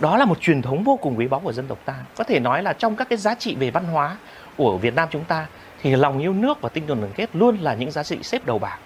[0.00, 1.94] Đó là một truyền thống vô cùng quý báu của dân tộc ta.
[2.16, 4.16] Có thể nói là trong các cái giá trị về văn hóa
[4.56, 5.46] của Việt Nam chúng ta
[5.82, 8.46] thì lòng yêu nước và tinh thần đoàn kết luôn là những giá trị xếp
[8.46, 8.78] đầu bảng.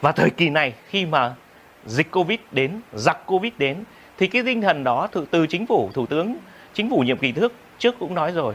[0.00, 1.34] Và thời kỳ này khi mà
[1.86, 3.84] dịch covid đến giặc covid đến
[4.18, 6.36] thì cái tinh thần đó từ, từ chính phủ thủ tướng
[6.74, 8.54] chính phủ nhiệm kỳ trước trước cũng nói rồi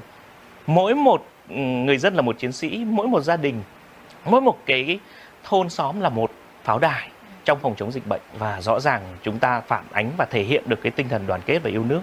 [0.68, 3.62] mỗi một ừ, người dân là một chiến sĩ mỗi một gia đình
[4.26, 5.00] mỗi một cái
[5.44, 6.32] thôn xóm là một
[6.64, 7.10] pháo đài
[7.46, 10.64] trong phòng chống dịch bệnh và rõ ràng chúng ta phản ánh và thể hiện
[10.68, 12.02] được cái tinh thần đoàn kết và yêu nước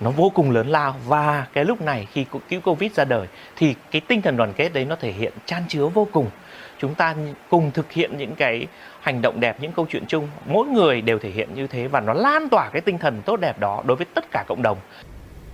[0.00, 0.94] nó vô cùng lớn lao.
[1.06, 3.26] Và cái lúc này khi cứu covid ra đời
[3.56, 6.30] thì cái tinh thần đoàn kết đấy nó thể hiện chan chứa vô cùng.
[6.78, 7.14] Chúng ta
[7.50, 8.66] cùng thực hiện những cái
[9.00, 10.28] hành động đẹp những câu chuyện chung.
[10.46, 13.36] Mỗi người đều thể hiện như thế và nó lan tỏa cái tinh thần tốt
[13.36, 14.78] đẹp đó đối với tất cả cộng đồng.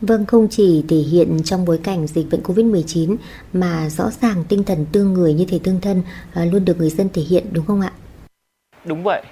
[0.00, 3.16] Vâng, không chỉ thể hiện trong bối cảnh dịch bệnh Covid-19
[3.52, 6.02] mà rõ ràng tinh thần tương người như thể tương thân
[6.34, 7.92] ờ, luôn được người dân thể hiện đúng không ạ?
[8.84, 9.22] Đúng vậy.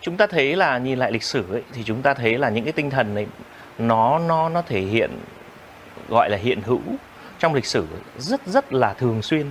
[0.00, 2.64] Chúng ta thấy là nhìn lại lịch sử ấy, thì chúng ta thấy là những
[2.64, 3.26] cái tinh thần này
[3.78, 5.10] nó nó nó thể hiện
[6.08, 6.80] gọi là hiện hữu
[7.38, 7.86] trong lịch sử
[8.18, 9.46] rất rất là thường xuyên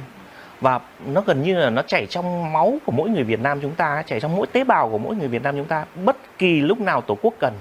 [0.64, 3.76] và nó gần như là nó chảy trong máu của mỗi người Việt Nam chúng
[3.76, 6.62] ta, chảy trong mỗi tế bào của mỗi người Việt Nam chúng ta bất kỳ
[6.62, 7.54] lúc nào Tổ quốc cần.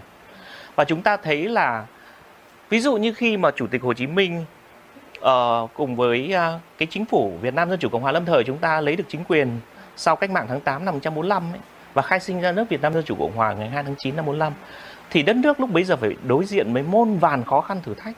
[0.77, 1.87] Và chúng ta thấy là
[2.69, 4.45] ví dụ như khi mà chủ tịch Hồ Chí Minh
[5.19, 8.45] uh, cùng với uh, cái chính phủ Việt Nam Dân chủ Cộng hòa lâm thời
[8.45, 9.61] chúng ta lấy được chính quyền
[9.97, 11.61] sau cách mạng tháng 8 năm 1945 ấy,
[11.95, 14.17] và khai sinh ra nước Việt Nam Dân chủ Cộng hòa ngày 2 tháng 9
[14.17, 14.53] năm 45
[15.11, 17.95] thì đất nước lúc bấy giờ phải đối diện với môn vàn khó khăn thử
[17.95, 18.15] thách.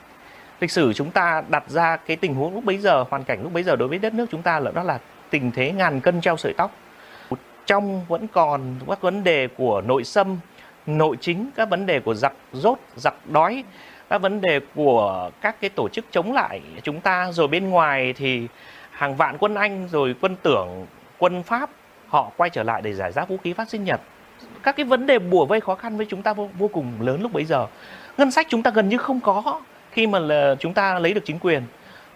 [0.59, 3.53] Lịch sử chúng ta đặt ra cái tình huống lúc bấy giờ, hoàn cảnh lúc
[3.53, 4.99] bấy giờ đối với đất nước chúng ta là đó là
[5.29, 6.71] tình thế ngàn cân treo sợi tóc.
[7.65, 10.37] Trong vẫn còn các vấn đề của nội xâm,
[10.85, 13.63] nội chính, các vấn đề của giặc rốt, giặc đói,
[14.09, 18.13] các vấn đề của các cái tổ chức chống lại chúng ta rồi bên ngoài
[18.13, 18.47] thì
[18.91, 20.85] hàng vạn quân Anh rồi quân tưởng
[21.19, 21.69] quân Pháp
[22.07, 24.01] họ quay trở lại để giải giáp vũ khí phát sinh Nhật.
[24.63, 27.21] Các cái vấn đề bùa vây khó khăn với chúng ta vô, vô cùng lớn
[27.21, 27.67] lúc bấy giờ.
[28.17, 29.61] Ngân sách chúng ta gần như không có
[29.91, 31.63] khi mà là chúng ta lấy được chính quyền.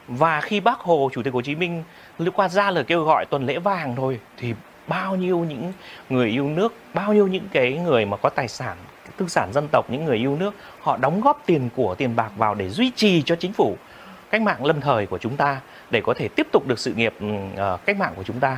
[0.08, 1.84] Và khi bác hồ chủ tịch hồ chí minh
[2.18, 4.54] liên qua ra lời kêu gọi tuần lễ vàng thôi thì
[4.88, 5.74] bao nhiêu những
[6.10, 8.78] người yêu nước bao nhiêu những cái người mà có tài sản
[9.18, 12.32] tư sản dân tộc những người yêu nước họ đóng góp tiền của tiền bạc
[12.38, 13.78] vào để duy trì cho chính phủ
[14.30, 15.62] cách mạng lâm thời của chúng ta
[15.92, 18.58] để có thể tiếp tục được sự nghiệp uh, cách mạng của chúng ta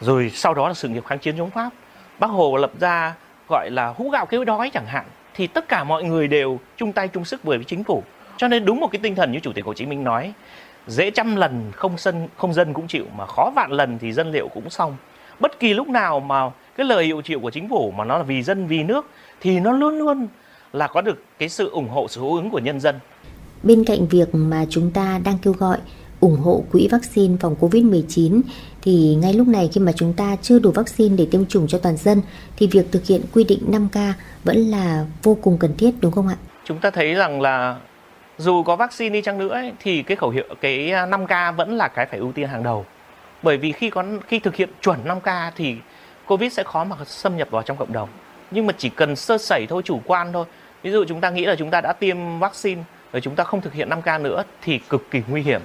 [0.00, 1.70] rồi sau đó là sự nghiệp kháng chiến chống pháp.
[2.18, 3.14] Bác hồ lập ra
[3.48, 5.04] gọi là hú gạo cứu đói chẳng hạn.
[5.34, 8.02] Thì tất cả mọi người đều chung tay chung sức với chính phủ.
[8.36, 10.32] Cho nên đúng một cái tinh thần như chủ tịch hồ chí minh nói,
[10.86, 14.32] dễ trăm lần không dân không dân cũng chịu, mà khó vạn lần thì dân
[14.32, 14.96] liệu cũng xong.
[15.40, 18.22] Bất kỳ lúc nào mà cái lời hiệu triệu của chính phủ mà nó là
[18.22, 19.10] vì dân, vì nước,
[19.40, 20.28] thì nó luôn luôn
[20.72, 23.00] là có được cái sự ủng hộ, sự hữu ứng của nhân dân.
[23.62, 25.78] Bên cạnh việc mà chúng ta đang kêu gọi
[26.20, 28.40] ủng hộ quỹ vaccine phòng Covid-19
[28.86, 31.78] thì ngay lúc này khi mà chúng ta chưa đủ vaccine để tiêm chủng cho
[31.78, 32.22] toàn dân
[32.56, 34.12] thì việc thực hiện quy định 5K
[34.44, 36.36] vẫn là vô cùng cần thiết đúng không ạ?
[36.64, 37.76] Chúng ta thấy rằng là
[38.38, 41.76] dù có vaccine đi chăng nữa ấy, thì cái khẩu hiệu cái à, 5K vẫn
[41.76, 42.86] là cái phải ưu tiên hàng đầu.
[43.42, 45.76] Bởi vì khi có khi thực hiện chuẩn 5K thì
[46.26, 48.08] Covid sẽ khó mà xâm nhập vào trong cộng đồng.
[48.50, 50.44] Nhưng mà chỉ cần sơ sẩy thôi, chủ quan thôi.
[50.82, 52.82] Ví dụ chúng ta nghĩ là chúng ta đã tiêm vaccine
[53.12, 55.60] rồi chúng ta không thực hiện 5K nữa thì cực kỳ nguy hiểm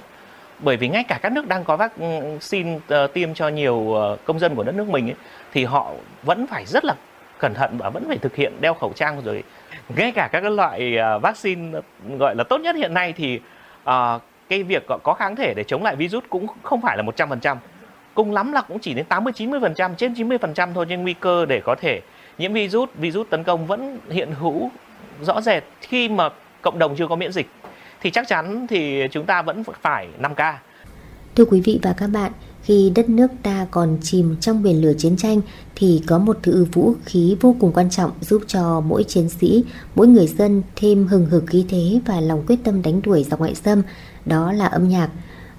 [0.62, 3.74] bởi vì ngay cả các nước đang có vaccine ừ, uh, ờ, tiêm cho nhiều
[3.74, 5.16] uh, công dân của đất nước mình ấy,
[5.52, 5.90] thì họ
[6.22, 6.94] vẫn phải rất là
[7.38, 9.42] cẩn thận và vẫn phải thực hiện đeo khẩu trang rồi
[9.96, 11.72] ngay cả các loại uh, vaccine
[12.08, 13.40] ừ, gọi là tốt nhất hiện nay thì
[13.82, 17.56] uh, cái việc có kháng thể để chống lại virus cũng không phải là 100%.
[18.14, 21.60] Cùng lắm là cũng chỉ đến 80 90%, trên 90% thôi nhưng nguy cơ để
[21.60, 22.00] có thể
[22.38, 24.70] nhiễm virus, virus tấn công vẫn hiện hữu
[25.22, 26.28] rõ rệt khi mà
[26.62, 27.46] cộng đồng chưa có miễn dịch
[28.02, 30.54] thì chắc chắn thì chúng ta vẫn phải 5K.
[31.36, 34.92] Thưa quý vị và các bạn, khi đất nước ta còn chìm trong biển lửa
[34.98, 35.40] chiến tranh
[35.74, 39.64] thì có một thứ vũ khí vô cùng quan trọng giúp cho mỗi chiến sĩ,
[39.94, 43.40] mỗi người dân thêm hừng hực khí thế và lòng quyết tâm đánh đuổi giặc
[43.40, 43.82] ngoại xâm,
[44.26, 45.08] đó là âm nhạc.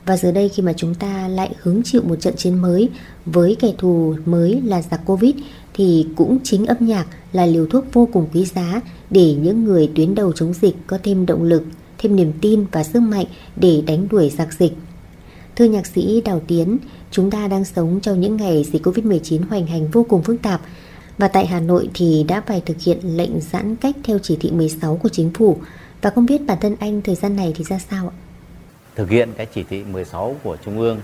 [0.06, 2.90] Và giờ đây khi mà chúng ta lại hứng chịu một trận chiến mới
[3.26, 5.36] với kẻ thù mới là giặc Covid
[5.74, 9.92] thì cũng chính âm nhạc là liều thuốc vô cùng quý giá để những người
[9.96, 11.64] tuyến đầu chống dịch có thêm động lực
[12.04, 13.26] thêm niềm tin và sức mạnh
[13.56, 14.74] để đánh đuổi giặc dịch.
[15.56, 16.78] Thưa nhạc sĩ Đào Tiến,
[17.12, 20.62] chúng ta đang sống trong những ngày dịch Covid-19 hoành hành vô cùng phức tạp
[21.18, 24.52] và tại Hà Nội thì đã phải thực hiện lệnh giãn cách theo chỉ thị
[24.52, 25.58] 16 của chính phủ
[26.02, 28.16] và không biết bản thân anh thời gian này thì ra sao ạ?
[28.96, 30.98] Thực hiện cái chỉ thị 16 của Trung ương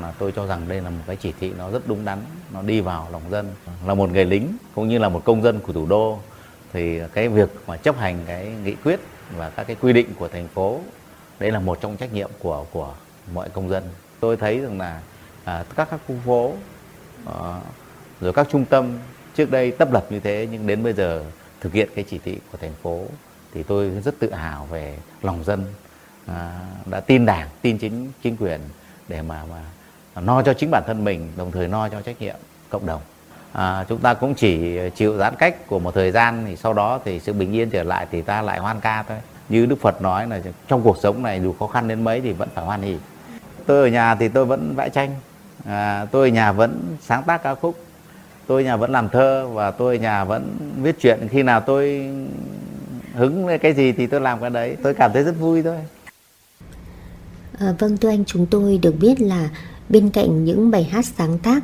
[0.00, 2.18] mà tôi cho rằng đây là một cái chỉ thị nó rất đúng đắn,
[2.52, 3.46] nó đi vào lòng dân.
[3.86, 6.18] Là một người lính cũng như là một công dân của thủ đô
[6.72, 9.00] thì cái việc mà chấp hành cái nghị quyết
[9.36, 10.80] và các cái quy định của thành phố.
[11.38, 12.94] Đấy là một trong trách nhiệm của của
[13.32, 13.84] mọi công dân.
[14.20, 15.00] Tôi thấy rằng là
[15.44, 16.54] à, các các khu phố
[17.26, 17.60] à,
[18.20, 18.98] rồi các trung tâm
[19.34, 21.24] trước đây tấp lập như thế nhưng đến bây giờ
[21.60, 23.04] thực hiện cái chỉ thị của thành phố
[23.54, 25.64] thì tôi rất tự hào về lòng dân
[26.26, 28.60] à, đã tin đảng tin chính chính quyền
[29.08, 29.60] để mà mà
[30.20, 32.36] no cho chính bản thân mình đồng thời no cho trách nhiệm
[32.70, 33.00] cộng đồng
[33.52, 37.00] à, chúng ta cũng chỉ chịu giãn cách của một thời gian thì sau đó
[37.04, 39.18] thì sự bình yên trở lại thì ta lại hoan ca thôi.
[39.48, 42.32] Như đức phật nói là trong cuộc sống này dù khó khăn đến mấy thì
[42.32, 42.96] vẫn phải hoan hỉ
[43.66, 45.14] tôi ở nhà thì tôi vẫn vẽ tranh.
[45.64, 47.84] À, tôi ở nhà vẫn sáng tác ca khúc.
[48.46, 51.28] Tôi ở nhà vẫn làm thơ và tôi ở nhà vẫn viết chuyện.
[51.30, 52.10] Khi nào tôi
[53.14, 54.76] hứng cái gì thì tôi làm cái đấy.
[54.82, 55.76] Tôi cảm thấy rất vui thôi.
[57.58, 59.48] À, vâng thưa anh chúng tôi được biết là
[59.88, 61.62] bên cạnh những bài hát sáng tác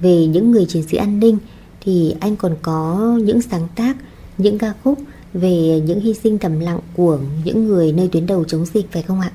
[0.00, 1.38] về những người chiến sĩ an ninh
[1.80, 3.96] thì anh còn có những sáng tác
[4.38, 4.98] những ca khúc
[5.32, 9.02] về những hy sinh thầm lặng của những người nơi tuyến đầu chống dịch phải
[9.02, 9.30] không ạ?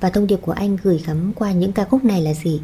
[0.00, 2.60] Và thông điệp của anh gửi gắm qua những ca khúc này là gì?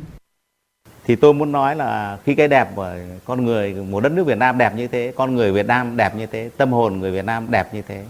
[1.04, 2.94] Thì tôi muốn nói là khi cái đẹp của
[3.24, 6.16] con người một đất nước Việt Nam đẹp như thế, con người Việt Nam đẹp
[6.16, 8.04] như thế, tâm hồn người Việt Nam đẹp như thế.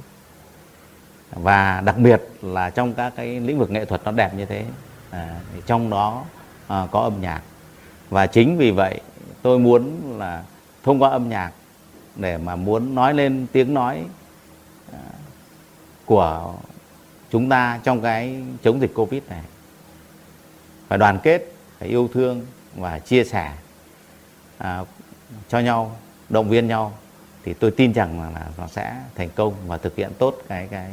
[1.33, 4.65] Và đặc biệt là trong các cái lĩnh vực nghệ thuật nó đẹp như thế.
[5.11, 6.25] À, trong đó
[6.67, 7.41] à, có âm nhạc.
[8.11, 9.01] Và chính vì vậy
[9.47, 10.43] tôi muốn là
[10.82, 11.52] thông qua âm nhạc
[12.16, 14.05] để mà muốn nói lên tiếng nói
[14.93, 14.98] à,
[16.05, 16.55] của
[17.31, 19.43] chúng ta trong cái chống dịch covid này.
[20.89, 23.52] Phải đoàn kết phải yêu thương và chia sẻ
[24.59, 24.85] à,
[25.48, 25.97] cho nhau
[26.28, 26.93] động viên nhau.
[27.44, 30.68] Thì tôi tin rằng là, là nó sẽ thành công và thực hiện tốt cái
[30.70, 30.90] cái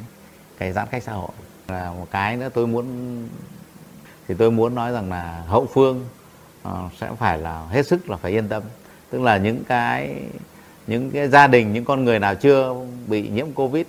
[0.57, 1.31] cái giãn cách xã hội.
[1.67, 2.88] Là một cái nữa tôi muốn
[4.27, 6.07] thì tôi muốn nói rằng là hậu phương
[6.64, 8.64] Ờ, sẽ phải là hết sức là phải yên tâm
[9.10, 10.15] tức là những cái
[10.88, 12.76] những cái gia đình những con người nào chưa
[13.07, 13.85] bị nhiễm covid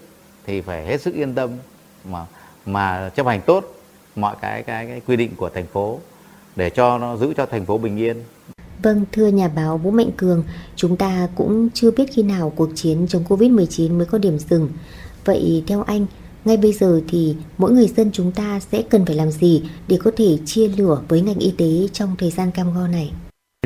[0.46, 1.50] thì phải hết sức yên tâm
[2.04, 2.26] mà
[2.66, 3.74] mà chấp hành tốt
[4.16, 6.00] mọi cái cái, cái quy định của thành phố
[6.56, 8.16] để cho nó giữ cho thành phố bình yên.
[8.82, 10.44] Vâng, thưa nhà báo Vũ Mạnh Cường,
[10.76, 14.68] chúng ta cũng chưa biết khi nào cuộc chiến chống Covid-19 mới có điểm dừng.
[15.24, 16.06] Vậy theo anh,
[16.44, 19.98] ngay bây giờ thì mỗi người dân chúng ta sẽ cần phải làm gì để
[20.04, 23.10] có thể chia lửa với ngành y tế trong thời gian cam go này?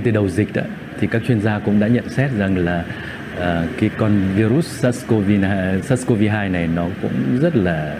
[0.04, 0.62] Từ đầu dịch đó,
[1.00, 2.84] thì các chuyên gia cũng đã nhận xét rằng là
[3.36, 7.98] uh, cái con virus SARS-CoV-2, SARS-CoV-2 này nó cũng rất là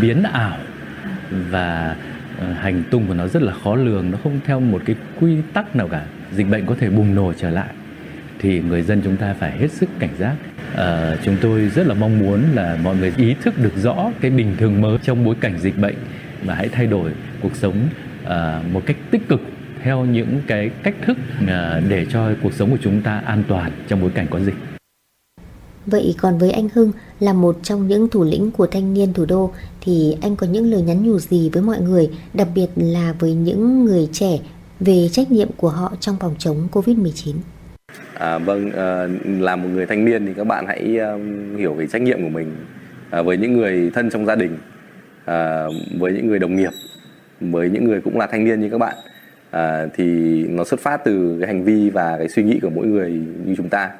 [0.00, 0.56] biến ảo
[1.50, 1.96] và
[2.38, 5.36] uh, hành tung của nó rất là khó lường, nó không theo một cái quy
[5.52, 6.06] tắc nào cả.
[6.36, 7.68] Dịch bệnh có thể bùng nổ trở lại
[8.42, 10.36] thì người dân chúng ta phải hết sức cảnh giác.
[10.74, 14.30] À, chúng tôi rất là mong muốn là mọi người ý thức được rõ cái
[14.30, 15.96] bình thường mới trong bối cảnh dịch bệnh
[16.44, 17.12] và hãy thay đổi
[17.42, 17.76] cuộc sống
[18.24, 19.40] à, một cách tích cực
[19.82, 21.16] theo những cái cách thức
[21.48, 24.54] à, để cho cuộc sống của chúng ta an toàn trong bối cảnh có dịch.
[25.86, 29.24] Vậy còn với anh Hưng là một trong những thủ lĩnh của thanh niên thủ
[29.24, 33.14] đô thì anh có những lời nhắn nhủ gì với mọi người, đặc biệt là
[33.18, 34.38] với những người trẻ
[34.80, 37.34] về trách nhiệm của họ trong phòng chống Covid-19?
[38.18, 41.12] À, vâng, à, là một người thanh niên thì các bạn hãy à,
[41.56, 42.56] hiểu về trách nhiệm của mình
[43.10, 44.56] à, với những người thân trong gia đình,
[45.24, 45.64] à,
[45.98, 46.70] với những người đồng nghiệp,
[47.40, 48.94] với những người cũng là thanh niên như các bạn.
[49.50, 50.04] À, thì
[50.48, 53.10] nó xuất phát từ cái hành vi và cái suy nghĩ của mỗi người
[53.44, 53.90] như chúng ta.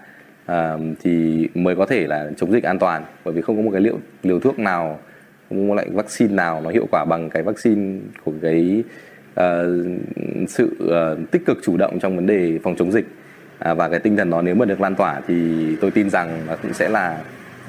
[0.46, 3.70] À, thì mới có thể là chống dịch an toàn bởi vì không có một
[3.72, 5.00] cái liệu liều thuốc nào
[5.48, 8.82] không có loại vaccine nào nó hiệu quả bằng cái vaccine của cái
[9.40, 9.64] uh,
[10.48, 13.06] sự uh, tích cực chủ động trong vấn đề phòng chống dịch
[13.64, 16.46] à, và cái tinh thần đó nếu mà được lan tỏa thì tôi tin rằng
[16.46, 17.18] nó cũng sẽ là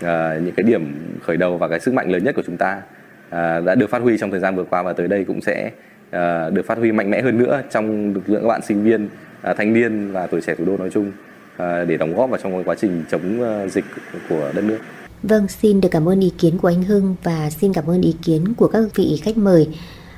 [0.02, 2.82] ờ, những cái điểm khởi đầu và cái sức mạnh lớn nhất của chúng ta
[3.30, 5.72] ờ, đã được phát huy trong thời gian vừa qua và tới đây cũng sẽ
[6.14, 9.10] À, được phát huy mạnh mẽ hơn nữa trong lực lượng các bạn sinh viên,
[9.41, 11.11] à, thanh niên và tuổi trẻ thủ đô nói chung
[11.57, 13.86] à, để đóng góp vào trong quá trình chống dịch
[14.30, 14.78] của đất nước.
[15.24, 18.15] Vâng, xin được cảm ơn ý kiến của anh Hưng và xin cảm ơn ý
[18.24, 19.68] kiến của các vị khách mời.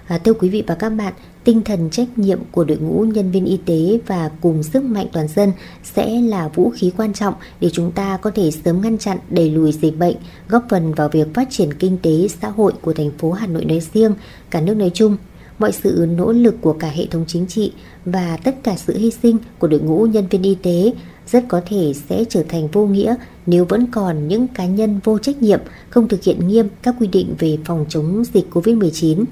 [0.07, 1.13] À, thưa quý vị và các bạn,
[1.43, 5.07] tinh thần trách nhiệm của đội ngũ nhân viên y tế và cùng sức mạnh
[5.13, 5.51] toàn dân
[5.83, 9.49] sẽ là vũ khí quan trọng để chúng ta có thể sớm ngăn chặn đẩy
[9.49, 10.15] lùi dịch bệnh,
[10.49, 13.65] góp phần vào việc phát triển kinh tế xã hội của thành phố Hà Nội
[13.65, 14.13] nói riêng,
[14.49, 15.17] cả nước nói chung
[15.59, 17.71] mọi sự nỗ lực của cả hệ thống chính trị
[18.05, 20.93] và tất cả sự hy sinh của đội ngũ nhân viên y tế
[21.27, 23.15] rất có thể sẽ trở thành vô nghĩa
[23.45, 25.59] nếu vẫn còn những cá nhân vô trách nhiệm
[25.89, 29.25] không thực hiện nghiêm các quy định về phòng chống dịch COVID-19.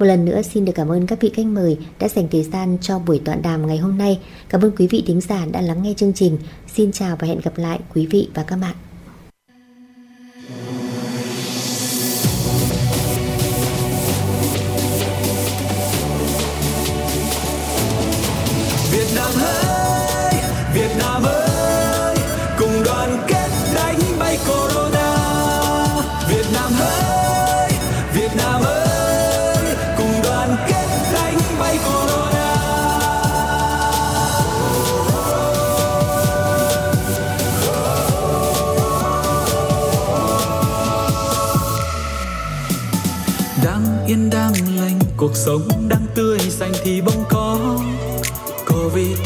[0.00, 2.78] Một lần nữa xin được cảm ơn các vị khách mời đã dành thời gian
[2.80, 4.18] cho buổi tọa đàm ngày hôm nay.
[4.48, 6.38] Cảm ơn quý vị thính giả đã lắng nghe chương trình.
[6.74, 8.74] Xin chào và hẹn gặp lại quý vị và các bạn.
[45.20, 47.58] Cuộc sống đang tươi xanh thì bỗng có
[48.68, 49.18] covid.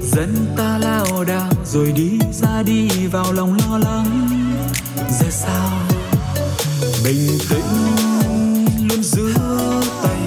[0.00, 4.28] Dân ta lao đao rồi đi ra đi vào lòng lo lắng.
[4.96, 5.70] Giờ sao?
[7.04, 7.96] Bình tĩnh
[8.88, 9.34] luôn giữ
[10.02, 10.20] tay,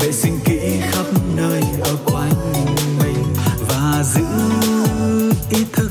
[0.00, 0.60] vệ sinh kỹ
[0.90, 1.06] khắp
[1.36, 2.64] nơi ở quanh
[2.98, 3.24] mình
[3.68, 4.26] và giữ
[5.50, 5.90] ý thức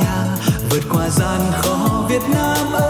[0.00, 0.36] nhà
[0.70, 2.89] vượt qua gian khó việt nam ơi.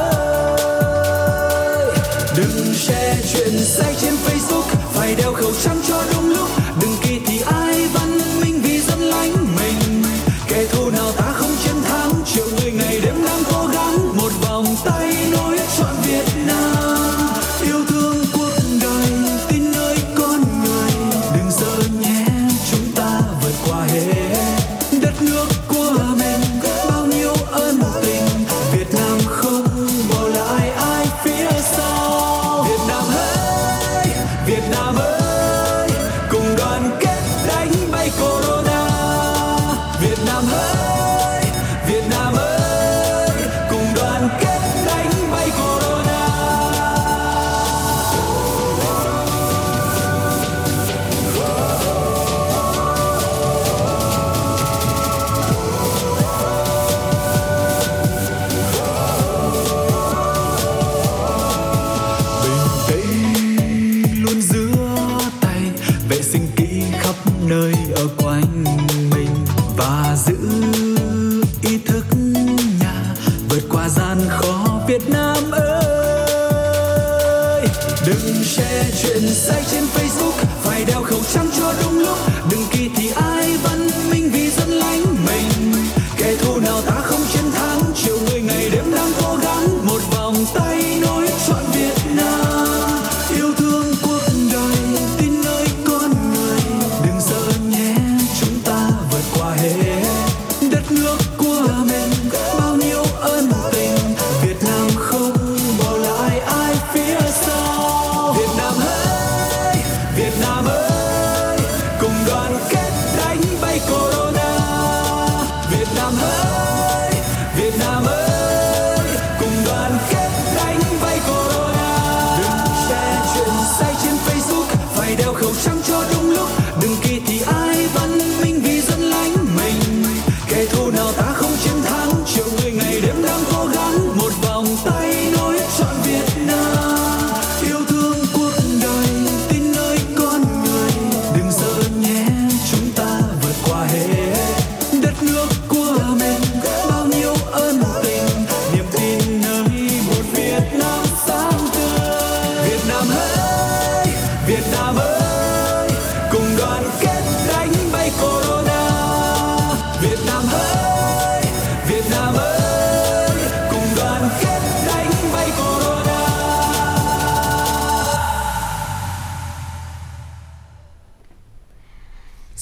[81.10, 81.89] Phải đeo khẩu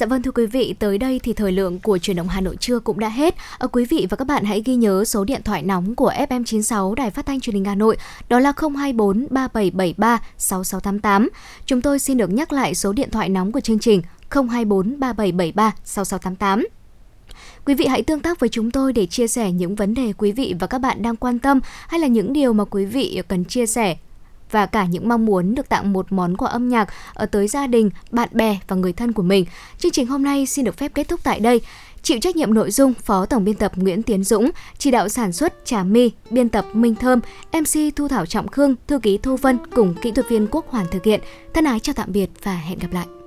[0.08, 2.78] vâng thưa quý vị, tới đây thì thời lượng của truyền động Hà Nội trưa
[2.78, 3.34] cũng đã hết.
[3.58, 6.94] Ở quý vị và các bạn hãy ghi nhớ số điện thoại nóng của FM96
[6.94, 7.96] Đài Phát thanh Truyền hình Hà Nội,
[8.28, 11.28] đó là 024 3773 6688.
[11.66, 15.72] Chúng tôi xin được nhắc lại số điện thoại nóng của chương trình 024 3773
[15.84, 16.66] 6688.
[17.64, 20.32] Quý vị hãy tương tác với chúng tôi để chia sẻ những vấn đề quý
[20.32, 23.44] vị và các bạn đang quan tâm hay là những điều mà quý vị cần
[23.44, 23.96] chia sẻ
[24.50, 27.66] và cả những mong muốn được tặng một món quà âm nhạc ở tới gia
[27.66, 29.44] đình, bạn bè và người thân của mình.
[29.78, 31.60] Chương trình hôm nay xin được phép kết thúc tại đây.
[32.02, 35.32] Chịu trách nhiệm nội dung Phó Tổng biên tập Nguyễn Tiến Dũng, chỉ đạo sản
[35.32, 37.20] xuất Trà My, biên tập Minh Thơm,
[37.52, 40.86] MC Thu Thảo Trọng Khương, thư ký Thu Vân cùng kỹ thuật viên Quốc Hoàn
[40.90, 41.20] thực hiện.
[41.54, 43.17] Thân ái chào tạm biệt và hẹn gặp lại.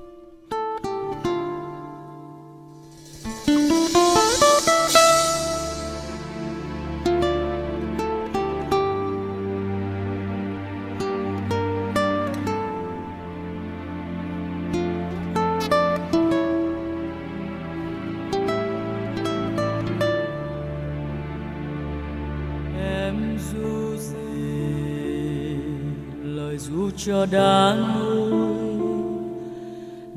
[27.05, 28.31] Cho đá núi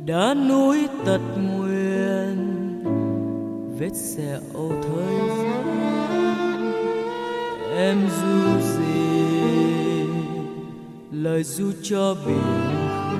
[0.06, 2.38] đá núi tật nguyền,
[3.78, 4.40] vết sẹo
[4.82, 5.64] thời gian
[7.76, 10.06] em du gì
[11.10, 12.42] lời du cho biển
[12.86, 13.18] khơi.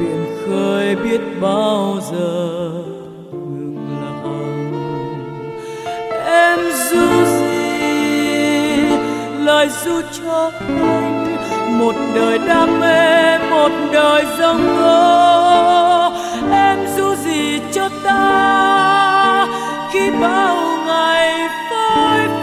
[0.00, 2.70] Biển khơi biết bao giờ
[3.32, 4.24] ngừng lặng
[6.24, 6.58] em
[6.90, 7.50] du gì
[9.44, 11.19] lời du cho anh
[11.80, 16.12] một đời đam mê, một đời dâng ngô.
[16.52, 19.46] Em du gì cho ta,
[19.92, 22.39] khi bao ngày phôi